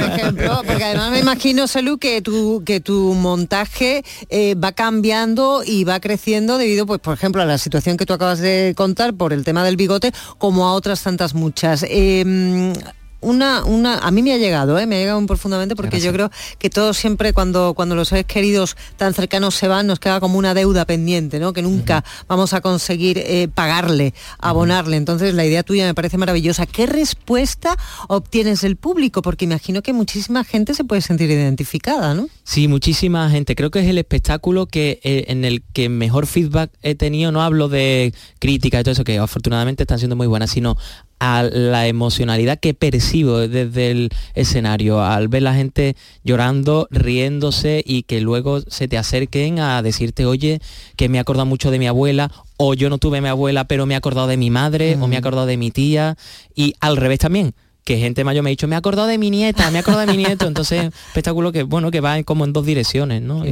ejemplo, 0.00 0.62
porque 0.66 0.84
además 0.84 1.12
me 1.12 1.20
imagino, 1.20 1.66
Salud, 1.66 1.98
que 1.98 2.20
tu, 2.20 2.62
que 2.66 2.80
tu 2.80 3.14
montaje 3.14 4.04
eh, 4.28 4.54
va 4.54 4.72
cambiando 4.72 5.62
y 5.64 5.84
va 5.84 5.98
creciendo 5.98 6.58
debido, 6.58 6.84
pues, 6.84 7.00
por 7.00 7.14
ejemplo, 7.14 7.40
a 7.40 7.46
la 7.46 7.56
situación 7.56 7.96
que 7.96 8.04
tú 8.04 8.12
acabas 8.12 8.40
de 8.40 8.74
contar 8.76 9.14
por 9.14 9.32
el 9.32 9.44
tema 9.44 9.64
del 9.64 9.78
bigote, 9.78 10.12
como 10.36 10.68
a 10.68 10.74
otras 10.74 11.02
tantas 11.02 11.32
muchas. 11.32 11.86
Em, 11.88 12.74
una, 13.22 13.64
una, 13.64 13.98
a 13.98 14.10
mí 14.10 14.22
me 14.22 14.34
ha 14.34 14.38
llegado, 14.38 14.78
¿eh? 14.78 14.86
me 14.86 14.96
ha 14.96 14.98
llegado 14.98 15.24
profundamente 15.26 15.76
porque 15.76 16.00
yo 16.00 16.12
creo 16.12 16.30
que 16.58 16.70
todos 16.70 16.96
siempre 16.96 17.32
cuando, 17.32 17.74
cuando 17.74 17.94
los 17.94 18.08
seres 18.08 18.26
queridos 18.26 18.76
tan 18.96 19.14
cercanos 19.14 19.54
se 19.54 19.68
van 19.68 19.86
nos 19.86 19.98
queda 19.98 20.20
como 20.20 20.38
una 20.38 20.54
deuda 20.54 20.84
pendiente, 20.84 21.38
¿no? 21.38 21.52
que 21.52 21.62
nunca 21.62 22.04
vamos 22.28 22.52
a 22.52 22.60
conseguir 22.60 23.18
eh, 23.18 23.48
pagarle, 23.52 24.12
abonarle. 24.38 24.96
Entonces 24.96 25.34
la 25.34 25.44
idea 25.44 25.62
tuya 25.62 25.86
me 25.86 25.94
parece 25.94 26.18
maravillosa. 26.18 26.66
¿Qué 26.66 26.86
respuesta 26.86 27.76
obtienes 28.08 28.60
del 28.60 28.76
público? 28.76 29.22
Porque 29.22 29.44
imagino 29.44 29.82
que 29.82 29.92
muchísima 29.92 30.44
gente 30.44 30.74
se 30.74 30.84
puede 30.84 31.00
sentir 31.00 31.30
identificada, 31.30 32.14
¿no? 32.14 32.28
Sí, 32.44 32.66
muchísima 32.66 33.30
gente. 33.30 33.54
Creo 33.54 33.70
que 33.70 33.80
es 33.80 33.86
el 33.86 33.98
espectáculo 33.98 34.66
que, 34.66 35.00
eh, 35.04 35.26
en 35.28 35.44
el 35.44 35.62
que 35.72 35.88
mejor 35.88 36.26
feedback 36.26 36.72
he 36.82 36.96
tenido. 36.96 37.30
No 37.30 37.40
hablo 37.40 37.68
de 37.68 38.12
crítica 38.40 38.80
y 38.80 38.82
todo 38.82 38.92
eso, 38.92 39.04
que 39.04 39.18
afortunadamente 39.18 39.84
están 39.84 39.98
siendo 39.98 40.16
muy 40.16 40.26
buenas, 40.26 40.50
sino 40.50 40.76
a 41.20 41.44
la 41.44 41.86
emocionalidad 41.86 42.58
que 42.58 42.74
percibo 42.74 43.46
desde 43.46 43.92
el 43.92 44.10
escenario, 44.34 45.00
al 45.00 45.28
ver 45.28 45.42
la 45.42 45.54
gente 45.54 45.94
llorando, 46.24 46.88
riéndose 46.90 47.80
y 47.86 48.02
que 48.02 48.20
luego 48.20 48.60
se 48.62 48.88
te 48.88 48.98
acerquen 48.98 49.60
a 49.60 49.80
decirte, 49.82 50.26
oye, 50.26 50.60
que 50.96 51.08
me 51.08 51.18
he 51.18 51.20
acordado 51.20 51.46
mucho 51.46 51.70
de 51.70 51.78
mi 51.78 51.86
abuela, 51.86 52.32
o 52.56 52.74
yo 52.74 52.90
no 52.90 52.98
tuve 52.98 53.20
mi 53.20 53.28
abuela, 53.28 53.68
pero 53.68 53.86
me 53.86 53.94
he 53.94 53.96
acordado 53.96 54.26
de 54.26 54.36
mi 54.36 54.50
madre, 54.50 54.96
o 55.00 55.06
me 55.06 55.14
he 55.14 55.18
mm. 55.20 55.22
acordado 55.22 55.46
de 55.46 55.56
mi 55.56 55.70
tía, 55.70 56.16
y 56.56 56.74
al 56.80 56.96
revés 56.96 57.20
también 57.20 57.54
que 57.84 57.98
gente 57.98 58.22
mayor 58.24 58.44
me 58.44 58.50
ha 58.50 58.52
dicho, 58.52 58.68
me 58.68 58.76
he 58.76 58.78
acordado 58.78 59.08
de 59.08 59.18
mi 59.18 59.30
nieta, 59.30 59.70
me 59.70 59.78
he 59.78 59.80
acordado 59.80 60.06
de 60.06 60.12
mi 60.12 60.18
nieto, 60.18 60.46
entonces 60.46 60.92
espectáculo 61.08 61.50
que 61.50 61.64
bueno 61.64 61.90
que 61.90 62.00
va 62.00 62.22
como 62.22 62.44
en 62.44 62.52
dos 62.52 62.64
direcciones, 62.64 63.22
¿no? 63.22 63.42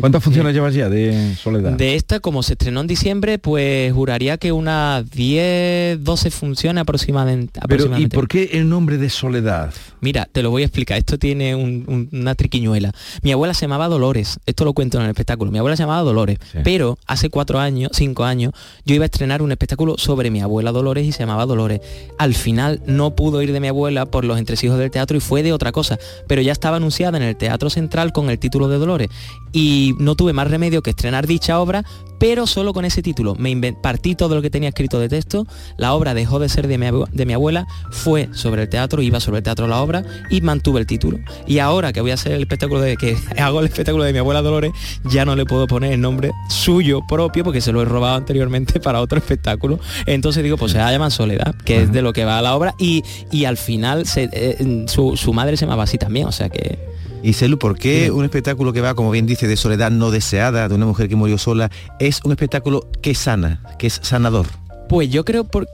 ¿Cuántas 0.00 0.22
funciones 0.22 0.54
llevas 0.54 0.74
ya 0.74 0.88
de 0.88 1.34
Soledad? 1.36 1.72
De 1.72 1.94
esta, 1.94 2.18
como 2.20 2.42
se 2.42 2.54
estrenó 2.54 2.80
en 2.80 2.88
diciembre, 2.88 3.38
pues 3.38 3.92
juraría 3.92 4.38
que 4.38 4.50
unas 4.50 5.08
10, 5.10 6.02
12 6.02 6.30
funciones 6.30 6.82
aproximadamente. 6.82 7.60
Pero, 7.68 7.96
¿y 7.98 8.08
por 8.08 8.26
qué 8.26 8.50
el 8.54 8.68
nombre 8.68 8.98
de 8.98 9.08
Soledad? 9.08 9.72
Mira, 10.00 10.28
te 10.30 10.42
lo 10.42 10.50
voy 10.50 10.62
a 10.62 10.66
explicar, 10.66 10.98
esto 10.98 11.18
tiene 11.18 11.54
una 11.54 12.34
triquiñuela. 12.34 12.92
Mi 13.22 13.32
abuela 13.32 13.54
se 13.54 13.62
llamaba 13.62 13.88
Dolores, 13.88 14.38
esto 14.46 14.64
lo 14.64 14.72
cuento 14.72 14.98
en 14.98 15.04
el 15.04 15.10
espectáculo, 15.10 15.52
mi 15.52 15.58
abuela 15.58 15.76
se 15.76 15.84
llamaba 15.84 16.02
Dolores, 16.02 16.38
pero 16.64 16.98
hace 17.06 17.30
cuatro 17.30 17.60
años, 17.60 17.90
cinco 17.94 18.24
años, 18.24 18.52
yo 18.84 18.94
iba 18.94 19.04
a 19.04 19.06
estrenar 19.06 19.42
un 19.42 19.52
espectáculo 19.52 19.96
sobre 19.96 20.30
mi 20.30 20.40
abuela 20.40 20.72
Dolores 20.72 21.06
y 21.06 21.12
se 21.12 21.20
llamaba 21.20 21.46
Dolores. 21.46 21.80
Al 22.18 22.34
final 22.34 22.82
no 22.86 23.14
pudo 23.14 23.42
ir 23.42 23.52
de 23.52 23.60
mi 23.60 23.68
abuela 23.68 23.75
por 24.10 24.24
los 24.24 24.38
entresijos 24.38 24.78
del 24.78 24.90
teatro 24.90 25.16
y 25.16 25.20
fue 25.20 25.42
de 25.42 25.52
otra 25.52 25.70
cosa, 25.70 25.98
pero 26.26 26.42
ya 26.42 26.52
estaba 26.52 26.76
anunciada 26.78 27.18
en 27.18 27.24
el 27.24 27.36
Teatro 27.36 27.70
Central 27.70 28.12
con 28.12 28.30
el 28.30 28.38
título 28.38 28.68
de 28.68 28.78
Dolores 28.78 29.08
y 29.52 29.94
no 29.98 30.16
tuve 30.16 30.32
más 30.32 30.50
remedio 30.50 30.82
que 30.82 30.90
estrenar 30.90 31.26
dicha 31.26 31.60
obra, 31.60 31.84
pero 32.18 32.46
solo 32.46 32.72
con 32.72 32.84
ese 32.84 33.02
título. 33.02 33.34
Me 33.36 33.72
partí 33.72 34.14
todo 34.14 34.34
lo 34.34 34.42
que 34.42 34.50
tenía 34.50 34.68
escrito 34.68 34.98
de 34.98 35.08
texto, 35.08 35.46
la 35.76 35.94
obra 35.94 36.14
dejó 36.14 36.38
de 36.38 36.48
ser 36.48 36.66
de 36.68 36.78
mi, 36.78 36.86
de 37.12 37.26
mi 37.26 37.32
abuela, 37.32 37.66
fue 37.90 38.28
sobre 38.32 38.62
el 38.62 38.68
teatro, 38.68 39.02
iba 39.02 39.20
sobre 39.20 39.38
el 39.38 39.44
teatro 39.44 39.66
la 39.66 39.80
obra 39.80 40.02
y 40.30 40.40
mantuve 40.40 40.80
el 40.80 40.86
título. 40.86 41.18
Y 41.46 41.58
ahora 41.58 41.92
que 41.92 42.00
voy 42.00 42.10
a 42.10 42.14
hacer 42.14 42.32
el 42.32 42.42
espectáculo 42.42 42.80
de 42.80 42.96
que 42.96 43.16
hago 43.38 43.60
el 43.60 43.66
espectáculo 43.66 44.04
de 44.04 44.12
mi 44.12 44.18
abuela 44.18 44.42
Dolores, 44.42 44.72
ya 45.04 45.24
no 45.24 45.36
le 45.36 45.44
puedo 45.44 45.66
poner 45.66 45.92
el 45.92 46.00
nombre 46.00 46.32
suyo 46.48 47.00
propio 47.06 47.44
porque 47.44 47.60
se 47.60 47.72
lo 47.72 47.82
he 47.82 47.84
robado 47.84 48.16
anteriormente 48.16 48.80
para 48.80 49.00
otro 49.00 49.18
espectáculo. 49.18 49.78
Entonces 50.06 50.42
digo, 50.42 50.56
pues 50.56 50.72
se 50.72 50.78
llama 50.78 51.10
Soledad, 51.10 51.54
que 51.64 51.82
es 51.82 51.92
de 51.92 52.02
lo 52.02 52.12
que 52.12 52.24
va 52.24 52.38
a 52.38 52.42
la 52.42 52.54
obra 52.54 52.74
y, 52.78 53.04
y 53.30 53.44
al 53.44 53.56
final 53.66 54.04
eh, 54.16 54.84
su, 54.86 55.16
su 55.16 55.32
madre 55.34 55.56
se 55.58 55.66
llamaba 55.66 55.82
así 55.82 55.98
también, 55.98 56.26
o 56.26 56.32
sea 56.32 56.48
que 56.48 56.78
y 57.22 57.32
Celu, 57.32 57.58
¿por 57.58 57.76
qué 57.76 58.12
un 58.12 58.24
espectáculo 58.24 58.72
que 58.72 58.80
va, 58.80 58.94
como 58.94 59.10
bien 59.10 59.26
dice, 59.26 59.48
de 59.48 59.56
soledad 59.56 59.90
no 59.90 60.12
deseada, 60.12 60.68
de 60.68 60.74
una 60.76 60.86
mujer 60.86 61.08
que 61.08 61.16
murió 61.16 61.38
sola, 61.38 61.72
es 61.98 62.20
un 62.22 62.30
espectáculo 62.30 62.88
que 63.02 63.16
sana, 63.16 63.62
que 63.78 63.88
es 63.88 63.98
sanador? 64.00 64.46
Pues 64.88 65.10
yo 65.10 65.24
creo 65.24 65.44
por, 65.44 65.66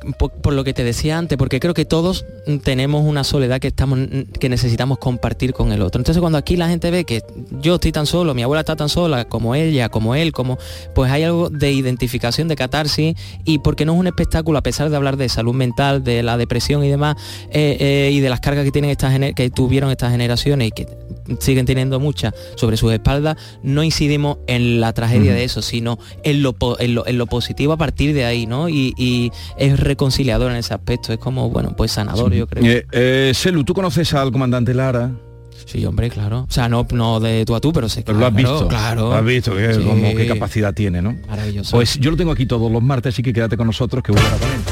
lo 0.53 0.65
que 0.65 0.73
te 0.73 0.85
decía 0.85 1.19
antes, 1.19 1.37
porque 1.37 1.61
creo 1.61 1.75
que 1.75 1.85
todos 1.85 2.25
tenemos 2.65 3.05
una 3.05 3.25
soledad 3.25 3.61
que 3.61 3.69
estamos 3.69 3.99
que 4.41 4.49
necesitamos 4.49 4.99
compartir 4.99 5.53
con 5.53 5.73
el 5.73 5.83
otro. 5.83 6.01
Entonces 6.01 6.21
cuando 6.21 6.39
aquí 6.39 6.57
la 6.57 6.69
gente 6.69 6.91
ve 6.91 7.05
que 7.05 7.23
yo 7.61 7.75
estoy 7.75 7.93
tan 7.93 8.07
solo, 8.07 8.35
mi 8.35 8.43
abuela 8.43 8.61
está 8.61 8.75
tan 8.75 8.89
sola, 8.89 9.27
como 9.27 9.55
ella, 9.55 9.89
como 9.89 10.15
él, 10.15 10.33
como 10.33 10.59
pues 10.95 11.11
hay 11.11 11.25
algo 11.25 11.51
de 11.51 11.73
identificación, 11.73 12.49
de 12.49 12.57
catarsis, 12.57 13.17
y 13.45 13.59
porque 13.59 13.85
no 13.85 13.93
es 13.93 13.99
un 13.99 14.07
espectáculo, 14.07 14.59
a 14.59 14.63
pesar 14.63 14.89
de 14.89 14.97
hablar 14.97 15.17
de 15.17 15.29
salud 15.29 15.55
mental, 15.55 16.03
de 16.03 16.23
la 16.23 16.37
depresión 16.37 16.83
y 16.85 16.89
demás, 16.89 17.17
eh, 17.51 17.77
eh, 17.81 18.11
y 18.13 18.21
de 18.21 18.31
las 18.31 18.41
cargas 18.41 18.65
que 18.65 18.73
tienen 18.73 18.91
estas 18.91 19.13
que 19.35 19.51
tuvieron 19.51 19.91
estas 19.91 20.11
generaciones 20.11 20.69
y 20.69 20.71
que 20.71 20.87
siguen 21.39 21.67
teniendo 21.67 22.01
muchas 22.01 22.35
sobre 22.57 22.77
sus 22.77 22.93
espaldas, 22.93 23.37
no 23.63 23.83
incidimos 23.83 24.39
en 24.47 24.81
la 24.81 24.93
tragedia 24.93 25.35
de 25.35 25.45
eso, 25.45 25.63
sino 25.63 25.99
en 26.25 26.43
lo, 26.43 26.57
en 26.79 27.19
lo, 27.19 27.27
positivo 27.27 27.73
a 27.73 27.77
partir 27.77 28.15
de 28.15 28.25
ahí, 28.25 28.47
¿no? 28.47 28.69
Y, 28.69 29.33
es 29.57 29.79
reconciliador 29.79 30.51
en 30.51 30.59
ese 30.59 30.75
aspecto, 30.75 31.13
es 31.13 31.19
como, 31.19 31.51
bueno, 31.51 31.75
pues 31.77 31.93
sanador, 31.93 32.33
yo 32.33 32.47
creo. 32.47 32.65
Eh, 32.65 32.87
eh, 32.93 33.33
Selu, 33.35 33.65
¿tú 33.65 33.75
conoces 33.75 34.13
al 34.15 34.33
comandante 34.33 34.75
Lara? 34.75 35.13
Sí, 35.67 35.85
hombre, 35.87 36.11
claro. 36.11 36.47
O 36.49 36.53
sea, 36.53 36.69
no, 36.69 36.87
no 36.93 37.21
de 37.21 37.45
tú 37.45 37.55
a 37.55 37.61
tú, 37.61 37.73
pero 37.73 37.89
sé 37.89 38.05
que. 38.05 38.13
lo 38.13 38.27
has 38.27 38.35
visto. 38.35 38.69
Claro. 38.69 39.11
Lo 39.11 39.15
has 39.15 39.25
visto, 39.25 39.57
que 39.57 39.79
como 39.81 40.15
qué 40.15 40.27
capacidad 40.27 40.75
tiene, 40.75 41.01
¿no? 41.01 41.17
Maravilloso. 41.29 41.77
Pues 41.77 41.99
yo 41.99 42.11
lo 42.11 42.17
tengo 42.17 42.33
aquí 42.33 42.47
todos 42.47 42.71
los 42.71 42.83
martes, 42.83 43.15
así 43.15 43.23
que 43.23 43.33
quédate 43.33 43.57
con 43.57 43.67
nosotros 43.67 44.03
que 44.03 44.13
voy 44.13 44.21
a 44.21 44.37
también 44.37 44.63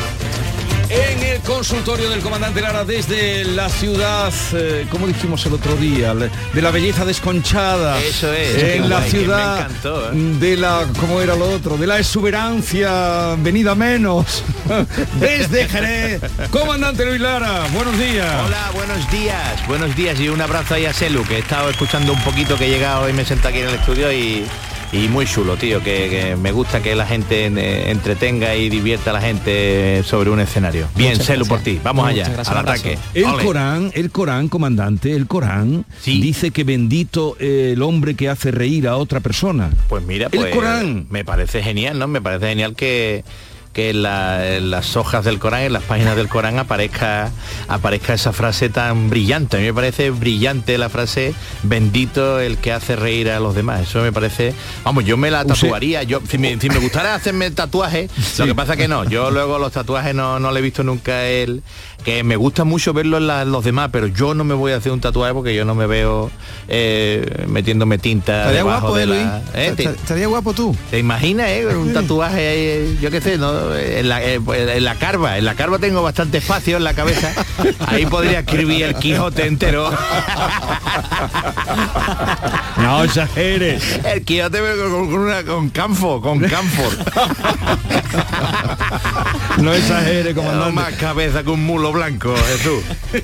consultorio 1.50 2.08
del 2.10 2.20
comandante 2.20 2.60
Lara 2.60 2.84
desde 2.84 3.44
la 3.44 3.68
ciudad, 3.68 4.32
eh, 4.52 4.86
como 4.88 5.08
dijimos 5.08 5.44
el 5.46 5.54
otro 5.54 5.74
día, 5.74 6.14
de 6.14 6.62
la 6.62 6.70
belleza 6.70 7.04
desconchada. 7.04 8.00
Eso 8.00 8.32
es. 8.32 8.76
En 8.76 8.88
la 8.88 9.02
ciudad 9.02 9.68
¿eh? 9.84 10.36
de 10.38 10.56
la, 10.56 10.86
¿cómo 11.00 11.20
era 11.20 11.34
lo 11.34 11.50
otro? 11.50 11.76
De 11.76 11.88
la 11.88 11.98
exuberancia 11.98 13.34
venida 13.38 13.74
menos. 13.74 14.44
desde 15.18 15.68
Jerez. 15.68 16.22
Comandante 16.52 17.04
Luis 17.04 17.20
Lara, 17.20 17.66
buenos 17.74 17.98
días. 17.98 18.32
Hola, 18.46 18.70
buenos 18.72 19.10
días. 19.10 19.66
Buenos 19.66 19.96
días 19.96 20.20
y 20.20 20.28
un 20.28 20.40
abrazo 20.40 20.74
ahí 20.74 20.86
a 20.86 20.92
Selu, 20.92 21.24
que 21.24 21.34
he 21.34 21.40
estado 21.40 21.68
escuchando 21.68 22.12
un 22.12 22.22
poquito 22.22 22.56
que 22.56 22.66
he 22.66 22.70
llegado 22.70 23.08
y 23.08 23.12
me 23.12 23.24
senta 23.24 23.48
aquí 23.48 23.58
en 23.58 23.68
el 23.68 23.74
estudio 23.74 24.12
y 24.12 24.46
y 24.92 25.08
muy 25.08 25.24
chulo, 25.26 25.56
tío, 25.56 25.82
que, 25.82 26.08
que 26.10 26.36
me 26.36 26.50
gusta 26.52 26.82
que 26.82 26.94
la 26.96 27.06
gente 27.06 27.46
eh, 27.46 27.90
entretenga 27.90 28.56
y 28.56 28.68
divierta 28.68 29.10
a 29.10 29.12
la 29.14 29.20
gente 29.20 30.02
sobre 30.04 30.30
un 30.30 30.40
escenario. 30.40 30.88
Bien, 30.96 31.16
Celu, 31.18 31.46
por 31.46 31.60
ti. 31.60 31.80
Vamos 31.82 32.04
Muchas 32.06 32.26
allá, 32.26 32.34
gracias, 32.34 32.56
al 32.56 32.58
ataque. 32.68 32.98
El 33.14 33.24
Ole. 33.26 33.44
Corán, 33.44 33.90
el 33.94 34.10
Corán, 34.10 34.48
comandante, 34.48 35.14
el 35.14 35.26
Corán 35.26 35.84
dice 36.04 36.50
que 36.50 36.64
bendito 36.64 37.36
el 37.38 37.80
hombre 37.82 38.14
que 38.14 38.28
hace 38.28 38.50
reír 38.50 38.88
a 38.88 38.96
otra 38.96 39.20
persona. 39.20 39.70
Pues 39.88 40.04
mira, 40.04 40.28
El 40.32 40.38
pues 40.40 40.54
Corán. 40.54 41.06
me 41.10 41.24
parece 41.24 41.62
genial, 41.62 41.98
¿no? 41.98 42.08
Me 42.08 42.20
parece 42.20 42.48
genial 42.48 42.74
que 42.74 43.22
que 43.72 43.90
en, 43.90 44.02
la- 44.02 44.56
en 44.56 44.70
las 44.70 44.96
hojas 44.96 45.24
del 45.24 45.38
Corán, 45.38 45.62
en 45.62 45.72
las 45.72 45.84
páginas 45.84 46.16
del 46.16 46.28
Corán 46.28 46.58
aparezca 46.58 47.30
aparezca 47.68 48.14
esa 48.14 48.32
frase 48.32 48.68
tan 48.68 49.08
brillante. 49.10 49.56
A 49.56 49.60
mí 49.60 49.66
me 49.66 49.74
parece 49.74 50.10
brillante 50.10 50.76
la 50.76 50.88
frase 50.88 51.34
bendito 51.62 52.40
el 52.40 52.58
que 52.58 52.72
hace 52.72 52.96
reír 52.96 53.30
a 53.30 53.38
los 53.38 53.54
demás. 53.54 53.82
Eso 53.82 54.00
me 54.02 54.12
parece, 54.12 54.54
vamos, 54.82 55.04
yo 55.04 55.16
me 55.16 55.30
la 55.30 55.44
tatuaría. 55.44 56.02
Yo 56.02 56.20
si 56.28 56.36
me, 56.38 56.58
si 56.60 56.68
me 56.68 56.78
gustara 56.78 57.14
hacerme 57.14 57.50
tatuaje, 57.52 58.08
lo 58.38 58.46
que 58.46 58.54
pasa 58.56 58.76
que 58.76 58.88
no, 58.88 59.04
yo 59.04 59.30
luego 59.30 59.58
los 59.58 59.70
tatuajes 59.72 60.14
no, 60.16 60.40
no 60.40 60.50
le 60.50 60.58
he 60.58 60.62
visto 60.62 60.82
nunca 60.82 61.26
el 61.26 61.62
que 62.04 62.24
me 62.24 62.34
gusta 62.36 62.64
mucho 62.64 62.92
verlo 62.92 63.18
en, 63.18 63.26
la- 63.26 63.42
en 63.42 63.52
los 63.52 63.62
demás, 63.64 63.90
pero 63.92 64.06
yo 64.08 64.34
no 64.34 64.42
me 64.42 64.54
voy 64.54 64.72
a 64.72 64.76
hacer 64.76 64.90
un 64.90 65.00
tatuaje 65.00 65.32
porque 65.34 65.54
yo 65.54 65.64
no 65.64 65.74
me 65.76 65.86
veo 65.86 66.30
eh, 66.68 67.44
metiéndome 67.46 67.98
tinta 67.98 68.38
Estaría 68.40 68.58
debajo 68.64 68.80
guapo, 68.88 68.96
de 68.96 69.06
la- 69.06 69.14
Luis. 69.14 69.54
¿eh? 69.54 69.74
Estaría 70.00 70.26
guapo 70.26 70.54
tú. 70.54 70.74
¿Te 70.90 70.98
imaginas, 70.98 71.48
eh? 71.50 71.66
Un 71.76 71.92
tatuaje 71.92 72.96
yo 73.00 73.10
qué 73.10 73.20
sé, 73.20 73.36
¿no? 73.38 73.59
En 73.76 74.08
la, 74.08 74.22
eh, 74.22 74.40
pues, 74.44 74.68
en 74.68 74.84
la 74.84 74.94
carva. 74.96 75.38
En 75.38 75.44
la 75.44 75.54
carva 75.54 75.78
tengo 75.78 76.02
bastante 76.02 76.38
espacio 76.38 76.76
en 76.76 76.84
la 76.84 76.94
cabeza. 76.94 77.32
Ahí 77.86 78.06
podría 78.06 78.40
escribir 78.40 78.84
el 78.84 78.94
Quijote 78.94 79.46
entero. 79.46 79.90
No 82.78 83.04
exageres. 83.04 84.00
El 84.04 84.24
Quijote 84.24 84.58
con, 84.58 84.92
una, 85.14 85.44
con 85.44 85.68
camfo, 85.68 86.20
con 86.20 86.40
camfor. 86.40 86.90
No 89.58 89.74
exagere, 89.74 90.34
comandante. 90.34 90.72
más 90.72 90.94
cabeza 90.94 91.42
que 91.42 91.50
un 91.50 91.64
mulo 91.64 91.92
blanco, 91.92 92.34
Jesús. 92.34 92.82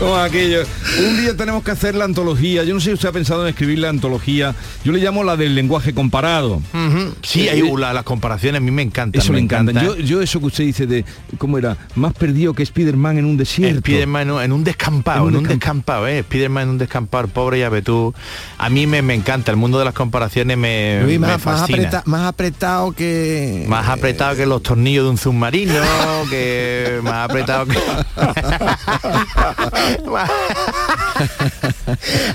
Como 0.00 0.16
aquello. 0.16 0.64
Un 0.98 1.20
día 1.20 1.36
tenemos 1.36 1.62
que 1.62 1.70
hacer 1.70 1.94
la 1.94 2.06
antología. 2.06 2.64
Yo 2.64 2.74
no 2.74 2.80
sé 2.80 2.86
si 2.86 2.94
usted 2.94 3.08
ha 3.08 3.12
pensado 3.12 3.42
en 3.42 3.48
escribir 3.50 3.78
la 3.78 3.88
antología. 3.88 4.54
Yo 4.84 4.90
le 4.92 4.98
llamo 4.98 5.22
la 5.22 5.36
del 5.36 5.54
lenguaje 5.54 5.94
comparado. 5.94 6.60
Sí, 7.22 7.35
hay 7.48 7.62
uh, 7.62 7.76
la- 7.76 7.92
las 7.92 8.04
comparaciones 8.04 8.58
a 8.58 8.60
mí 8.64 8.70
me 8.70 8.82
encantan. 8.82 9.20
Eso 9.20 9.32
me 9.32 9.38
me 9.38 9.44
encanta. 9.44 9.72
encanta. 9.72 9.96
Yo, 9.96 10.02
yo 10.02 10.22
eso 10.22 10.40
que 10.40 10.46
usted 10.46 10.64
dice 10.64 10.86
de, 10.86 11.04
¿cómo 11.38 11.58
era? 11.58 11.76
Más 11.94 12.12
perdido 12.14 12.54
que 12.54 12.64
Spiderman 12.64 13.18
en 13.18 13.24
un 13.24 13.36
desierto. 13.36 13.80
Spiderman 13.80 14.22
en 14.22 14.30
un- 14.32 14.42
en 14.42 14.52
un 14.52 14.64
descampado, 14.64 15.28
en 15.28 15.36
un, 15.36 15.44
descampado, 15.44 16.06
¿eh? 16.08 16.22
Spiderman 16.22 16.64
en 16.64 16.68
un 16.70 16.78
descampado, 16.78 17.24
el 17.24 17.30
pobre 17.30 17.58
ya 17.60 17.68
ve 17.68 17.82
tú. 17.82 18.14
A 18.58 18.68
mí 18.70 18.86
me, 18.86 19.02
me 19.02 19.14
encanta, 19.14 19.50
el 19.50 19.56
mundo 19.56 19.78
de 19.78 19.84
las 19.84 19.94
comparaciones 19.94 20.56
me, 20.56 21.00
Luis, 21.02 21.18
me 21.20 21.26
más, 21.28 21.44
más, 21.44 21.60
fascina. 21.60 21.88
apreta- 21.88 22.02
más 22.06 22.28
apretado 22.28 22.92
que... 22.92 23.64
Más 23.68 23.88
apretado 23.88 24.36
que 24.36 24.46
los 24.46 24.62
tornillos 24.62 25.04
de 25.04 25.10
un 25.10 25.18
submarino, 25.18 25.74
que 26.30 27.00
más 27.02 27.28
apretado 27.30 27.66
que... 27.66 27.76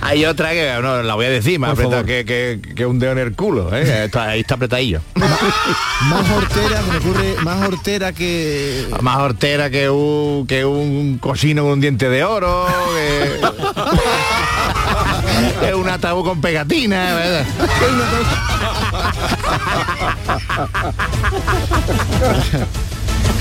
Hay 0.02 0.26
otra 0.26 0.52
que 0.52 0.74
no 0.82 1.02
la 1.04 1.16
voy 1.16 1.26
a 1.26 1.30
decir, 1.30 1.60
más 1.60 1.72
Por 1.72 1.80
apretado 1.86 2.06
que, 2.06 2.26
que- 2.26 2.60
que 2.76 2.86
un 2.86 3.00
dedo 3.00 3.12
en 3.14 3.18
el 3.20 3.34
culo, 3.34 3.76
¿eh? 3.76 4.06
Está- 4.06 4.30
ahí 4.30 4.42
está 4.42 4.56
apretadillo. 4.56 4.91
Más 5.16 6.30
hortera, 6.32 6.82
me 6.90 6.98
ocurre, 6.98 7.36
más 7.44 7.68
hortera 7.68 8.12
que... 8.14 8.88
Más 9.02 9.18
hortera 9.18 9.70
que 9.70 9.90
un, 9.90 10.46
que 10.48 10.66
un 10.66 11.18
cocino 11.20 11.64
con 11.64 11.74
un 11.74 11.82
diente 11.82 12.10
de 12.10 12.24
oro, 12.24 12.66
que, 12.96 13.40
que 15.68 15.74
un 15.76 15.90
ataúd 15.90 16.26
con 16.26 16.42
pegatina, 16.42 17.16
¿verdad? 17.16 17.46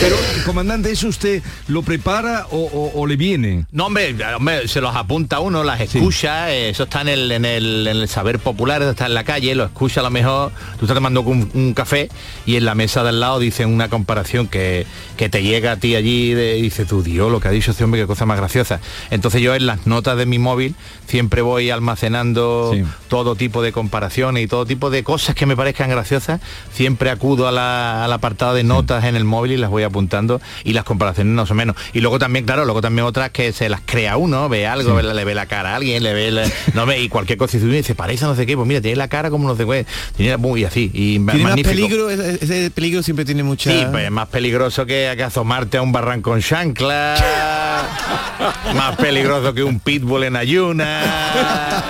Pero, 0.00 0.16
comandante, 0.46 0.90
¿eso 0.90 1.08
usted 1.08 1.42
lo 1.68 1.82
prepara 1.82 2.46
o, 2.50 2.56
o- 2.56 2.92
o 3.02 3.06
le 3.06 3.16
viene? 3.16 3.66
No, 3.70 3.86
hombre, 3.86 4.16
hombre, 4.34 4.66
se 4.66 4.80
los 4.80 4.96
apunta 4.96 5.40
uno, 5.40 5.62
las 5.62 5.78
escucha, 5.82 6.50
eh, 6.50 6.70
eso 6.70 6.84
está 6.84 7.02
en 7.02 7.08
el, 7.08 7.30
en, 7.30 7.44
el, 7.44 7.86
en 7.86 7.96
el 7.98 8.08
saber 8.08 8.38
popular, 8.38 8.80
eso 8.80 8.92
está 8.92 9.04
en 9.06 9.12
la 9.14 9.24
calle, 9.24 9.54
lo 9.54 9.64
escucha 9.64 10.00
a 10.00 10.02
lo 10.02 10.08
mejor, 10.10 10.52
tú 10.78 10.86
estás 10.86 10.94
tomando 10.94 11.20
un, 11.20 11.50
un 11.52 11.74
café 11.74 12.08
y 12.46 12.56
en 12.56 12.64
la 12.64 12.74
mesa 12.74 13.02
de 13.02 13.10
al 13.10 13.20
lado 13.20 13.38
dicen 13.40 13.68
una 13.68 13.90
comparación 13.90 14.48
que, 14.48 14.86
que 15.18 15.28
te 15.28 15.42
llega 15.42 15.72
a 15.72 15.76
ti 15.76 15.94
allí 15.96 16.32
de- 16.32 16.56
y 16.56 16.62
dices 16.62 16.86
tú, 16.88 17.02
Dios, 17.02 17.30
lo 17.30 17.38
que 17.40 17.48
ha 17.48 17.50
dicho 17.50 17.72
ese 17.72 17.84
hombre, 17.84 18.00
qué 18.00 18.06
cosa 18.06 18.24
más 18.24 18.38
graciosa. 18.38 18.80
Entonces 19.10 19.42
yo 19.42 19.54
en 19.54 19.66
las 19.66 19.86
notas 19.86 20.16
de 20.16 20.24
mi 20.24 20.38
móvil 20.38 20.74
siempre 21.08 21.42
voy 21.42 21.68
almacenando 21.68 22.72
todo 23.08 23.34
tipo 23.34 23.60
de 23.60 23.72
comparaciones 23.72 24.44
y 24.44 24.46
todo 24.46 24.64
tipo 24.64 24.88
de 24.88 25.04
cosas 25.04 25.34
que 25.34 25.44
me 25.44 25.56
parezcan 25.56 25.90
graciosas, 25.90 26.40
siempre 26.72 27.10
acudo 27.10 27.46
a 27.48 27.52
la- 27.52 28.02
al 28.06 28.12
apartado 28.14 28.54
de 28.54 28.64
notas 28.64 29.04
en 29.04 29.14
el 29.14 29.24
móvil 29.24 29.52
y 29.52 29.56
las 29.58 29.68
voy 29.68 29.82
apuntando 29.90 30.40
y 30.64 30.72
las 30.72 30.84
comparaciones 30.84 31.34
no 31.34 31.46
son 31.46 31.58
menos. 31.58 31.76
Y 31.92 32.00
luego 32.00 32.18
también, 32.18 32.44
claro, 32.44 32.64
luego 32.64 32.80
también 32.80 33.06
otras 33.06 33.30
que 33.30 33.52
se 33.52 33.68
las 33.68 33.82
crea 33.84 34.16
uno, 34.16 34.48
ve 34.48 34.66
algo, 34.66 34.94
ve 34.94 35.02
le 35.02 35.24
ve 35.24 35.34
la 35.34 35.46
cara 35.46 35.72
a 35.72 35.76
alguien, 35.76 36.02
le 36.02 36.14
ve 36.14 36.50
no 36.74 36.86
ve 36.86 37.00
y 37.00 37.08
cualquier 37.08 37.38
cosa 37.38 37.56
y 37.56 37.60
tú 37.60 37.68
dices, 37.68 37.94
parece 37.96 38.24
no 38.24 38.34
sé 38.34 38.46
qué, 38.46 38.56
pues 38.56 38.66
mira, 38.66 38.80
tiene 38.80 38.96
la 38.96 39.08
cara 39.08 39.30
como 39.30 39.48
no 39.48 39.56
sé 39.56 39.66
qué, 39.66 39.86
tiene 40.16 40.36
muy 40.36 40.64
así 40.64 40.90
y 40.94 41.18
Tiene 41.18 41.42
más 41.42 41.60
peligro, 41.60 42.10
ese, 42.10 42.70
peligro 42.70 43.02
siempre 43.02 43.24
tiene 43.24 43.42
mucha... 43.42 43.70
Sí, 43.70 43.86
pues 43.90 44.04
es 44.04 44.10
más 44.10 44.28
peligroso 44.28 44.86
que, 44.86 45.12
que 45.16 45.22
asomarte 45.22 45.76
a 45.78 45.82
un 45.82 45.92
barranco 45.92 46.30
con 46.30 46.40
chancla, 46.40 47.16
más 48.76 48.94
peligroso 48.96 49.52
que 49.52 49.64
un 49.64 49.80
pitbull 49.80 50.22
en 50.22 50.36
ayuna, 50.36 51.82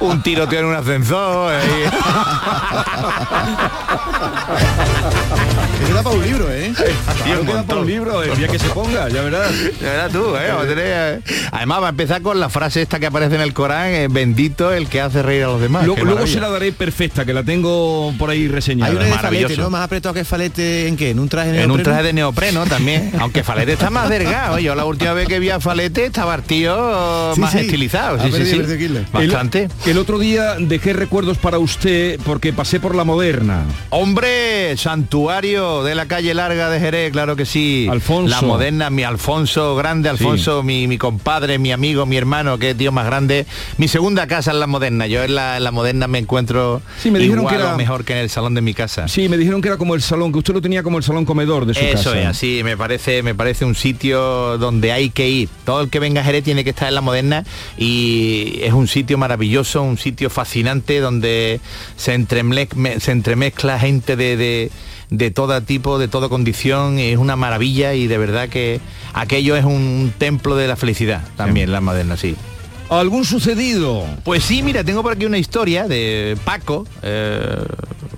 un 0.00 0.22
tiroteo 0.22 0.60
en 0.60 0.64
un 0.64 0.74
ascensor. 0.74 1.52
Eso 5.82 5.94
da 5.94 6.02
para 6.02 6.16
un 6.16 6.22
libro, 6.22 6.50
¿eh? 6.50 6.69
Un 7.80 7.86
libro, 7.86 8.22
el 8.22 8.36
día 8.36 8.48
que 8.48 8.58
se 8.58 8.68
ponga, 8.70 9.08
ya 9.08 9.22
verás. 9.22 9.50
Ya 9.80 9.90
verás 9.90 10.12
tú, 10.12 10.36
¿eh? 10.36 10.48
Vamos 10.48 10.64
a 10.64 10.68
tener, 10.68 10.84
eh. 10.86 11.20
Además 11.52 11.82
va 11.82 11.86
a 11.86 11.90
empezar 11.90 12.20
con 12.22 12.38
la 12.38 12.48
frase 12.50 12.82
esta 12.82 12.98
que 12.98 13.06
aparece 13.06 13.36
en 13.36 13.40
el 13.40 13.54
Corán, 13.54 13.86
eh, 13.88 14.08
bendito 14.10 14.72
el 14.72 14.88
que 14.88 15.00
hace 15.00 15.22
reír 15.22 15.44
a 15.44 15.46
los 15.46 15.60
demás. 15.60 15.86
Luego, 15.86 16.26
se 16.26 16.40
la 16.40 16.48
daré 16.50 16.72
perfecta, 16.72 17.24
que 17.24 17.32
la 17.32 17.42
tengo 17.42 18.12
por 18.18 18.28
ahí 18.30 18.48
reseñada. 18.48 18.90
Hay 18.90 18.96
una 18.96 19.04
de 19.06 19.10
Maravilloso. 19.10 19.48
falete, 19.48 19.62
¿no? 19.62 19.70
Más 19.70 19.82
apretado 19.84 20.14
que 20.14 20.24
falete 20.24 20.88
en 20.88 20.96
qué? 20.96 21.10
¿En 21.10 21.18
un 21.18 21.28
traje 21.28 21.52
de 21.52 21.62
En 21.62 21.70
un 21.70 21.76
neopreno? 21.78 21.84
traje 21.90 22.02
de 22.06 22.12
neopreno 22.12 22.66
también, 22.66 23.12
aunque 23.20 23.42
Falete 23.42 23.72
está 23.72 23.90
más 23.90 24.08
delgado. 24.08 24.58
Yo 24.58 24.74
la 24.74 24.84
última 24.84 25.12
vez 25.14 25.26
que 25.28 25.38
vi 25.38 25.50
a 25.50 25.60
Falete 25.60 26.06
estaba 26.06 26.34
el 26.34 26.42
tío 26.42 27.34
Sí, 27.34 27.40
más 27.40 27.52
sí. 27.52 27.58
estilizado. 27.58 28.18
Sí. 28.30 28.62
Bastante. 29.12 29.68
El, 29.84 29.90
el 29.92 29.98
otro 29.98 30.18
día 30.18 30.56
dejé 30.58 30.92
recuerdos 30.92 31.38
para 31.38 31.58
usted 31.58 32.18
porque 32.24 32.52
pasé 32.52 32.80
por 32.80 32.94
la 32.94 33.04
moderna. 33.04 33.64
Hombre, 33.90 34.76
santuario 34.76 35.82
de 35.84 35.94
la 35.94 36.06
calle 36.06 36.34
larga 36.34 36.59
de 36.68 36.80
Jerez, 36.80 37.12
claro 37.12 37.36
que 37.36 37.46
sí. 37.46 37.86
Alfonso. 37.90 38.28
La 38.28 38.42
moderna, 38.42 38.90
mi 38.90 39.04
Alfonso, 39.04 39.76
grande 39.76 40.08
Alfonso, 40.08 40.62
mi, 40.62 40.86
mi 40.88 40.98
compadre, 40.98 41.58
mi 41.58 41.72
amigo, 41.72 42.04
mi 42.06 42.16
hermano, 42.16 42.58
que 42.58 42.74
tío 42.74 42.92
más 42.92 43.06
grande. 43.06 43.46
Mi 43.78 43.88
segunda 43.88 44.26
casa 44.26 44.50
en 44.50 44.60
la 44.60 44.66
moderna. 44.66 45.06
Yo 45.06 45.22
en 45.22 45.34
la, 45.34 45.56
en 45.56 45.64
la 45.64 45.70
moderna 45.70 46.08
me 46.08 46.18
encuentro 46.18 46.82
Sí, 47.00 47.10
me 47.10 47.18
dijeron 47.20 47.40
igual 47.42 47.56
que 47.56 47.62
era- 47.62 47.74
o 47.74 47.78
mejor 47.78 48.04
que 48.04 48.12
en 48.12 48.18
el 48.18 48.28
salón 48.30 48.54
de 48.54 48.60
mi 48.60 48.74
casa. 48.74 49.08
Sí, 49.08 49.28
me 49.28 49.38
dijeron 49.38 49.62
que 49.62 49.68
era 49.68 49.78
como 49.78 49.94
el 49.94 50.02
salón, 50.02 50.32
que 50.32 50.38
usted 50.38 50.52
lo 50.54 50.60
tenía 50.60 50.82
como 50.82 50.98
el 50.98 51.04
salón 51.04 51.24
comedor 51.24 51.64
de 51.66 51.74
su 51.74 51.80
Eso 51.80 52.10
casa. 52.10 52.20
es, 52.20 52.26
así 52.26 52.60
me 52.64 52.76
parece, 52.76 53.22
me 53.22 53.34
parece 53.34 53.64
un 53.64 53.74
sitio 53.76 54.58
donde 54.58 54.90
hay 54.92 55.10
que 55.10 55.28
ir. 55.28 55.48
Todo 55.64 55.80
el 55.82 55.88
que 55.88 56.00
venga 56.00 56.20
a 56.20 56.24
Jerez 56.24 56.42
tiene 56.44 56.64
que 56.64 56.70
estar 56.70 56.88
en 56.88 56.94
la 56.96 57.00
moderna 57.00 57.44
y 57.78 58.60
es 58.62 58.72
un 58.72 58.88
sitio 58.88 59.18
maravilloso, 59.18 59.82
un 59.82 59.98
sitio 59.98 60.30
fascinante 60.30 61.00
donde 61.00 61.60
se, 61.96 62.18
me- 62.74 63.00
se 63.00 63.12
entremezcla 63.12 63.78
gente 63.78 64.16
de, 64.16 64.36
de, 64.36 64.70
de 65.10 65.30
todo 65.30 65.60
tipo, 65.62 65.98
de 65.98 66.08
toda 66.08 66.28
condición, 66.28 66.98
es 66.98 67.18
una 67.18 67.36
maravilla 67.36 67.94
y 67.94 68.06
de 68.06 68.18
verdad 68.18 68.48
que 68.48 68.80
aquello 69.12 69.56
es 69.56 69.64
un 69.64 70.12
templo 70.16 70.56
de 70.56 70.68
la 70.68 70.76
felicidad 70.76 71.22
también, 71.36 71.72
la 71.72 71.80
moderna, 71.80 72.16
sí. 72.16 72.36
¿Algún 72.88 73.24
sucedido? 73.24 74.04
Pues 74.24 74.42
sí, 74.42 74.62
mira, 74.62 74.82
tengo 74.82 75.02
por 75.02 75.12
aquí 75.12 75.24
una 75.24 75.38
historia 75.38 75.86
de 75.86 76.36
Paco, 76.44 76.86
eh, 77.02 77.64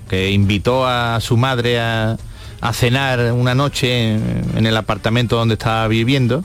que 0.09 0.31
invitó 0.31 0.87
a 0.87 1.19
su 1.19 1.37
madre 1.37 1.79
a, 1.79 2.17
a 2.61 2.73
cenar 2.73 3.33
una 3.33 3.53
noche 3.53 4.13
en, 4.15 4.45
en 4.55 4.65
el 4.65 4.75
apartamento 4.77 5.35
donde 5.35 5.53
estaba 5.53 5.87
viviendo, 5.87 6.43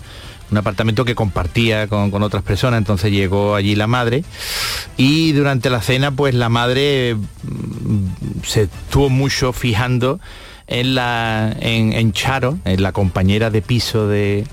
un 0.51 0.57
apartamento 0.59 1.05
que 1.05 1.15
compartía 1.15 1.87
con, 1.89 2.11
con 2.11 2.23
otras 2.23 2.43
personas, 2.43 2.79
entonces 2.79 3.11
llegó 3.13 3.55
allí 3.55 3.75
la 3.75 3.87
madre 3.87 4.25
y 4.97 5.33
durante 5.33 5.71
la 5.71 5.83
cena 5.83 6.11
pues 6.13 6.35
la 6.35 6.49
madre 6.49 7.15
mm, 7.15 8.43
se 8.45 8.63
estuvo 8.63 9.09
mucho 9.11 9.53
fijando 9.53 10.21
en 10.67 10.95
la 10.95 11.55
en, 11.61 11.93
en 11.93 12.13
Charo, 12.13 12.59
en 12.65 12.83
la 12.83 12.93
compañera 12.93 13.51
de 13.51 13.63
piso 13.63 14.07
de, 14.09 14.45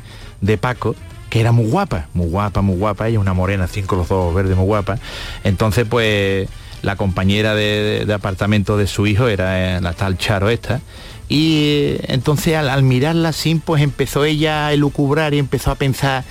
de 0.42 0.58
Paco, 0.58 0.96
que 1.30 1.42
era 1.42 1.52
muy 1.52 1.66
guapa, 1.70 2.08
muy 2.14 2.28
guapa, 2.28 2.62
muy 2.62 2.78
guapa, 2.78 3.08
ella 3.08 3.18
es 3.18 3.22
una 3.22 3.34
morena, 3.34 3.68
cinco 3.68 3.96
los 3.98 4.10
ojos 4.12 4.34
verdes, 4.34 4.56
muy 4.56 4.66
guapa. 4.66 4.98
Entonces, 5.44 5.86
pues, 5.90 6.48
la 6.82 6.96
compañera 6.96 7.54
de, 7.56 7.64
de- 8.00 8.06
de 8.06 8.14
apartamento 8.14 8.78
de 8.78 8.88
su 8.88 9.08
hijo 9.08 9.28
era 9.28 9.78
eh, 9.78 9.82
la 9.82 9.92
tal 9.94 10.18
Charo 10.18 10.50
esta. 10.50 10.80
Y 11.28 11.58
eh, 11.64 12.02
entonces 12.10 12.56
al, 12.56 12.70
al 12.70 12.84
mirarla 12.84 13.30
así, 13.30 13.56
pues 13.56 13.82
empezó 13.82 14.26
ella 14.26 14.68
a 14.68 14.74
elucubrar 14.74 15.34
y 15.34 15.40
empezó 15.40 15.72
a 15.72 15.76
pensar, 15.76 16.24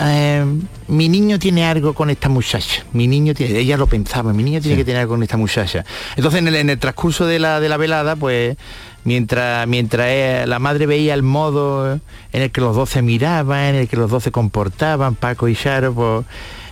eh, 0.00 0.44
mi 0.86 1.08
niño 1.08 1.38
tiene 1.38 1.64
algo 1.64 1.92
con 1.92 2.10
esta 2.10 2.28
muchacha. 2.28 2.84
Mi 2.92 3.06
niño 3.06 3.34
tiene, 3.34 3.58
ella 3.58 3.76
lo 3.76 3.86
pensaba, 3.86 4.32
mi 4.32 4.42
niño 4.42 4.60
tiene 4.60 4.76
que 4.76 4.84
tener 4.84 5.00
algo 5.00 5.14
con 5.14 5.22
esta 5.22 5.36
muchacha. 5.36 5.84
Entonces 6.16 6.40
en 6.40 6.48
el, 6.48 6.54
en 6.54 6.70
el 6.70 6.78
transcurso 6.78 7.26
de 7.26 7.38
la, 7.38 7.60
de 7.60 7.68
la 7.68 7.76
velada, 7.76 8.14
pues 8.14 8.56
mientras, 9.04 9.66
mientras 9.66 10.06
eh, 10.08 10.44
la 10.46 10.58
madre 10.58 10.86
veía 10.86 11.14
el 11.14 11.22
modo 11.22 11.92
en 11.94 12.42
el 12.42 12.50
que 12.50 12.60
los 12.60 12.76
dos 12.76 12.90
se 12.90 13.02
miraban, 13.02 13.74
en 13.74 13.74
el 13.74 13.88
que 13.88 13.96
los 13.96 14.10
dos 14.10 14.22
se 14.22 14.30
comportaban, 14.30 15.16
Paco 15.16 15.48
y 15.48 15.56
Charo, 15.56 15.92
pues 15.92 16.24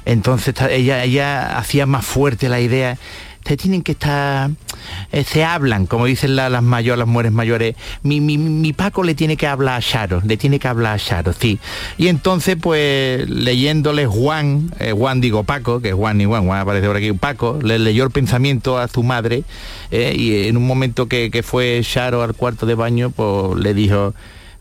entonces 0.05 0.55
ella, 0.70 1.03
ella 1.03 1.59
hacía 1.59 1.84
más 1.84 2.07
fuerte 2.07 2.49
la 2.49 2.61
idea 2.61 2.97
ustedes 3.47 3.62
tienen 3.62 3.82
que 3.82 3.92
estar 3.92 4.51
eh, 5.12 5.22
se 5.24 5.44
hablan 5.44 5.86
como 5.86 6.07
dicen 6.07 6.34
la- 6.34 6.49
las 6.51 6.62
mayores 6.64 6.99
las 6.99 7.07
mujeres 7.09 7.30
mayores. 7.32 7.76
Mi, 8.03 8.20
mi, 8.20 8.38
mi 8.38 8.72
Paco 8.72 9.05
le 9.05 9.14
tiene 9.14 9.36
que 9.36 9.47
hablar 9.47 9.76
a 9.78 9.80
Charo 9.82 10.20
le 10.24 10.36
tiene 10.36 10.59
que 10.59 10.66
hablar 10.66 10.94
a 10.94 10.99
Charo 10.99 11.32
sí. 11.32 11.61
Y 11.97 12.09
entonces 12.09 12.57
pues 12.61 13.28
leyéndole 13.30 14.07
Juan 14.07 14.72
eh, 14.80 14.90
Juan 14.92 15.20
digo 15.20 15.44
Paco 15.44 15.80
que 15.80 15.90
es 15.90 15.94
Juan 15.94 16.20
y 16.20 16.24
Juan 16.24 16.44
Juan 16.47 16.61
aparece 16.61 16.88
por 16.88 16.97
aquí 16.97 17.12
Paco 17.12 17.59
le 17.62 17.78
leyó 17.78 18.03
el 18.03 18.11
pensamiento 18.11 18.78
a 18.78 18.88
su 18.88 19.05
madre 19.05 19.44
eh, 19.92 20.14
y 20.18 20.49
en 20.49 20.57
un 20.57 20.66
momento 20.66 21.07
que, 21.07 21.30
que 21.30 21.44
fue 21.44 21.80
Charo 21.84 22.22
al 22.24 22.34
cuarto 22.34 22.66
de 22.66 22.74
baño 22.74 23.11
pues 23.11 23.61
le 23.61 23.74
dijo 23.74 24.12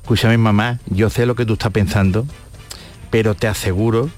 escúchame 0.03 0.38
mamá 0.38 0.79
yo 0.86 1.09
sé 1.09 1.25
lo 1.25 1.33
que 1.33 1.45
tú 1.47 1.53
estás 1.53 1.71
pensando 1.71 2.27
pero 3.09 3.33
te 3.33 3.47
aseguro 3.47 4.09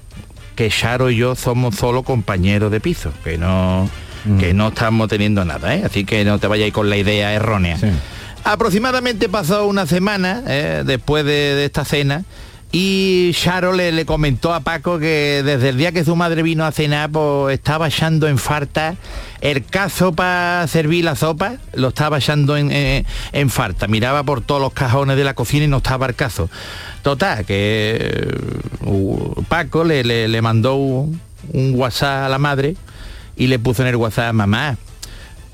que 0.56 0.68
Charo 0.70 1.08
y 1.10 1.16
yo 1.16 1.36
somos 1.36 1.76
solo 1.76 2.02
compañeros 2.02 2.72
de 2.72 2.80
piso, 2.80 3.12
que 3.22 3.38
no, 3.38 3.88
que 4.38 4.52
no 4.54 4.68
estamos 4.68 5.08
teniendo 5.08 5.44
nada, 5.44 5.74
¿eh? 5.74 5.82
así 5.84 6.04
que 6.04 6.24
no 6.24 6.38
te 6.38 6.46
vayáis 6.46 6.72
con 6.72 6.88
la 6.90 6.96
idea 6.96 7.32
errónea. 7.32 7.76
Aproximadamente 8.44 9.28
pasó 9.28 9.66
una 9.66 9.86
semana 9.86 10.42
eh, 10.46 10.82
después 10.86 11.24
de, 11.24 11.54
de 11.54 11.64
esta 11.64 11.84
cena 11.84 12.24
y 12.70 13.32
Charo 13.32 13.72
le, 13.72 13.92
le 13.92 14.04
comentó 14.04 14.52
a 14.52 14.60
Paco 14.60 14.98
que 14.98 15.42
desde 15.44 15.70
el 15.70 15.78
día 15.78 15.90
que 15.92 16.04
su 16.04 16.14
madre 16.16 16.42
vino 16.42 16.64
a 16.64 16.72
cenar 16.72 17.10
pues 17.10 17.54
estaba 17.54 17.88
echando 17.88 18.28
en 18.28 18.36
falta 18.38 18.94
el 19.40 19.64
cazo 19.64 20.12
para 20.12 20.66
servir 20.68 21.04
la 21.04 21.16
sopa, 21.16 21.54
lo 21.74 21.88
estaba 21.88 22.18
echando 22.18 22.56
en, 22.56 22.70
eh, 22.70 23.04
en 23.32 23.48
falta. 23.50 23.86
Miraba 23.88 24.22
por 24.22 24.40
todos 24.42 24.60
los 24.60 24.72
cajones 24.74 25.16
de 25.16 25.24
la 25.24 25.32
cocina 25.34 25.64
y 25.64 25.68
no 25.68 25.78
estaba 25.78 26.06
el 26.06 26.14
cazo. 26.14 26.50
Total, 27.02 27.44
que 27.46 28.36
uh, 28.84 29.42
Paco 29.48 29.84
le, 29.84 30.04
le- 30.04 30.28
le 30.28 30.42
mandó 30.42 30.74
un, 30.76 31.20
un 31.52 31.72
WhatsApp 31.74 32.24
a 32.26 32.28
la 32.28 32.38
madre 32.38 32.76
y 33.38 33.46
le 33.46 33.58
puso 33.58 33.80
en 33.82 33.88
el 33.88 33.96
WhatsApp, 33.96 34.34
mamá, 34.34 34.76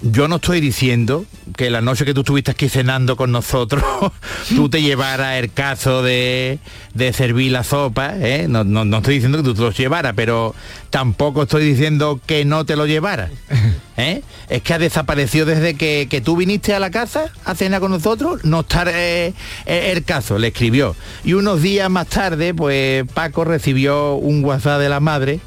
yo 0.06 0.28
no 0.28 0.36
estoy 0.36 0.60
diciendo 0.60 1.24
que 1.56 1.70
la 1.70 1.80
noche 1.80 2.04
que 2.04 2.12
tú 2.12 2.20
estuviste 2.20 2.50
aquí 2.50 2.68
cenando 2.68 3.16
con 3.16 3.30
nosotros, 3.32 3.82
tú 4.50 4.68
te 4.68 4.82
llevaras 4.82 5.36
el 5.38 5.50
caso 5.52 6.02
de, 6.02 6.58
de 6.92 7.12
servir 7.14 7.52
la 7.52 7.64
sopa, 7.64 8.12
¿eh? 8.18 8.46
no, 8.48 8.64
no- 8.64 8.84
no 8.84 8.98
estoy 8.98 9.14
diciendo 9.14 9.38
que 9.38 9.44
tú 9.44 9.54
te 9.54 9.62
lo 9.62 9.70
llevaras, 9.70 10.12
pero 10.14 10.54
tampoco 10.90 11.44
estoy 11.44 11.64
diciendo 11.64 12.20
que 12.26 12.44
no 12.44 12.66
te 12.66 12.76
lo 12.76 12.84
llevaras. 12.86 13.30
¿eh? 13.96 14.20
Es 14.50 14.60
que 14.62 14.74
ha 14.74 14.78
desaparecido 14.78 15.46
desde 15.46 15.74
que, 15.74 16.06
que 16.10 16.20
tú 16.20 16.36
viniste 16.36 16.74
a 16.74 16.80
la 16.80 16.90
casa 16.90 17.30
a 17.46 17.54
cenar 17.54 17.80
con 17.80 17.90
nosotros, 17.92 18.44
no 18.44 18.60
está 18.60 18.84
eh, 18.88 19.32
el 19.64 20.04
caso, 20.04 20.38
le 20.38 20.48
escribió. 20.48 20.94
Y 21.24 21.32
unos 21.32 21.62
días 21.62 21.88
más 21.88 22.08
tarde, 22.08 22.52
pues 22.52 23.06
Paco 23.14 23.44
recibió 23.44 24.16
un 24.16 24.44
WhatsApp 24.44 24.80
de 24.80 24.88
la 24.90 25.00
madre 25.00 25.40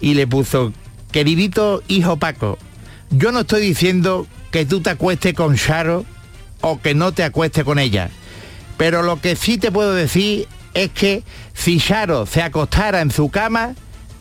y 0.00 0.14
le 0.14 0.28
puso, 0.28 0.72
queridito 1.16 1.82
hijo 1.88 2.18
Paco, 2.18 2.58
yo 3.08 3.32
no 3.32 3.40
estoy 3.40 3.62
diciendo 3.62 4.26
que 4.50 4.66
tú 4.66 4.82
te 4.82 4.90
acuestes 4.90 5.32
con 5.32 5.56
Charo 5.56 6.04
o 6.60 6.78
que 6.78 6.94
no 6.94 7.12
te 7.12 7.24
acuestes 7.24 7.64
con 7.64 7.78
ella. 7.78 8.10
Pero 8.76 9.02
lo 9.02 9.18
que 9.18 9.34
sí 9.34 9.56
te 9.56 9.72
puedo 9.72 9.94
decir 9.94 10.46
es 10.74 10.90
que 10.90 11.22
si 11.54 11.80
Charo 11.80 12.26
se 12.26 12.42
acostara 12.42 13.00
en 13.00 13.10
su 13.10 13.30
cama, 13.30 13.74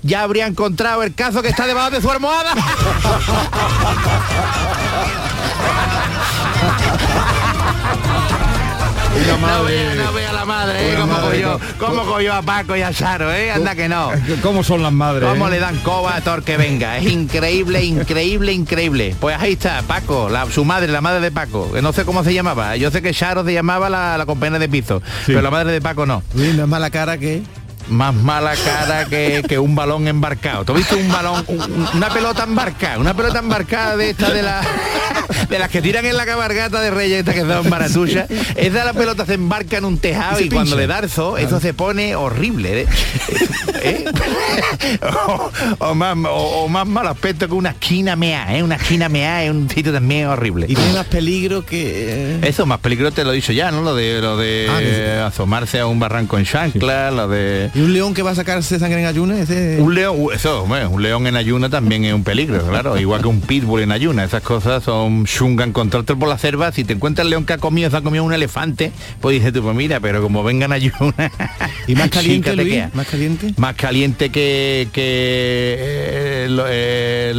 ya 0.03 0.21
habría 0.21 0.47
encontrado 0.47 1.03
el 1.03 1.13
caso 1.13 1.41
que 1.41 1.49
está 1.49 1.67
debajo 1.67 1.91
de 1.91 2.01
su 2.01 2.09
almohada. 2.09 2.53
No 9.15 9.63
vea, 9.63 9.95
no 9.95 10.11
vea 10.13 10.33
la 10.33 10.43
madre, 10.45 10.91
¿eh? 10.91 10.95
Cómo 10.99 11.15
cogió, 11.21 11.59
cómo 11.79 12.05
cogió 12.05 12.33
a 12.33 12.41
Paco 12.41 12.75
y 12.75 12.81
a 12.81 12.91
Charo, 12.91 13.31
¿eh? 13.31 13.49
Anda 13.49 13.73
que 13.73 13.87
no. 13.87 14.11
¿Cómo 14.41 14.61
son 14.63 14.83
las 14.83 14.91
madres? 14.91 15.29
¿Cómo 15.29 15.47
eh? 15.47 15.51
le 15.51 15.59
dan 15.59 15.77
coba 15.77 16.17
a 16.17 16.21
todo 16.21 16.35
el 16.35 16.43
que 16.43 16.57
venga? 16.57 16.97
Es 16.97 17.05
increíble, 17.05 17.83
increíble, 17.83 18.51
increíble. 18.51 19.15
Pues 19.19 19.37
ahí 19.39 19.53
está, 19.53 19.81
Paco, 19.83 20.27
la- 20.29 20.49
su 20.51 20.65
madre, 20.65 20.89
la 20.91 20.99
madre 21.01 21.21
de 21.21 21.31
Paco, 21.31 21.71
no 21.81 21.93
sé 21.93 22.03
cómo 22.03 22.23
se 22.25 22.33
llamaba. 22.33 22.75
Yo 22.75 22.91
sé 22.91 23.01
que 23.01 23.13
Charo 23.13 23.45
se 23.45 23.53
llamaba 23.53 23.89
la, 23.89 24.17
la 24.17 24.25
compañera 24.25 24.59
de 24.59 24.67
piso, 24.67 25.01
pero 25.25 25.41
la 25.41 25.49
madre 25.51 25.71
de 25.71 25.81
Paco 25.81 26.05
no. 26.05 26.21
Uy, 26.35 26.53
no 26.53 26.63
es 26.63 26.69
mala 26.69 26.89
cara 26.89 27.17
que... 27.17 27.41
Más 27.87 28.13
mala 28.15 28.53
cara 28.55 29.05
que, 29.05 29.43
que 29.47 29.59
un 29.59 29.75
balón 29.75 30.07
embarcado. 30.07 30.65
¿Tú 30.65 30.73
has 30.73 30.79
visto 30.79 30.97
un 30.97 31.07
balón, 31.09 31.43
un- 31.47 31.61
un- 31.61 31.87
una 31.93 32.09
pelota 32.09 32.43
embarcada? 32.43 32.97
Una 32.99 33.13
pelota 33.15 33.39
embarcada 33.39 33.95
de 33.97 34.09
esta 34.09 34.29
de 34.31 34.41
la 34.41 34.61
de 35.49 35.59
las 35.59 35.69
que 35.69 35.81
tiran 35.81 36.05
en 36.05 36.17
la 36.17 36.25
cabargata 36.25 36.81
de 36.81 36.89
Reyes, 36.91 37.19
esta 37.19 37.33
que 37.33 37.41
son 37.41 37.69
baratuchas. 37.69 38.27
Esa 38.55 38.85
la 38.85 38.93
pelota 38.93 39.25
se 39.25 39.35
embarca 39.35 39.77
en 39.77 39.85
un 39.85 39.97
tejado 39.99 40.39
Y 40.39 40.49
cuando 40.49 40.75
le 40.75 40.87
da 40.87 40.99
el 40.99 41.09
zoo, 41.09 41.37
eso 41.37 41.59
se 41.59 41.73
pone 41.73 42.15
horrible. 42.15 42.81
¿eh? 42.81 42.87
¿Eh? 43.83 44.05
o, 45.27 45.51
o 45.79 45.95
más, 45.95 46.15
o, 46.25 46.63
o 46.63 46.67
más 46.67 46.87
mal 46.87 47.07
aspecto 47.07 47.47
que 47.47 47.53
una 47.53 47.71
esquina 47.71 48.15
mea, 48.15 48.55
¿eh? 48.57 48.63
Una 48.63 48.75
esquina 48.75 49.09
mea 49.09 49.43
es 49.43 49.51
un 49.51 49.69
sitio 49.69 49.91
también 49.93 50.27
horrible. 50.27 50.65
Y 50.69 50.75
tiene 50.75 50.93
más 50.93 51.05
peligro 51.05 51.65
que... 51.65 52.39
Eso 52.41 52.65
más 52.65 52.79
peligro 52.79 53.11
te 53.11 53.23
lo 53.23 53.31
he 53.31 53.35
dicho 53.35 53.51
ya, 53.51 53.71
¿no? 53.71 53.81
Lo 53.81 53.95
de 53.95 54.21
lo 54.21 54.37
de 54.37 54.67
Ah, 54.69 54.79
sí. 54.79 55.35
asomarse 55.35 55.79
a 55.79 55.85
un 55.87 55.99
barranco 55.99 56.37
en 56.37 56.45
chancla, 56.45 57.11
lo 57.11 57.27
de 57.27 57.69
¿Y 57.75 57.81
un 57.81 57.93
león 57.93 58.13
que 58.13 58.21
va 58.21 58.31
a 58.31 58.35
sacarse 58.35 58.79
sangre 58.79 59.01
en 59.01 59.05
ayunas? 59.05 59.37
Ese... 59.37 59.81
un 59.81 59.93
león, 59.93 60.15
eso, 60.33 60.63
hombre, 60.63 60.87
un 60.87 61.03
león 61.03 61.27
en 61.27 61.35
ayuna 61.35 61.69
también 61.69 62.05
es 62.05 62.13
un 62.13 62.23
peligro, 62.23 62.65
claro, 62.65 62.97
igual 62.97 63.21
que 63.21 63.27
un 63.27 63.41
pitbull 63.41 63.81
en 63.81 63.91
ayuna, 63.91 64.23
esas 64.23 64.41
cosas 64.43 64.81
son 64.83 65.25
chunga 65.25 65.65
encontrarte 65.65 66.15
por 66.15 66.29
la 66.29 66.37
selva, 66.37 66.71
si 66.71 66.85
te 66.85 66.93
encuentras 66.93 67.25
el 67.25 67.31
león 67.31 67.45
que 67.45 67.51
ha 67.51 67.57
comido, 67.57 67.89
se 67.91 67.97
ha 67.97 68.01
comido 68.01 68.23
un 68.23 68.31
elefante, 68.33 68.93
pues 69.19 69.33
dices 69.35 69.51
tú, 69.51 69.61
pues 69.61 69.75
mira, 69.75 69.99
pero 69.99 70.21
como 70.21 70.41
vengan 70.41 70.71
ayuna. 70.71 71.31
¿Y 71.85 71.95
más 71.95 72.09
caliente, 72.11 72.55
Luis? 72.55 72.83
¿Más 72.93 73.07
caliente? 73.07 73.53
Más 73.57 73.75
caliente 73.75 74.29
que, 74.29 74.87
que 74.93 75.75
eh, 75.77 76.47
eh, 76.69 77.33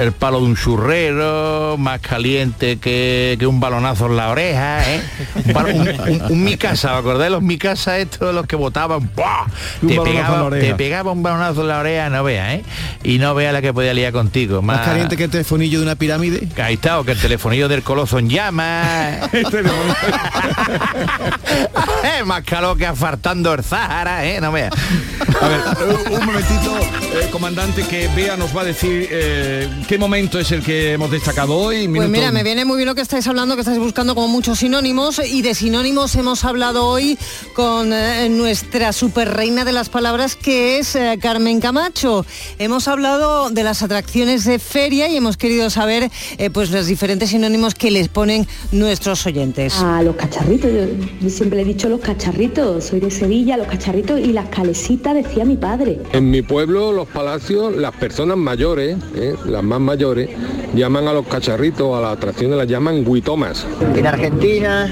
el 0.00 0.12
palo 0.12 0.40
de 0.40 0.46
un 0.46 0.56
churrero, 0.56 1.76
más 1.78 2.00
caliente 2.00 2.78
que, 2.78 3.36
que 3.38 3.46
un 3.46 3.60
balonazo 3.60 4.06
en 4.06 4.16
la 4.16 4.30
oreja, 4.30 4.94
¿eh? 4.94 5.00
Un, 5.46 5.52
palo- 5.52 5.74
un, 5.74 5.88
un- 5.88 6.22
un 6.32 6.42
mi 6.44 6.56
casa, 6.56 6.94
¿os 6.94 6.98
acordáis 7.00 7.24
de 7.26 7.30
los 7.30 7.42
mi 7.42 7.56
casa 7.56 7.98
estos 7.98 8.34
los 8.34 8.44
que 8.46 8.56
votaban? 8.56 9.08
¡Buah! 9.82 9.88
Te 9.88 10.00
pegaba, 10.00 10.50
te 10.50 10.74
pegaba 10.74 11.12
un 11.12 11.22
balonazo 11.22 11.60
en 11.62 11.68
la 11.68 11.78
oreja, 11.78 12.08
no 12.10 12.24
veas, 12.24 12.54
¿eh? 12.54 12.64
Y 13.04 13.18
no 13.18 13.34
veas 13.34 13.52
la 13.52 13.60
que 13.62 13.72
podía 13.72 13.94
liar 13.94 14.12
contigo. 14.12 14.62
Más, 14.62 14.78
¿Más 14.78 14.86
caliente 14.86 15.16
que 15.16 15.24
el 15.24 15.30
telefonillo 15.30 15.78
de 15.80 15.84
una 15.86 15.94
pirámide? 15.96 16.48
Ahí 16.62 16.74
está, 16.74 16.98
o 16.98 17.04
que 17.04 17.12
el 17.12 17.18
telefonillo 17.20 17.68
del 17.68 17.82
coloso 17.82 18.18
en 18.18 18.28
llamas. 18.28 19.30
Eh, 22.04 22.24
más 22.24 22.42
calor 22.44 22.76
que 22.78 22.86
afartando 22.86 23.52
el 23.54 23.62
Zahara, 23.64 24.24
¿eh? 24.24 24.40
No 24.40 24.52
veas. 24.52 24.72
A 25.40 25.48
ver, 25.48 25.60
un- 26.08 26.12
un 26.20 26.26
momentito, 26.26 26.76
eh, 27.12 27.28
comandante, 27.30 27.82
que 27.84 28.08
Bea 28.14 28.36
nos 28.36 28.56
va 28.56 28.62
a 28.62 28.64
decir 28.64 29.08
eh, 29.10 29.68
qué 29.88 29.98
momento 29.98 30.38
es 30.38 30.50
el 30.52 30.62
que 30.62 30.92
hemos 30.92 31.10
destacado 31.10 31.54
hoy. 31.56 31.76
Pues 31.78 31.88
Minuto- 31.88 32.08
mira, 32.10 32.30
me 32.32 32.42
viene 32.44 32.64
muy 32.64 32.76
bien 32.76 32.86
lo 32.88 32.94
que 32.94 33.00
estáis 33.00 33.26
hablando, 33.26 33.54
que 33.56 33.62
estáis 33.62 33.78
buscando 33.78 34.14
como 34.14 34.28
muchos 34.28 34.60
sinónimos 34.60 35.20
y 35.24 35.42
de 35.42 35.54
sinónimos 35.54 36.14
hemos 36.16 36.44
hablado 36.44 36.86
hoy 36.86 37.18
con 37.54 37.92
eh, 37.92 38.28
nuestra 38.30 38.92
super 38.92 39.17
reina 39.24 39.64
de 39.64 39.72
las 39.72 39.88
palabras 39.88 40.36
que 40.36 40.78
es 40.78 40.94
eh, 40.94 41.18
Carmen 41.20 41.60
Camacho. 41.60 42.24
Hemos 42.58 42.88
hablado 42.88 43.50
de 43.50 43.64
las 43.64 43.82
atracciones 43.82 44.44
de 44.44 44.58
feria 44.58 45.08
y 45.08 45.16
hemos 45.16 45.36
querido 45.36 45.70
saber 45.70 46.10
eh, 46.38 46.50
pues 46.50 46.70
los 46.70 46.86
diferentes 46.86 47.30
sinónimos 47.30 47.74
que 47.74 47.90
les 47.90 48.08
ponen 48.08 48.46
nuestros 48.72 49.26
oyentes. 49.26 49.78
A 49.80 50.02
los 50.02 50.16
cacharritos, 50.16 50.70
yo, 50.70 50.86
yo 51.20 51.30
siempre 51.30 51.56
le 51.56 51.62
he 51.62 51.66
dicho 51.66 51.88
los 51.88 52.00
cacharritos, 52.00 52.84
soy 52.84 53.00
de 53.00 53.10
Sevilla, 53.10 53.56
los 53.56 53.66
cacharritos 53.66 54.20
y 54.20 54.32
las 54.32 54.48
calesitas 54.48 55.14
decía 55.14 55.44
mi 55.44 55.56
padre. 55.56 56.00
En 56.12 56.30
mi 56.30 56.42
pueblo, 56.42 56.92
los 56.92 57.08
palacios, 57.08 57.76
las 57.76 57.94
personas 57.94 58.36
mayores, 58.36 58.96
¿eh? 59.14 59.34
las 59.46 59.62
más 59.62 59.80
mayores, 59.80 60.30
llaman 60.74 61.08
a 61.08 61.12
los 61.12 61.26
cacharritos, 61.26 61.96
a 61.96 62.00
las 62.00 62.16
atracciones 62.16 62.56
las 62.58 62.66
llaman 62.66 63.04
guitomas. 63.04 63.66
En 63.94 64.06
Argentina 64.06 64.88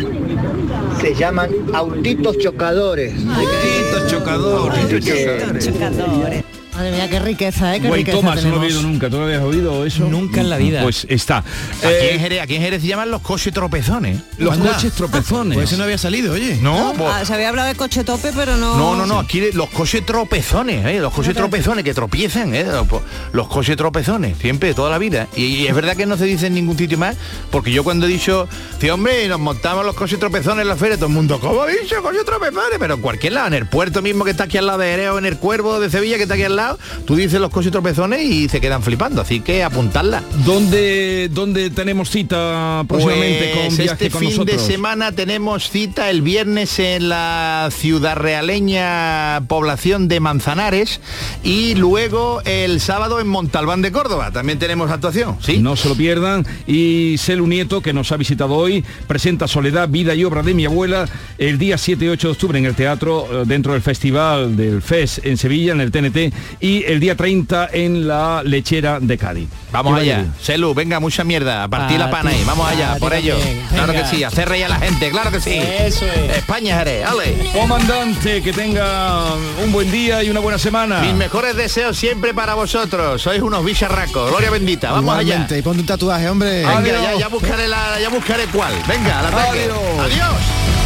se 1.01 1.15
llaman 1.15 1.51
autitos 1.73 2.39
chocadores. 2.39 3.15
Autitos 3.15 4.11
chocadores. 4.11 4.85
Así 4.85 5.01
que 5.01 6.56
Madre 6.77 6.91
mía, 6.93 7.09
qué 7.09 7.19
riqueza, 7.21 7.75
¿eh? 7.75 7.81
Qué 7.81 7.89
Güey, 7.89 8.01
riqueza 8.03 8.19
Thomas, 8.19 8.45
no 8.45 8.51
lo 8.57 8.63
he 8.63 8.67
oído 8.67 8.83
nunca. 8.83 9.09
¿Tú 9.09 9.17
lo 9.17 9.25
habías 9.25 9.41
oído 9.43 9.87
eso? 9.87 10.05
Nunca 10.11 10.41
en 10.43 10.51
la 10.51 10.59
vida. 10.59 10.83
Pues 10.83 11.07
está. 11.09 11.39
Aquí, 11.39 11.47
Eh, 11.85 12.11
en 12.15 12.21
Jerez, 12.21 12.43
aquí 12.43 12.57
en 12.57 12.63
Jerez 12.63 12.83
se 12.83 12.89
llaman 12.89 13.11
los 13.11 13.23
coches 13.23 13.53
tropezones. 13.55 14.19
los 14.37 14.53
Anda. 14.53 14.73
coches 14.75 14.93
tropezones. 14.93 15.57
Pues 15.57 15.71
ese 15.71 15.79
no 15.79 15.85
había 15.85 15.97
salido, 15.97 16.35
oye. 16.35 16.59
No, 16.61 16.93
pues- 16.97 17.11
Ah, 17.11 17.25
se 17.25 17.33
había 17.33 17.49
hablado 17.49 17.69
de 17.69 17.75
coche 17.77 18.05
tope, 18.05 18.31
pero 18.35 18.57
no... 18.59 18.77
No, 18.77 18.95
no, 18.95 19.07
no, 19.07 19.19
aquí 19.21 19.43
los 19.53 19.71
coches 19.71 20.05
tropezones, 20.05 20.85
¿eh? 20.85 20.99
los 21.01 21.13
coches 21.15 21.35
tropezones 21.35 21.83
que 21.83 21.95
tropiezan, 21.95 22.55
¿eh? 22.55 22.65
los, 22.65 22.87
los 23.33 23.49
coches 23.49 23.77
tropezones, 23.77 24.37
siempre, 24.39 24.75
toda 24.75 24.91
la 24.91 24.99
vida. 24.99 25.29
Y, 25.35 25.45
y 25.45 25.67
es 25.67 25.75
verdad 25.75 25.97
que 25.97 26.05
no 26.05 26.19
se 26.19 26.25
dice 26.27 26.49
en 26.49 26.55
ningún 26.55 26.77
sitio 26.77 26.99
más, 26.99 27.17
porque 27.51 27.73
yo 27.73 27.85
cuando 27.85 28.05
he 28.07 28.09
dicho, 28.11 28.49
sí, 28.81 28.91
hombre, 28.91 29.27
nos 29.29 29.41
montamos 29.41 29.87
los 29.87 29.95
coches 29.95 30.19
tropezones 30.19 30.63
en 30.63 30.69
la 30.69 30.77
feria, 30.77 30.97
todo 30.97 31.07
el 31.07 31.13
mundo, 31.15 31.41
¿cómo 31.41 31.63
ha 31.63 31.67
dicho 31.69 32.03
coches 32.03 32.25
tropezones? 32.27 32.77
Pero 32.79 32.95
en 32.97 33.01
cualquier 33.01 33.33
lado, 33.33 33.47
en 33.47 33.55
el 33.55 33.67
puerto 33.67 34.03
mismo 34.03 34.25
que 34.25 34.33
está 34.33 34.45
aquí 34.45 34.59
al 34.59 34.67
lado 34.67 34.81
de 34.81 34.91
Jerez 34.91 35.09
o 35.11 35.19
en 35.19 35.25
el 35.27 35.39
Cuervo 35.39 35.81
de 35.81 35.89
Sevilla 35.89 36.17
que 36.17 36.25
está 36.25 36.35
aquí 36.35 36.43
al 36.43 36.57
lado, 36.57 36.66
tú 37.05 37.17
dices 37.17 37.41
los 37.41 37.51
coches 37.51 37.73
tropezones 37.73 38.23
y 38.23 38.49
se 38.49 38.61
quedan 38.61 38.83
flipando, 38.83 39.23
así 39.23 39.41
que 39.41 39.63
apuntarla. 39.63 40.23
¿Dónde, 40.45 41.29
¿Dónde 41.33 41.71
tenemos 41.71 42.11
cita 42.11 42.85
próximamente 42.89 43.53
Pues 43.55 43.67
con 43.69 43.77
viaje 43.77 43.93
este 43.93 44.11
con 44.11 44.21
fin 44.21 44.31
nosotros? 44.31 44.67
de 44.67 44.73
semana 44.73 45.13
tenemos 45.13 45.71
cita 45.71 46.11
el 46.11 46.23
viernes 46.23 46.79
en 46.79 47.09
la 47.09 47.69
ciudad 47.73 48.17
realeña 48.17 49.43
población 49.49 50.09
de 50.09 50.21
Manzanares 50.21 51.01
y 51.43 51.75
luego 51.75 52.41
el 52.45 52.81
sábado 52.81 53.21
en 53.21 53.29
Montalbán 53.29 53.83
de 53.83 53.93
Córdoba. 53.93 54.31
También 54.31 54.59
tenemos 54.59 54.91
actuación, 54.91 55.37
¿sí? 55.41 55.59
No 55.59 55.77
se 55.77 55.89
lo 55.89 55.95
pierdan. 55.95 56.47
Y 56.67 57.17
Celu 57.19 57.47
Nieto, 57.47 57.81
que 57.81 57.93
nos 57.93 58.13
ha 58.13 58.17
visitado 58.17 58.55
hoy, 58.55 58.85
presenta 59.07 59.47
Soledad, 59.49 59.89
Vida 59.89 60.15
y 60.15 60.25
Obra 60.25 60.43
de 60.43 60.55
mi 60.55 60.65
abuela 60.65 61.07
el 61.39 61.59
día 61.59 61.79
7 61.79 62.05
y 62.05 62.09
8 62.09 62.29
de 62.29 62.33
octubre 62.33 62.59
en 62.59 62.67
el 62.67 62.75
teatro, 62.75 63.27
eh, 63.31 63.45
dentro 63.47 63.73
del 63.73 63.83
Festival 63.83 64.57
del 64.57 64.83
FES 64.83 65.21
en 65.25 65.37
Sevilla, 65.37 65.73
en 65.73 65.81
el 65.81 65.91
TNT, 65.91 66.33
y 66.61 66.85
el 66.85 67.01
día 67.01 67.17
30 67.17 67.69
en 67.73 68.07
la 68.09 68.43
Lechera 68.45 69.01
de 69.01 69.19
Cádiz. 69.19 69.49
Vamos 69.73 69.99
allá. 69.99 70.19
bien. 70.19 70.33
Celu, 70.41 70.75
venga, 70.75 71.01
mucha 71.01 71.25
mierda. 71.25 71.65
A 71.65 71.69
partir 71.69 71.99
Pa' 71.99 72.05
la 72.05 72.11
pana 72.11 72.31
ahí. 72.31 72.43
Vamos 72.47 72.69
allá, 72.69 72.97
por 72.99 73.13
ello. 73.13 73.37
Claro 73.73 73.93
que 73.93 74.05
sí, 74.07 74.25
hacer 74.25 74.49
reír 74.49 74.65
a 74.65 74.69
la 74.69 74.79
gente, 74.79 75.11
claro 75.11 75.31
que 75.31 75.41
sí. 75.41 75.55
Eso 75.55 76.07
es. 76.07 76.39
España, 76.39 76.79
Jerez, 76.79 77.07
ale. 77.07 77.37
Comandante, 77.53 78.43
que 78.43 78.53
tenga 78.53 79.35
un 79.63 79.73
buen 79.73 79.91
día 79.91 80.23
y 80.23 80.31
una 80.31 80.41
buena 80.41 80.59
semana. 80.59 81.01
Mis 81.01 81.15
mejores 81.15 81.57
deseos 81.57 81.97
siempre 81.97 82.33
para 82.35 82.55
vosotros. 82.55 83.21
Sois 83.21 83.43
unos 83.43 83.65
bicharracos. 83.65 84.31
Gloria 84.31 84.51
bendita. 84.51 84.93
Vamos 84.93 85.17
allá. 85.17 85.47
Y 85.51 85.63
ponte 85.63 85.81
un 85.81 85.87
tatuaje, 85.87 86.29
hombre. 86.29 86.65
Venga, 86.65 86.83
ya, 86.85 87.19
ya 87.19 87.29
buscaré 87.29 87.69
la, 87.69 88.01
ya 88.01 88.09
buscaré 88.09 88.45
cuál. 88.47 88.73
Venga, 88.89 89.21
al 89.21 89.27
ataque. 89.27 89.61
Adiós. 89.65 90.01
Adiós. 90.01 90.86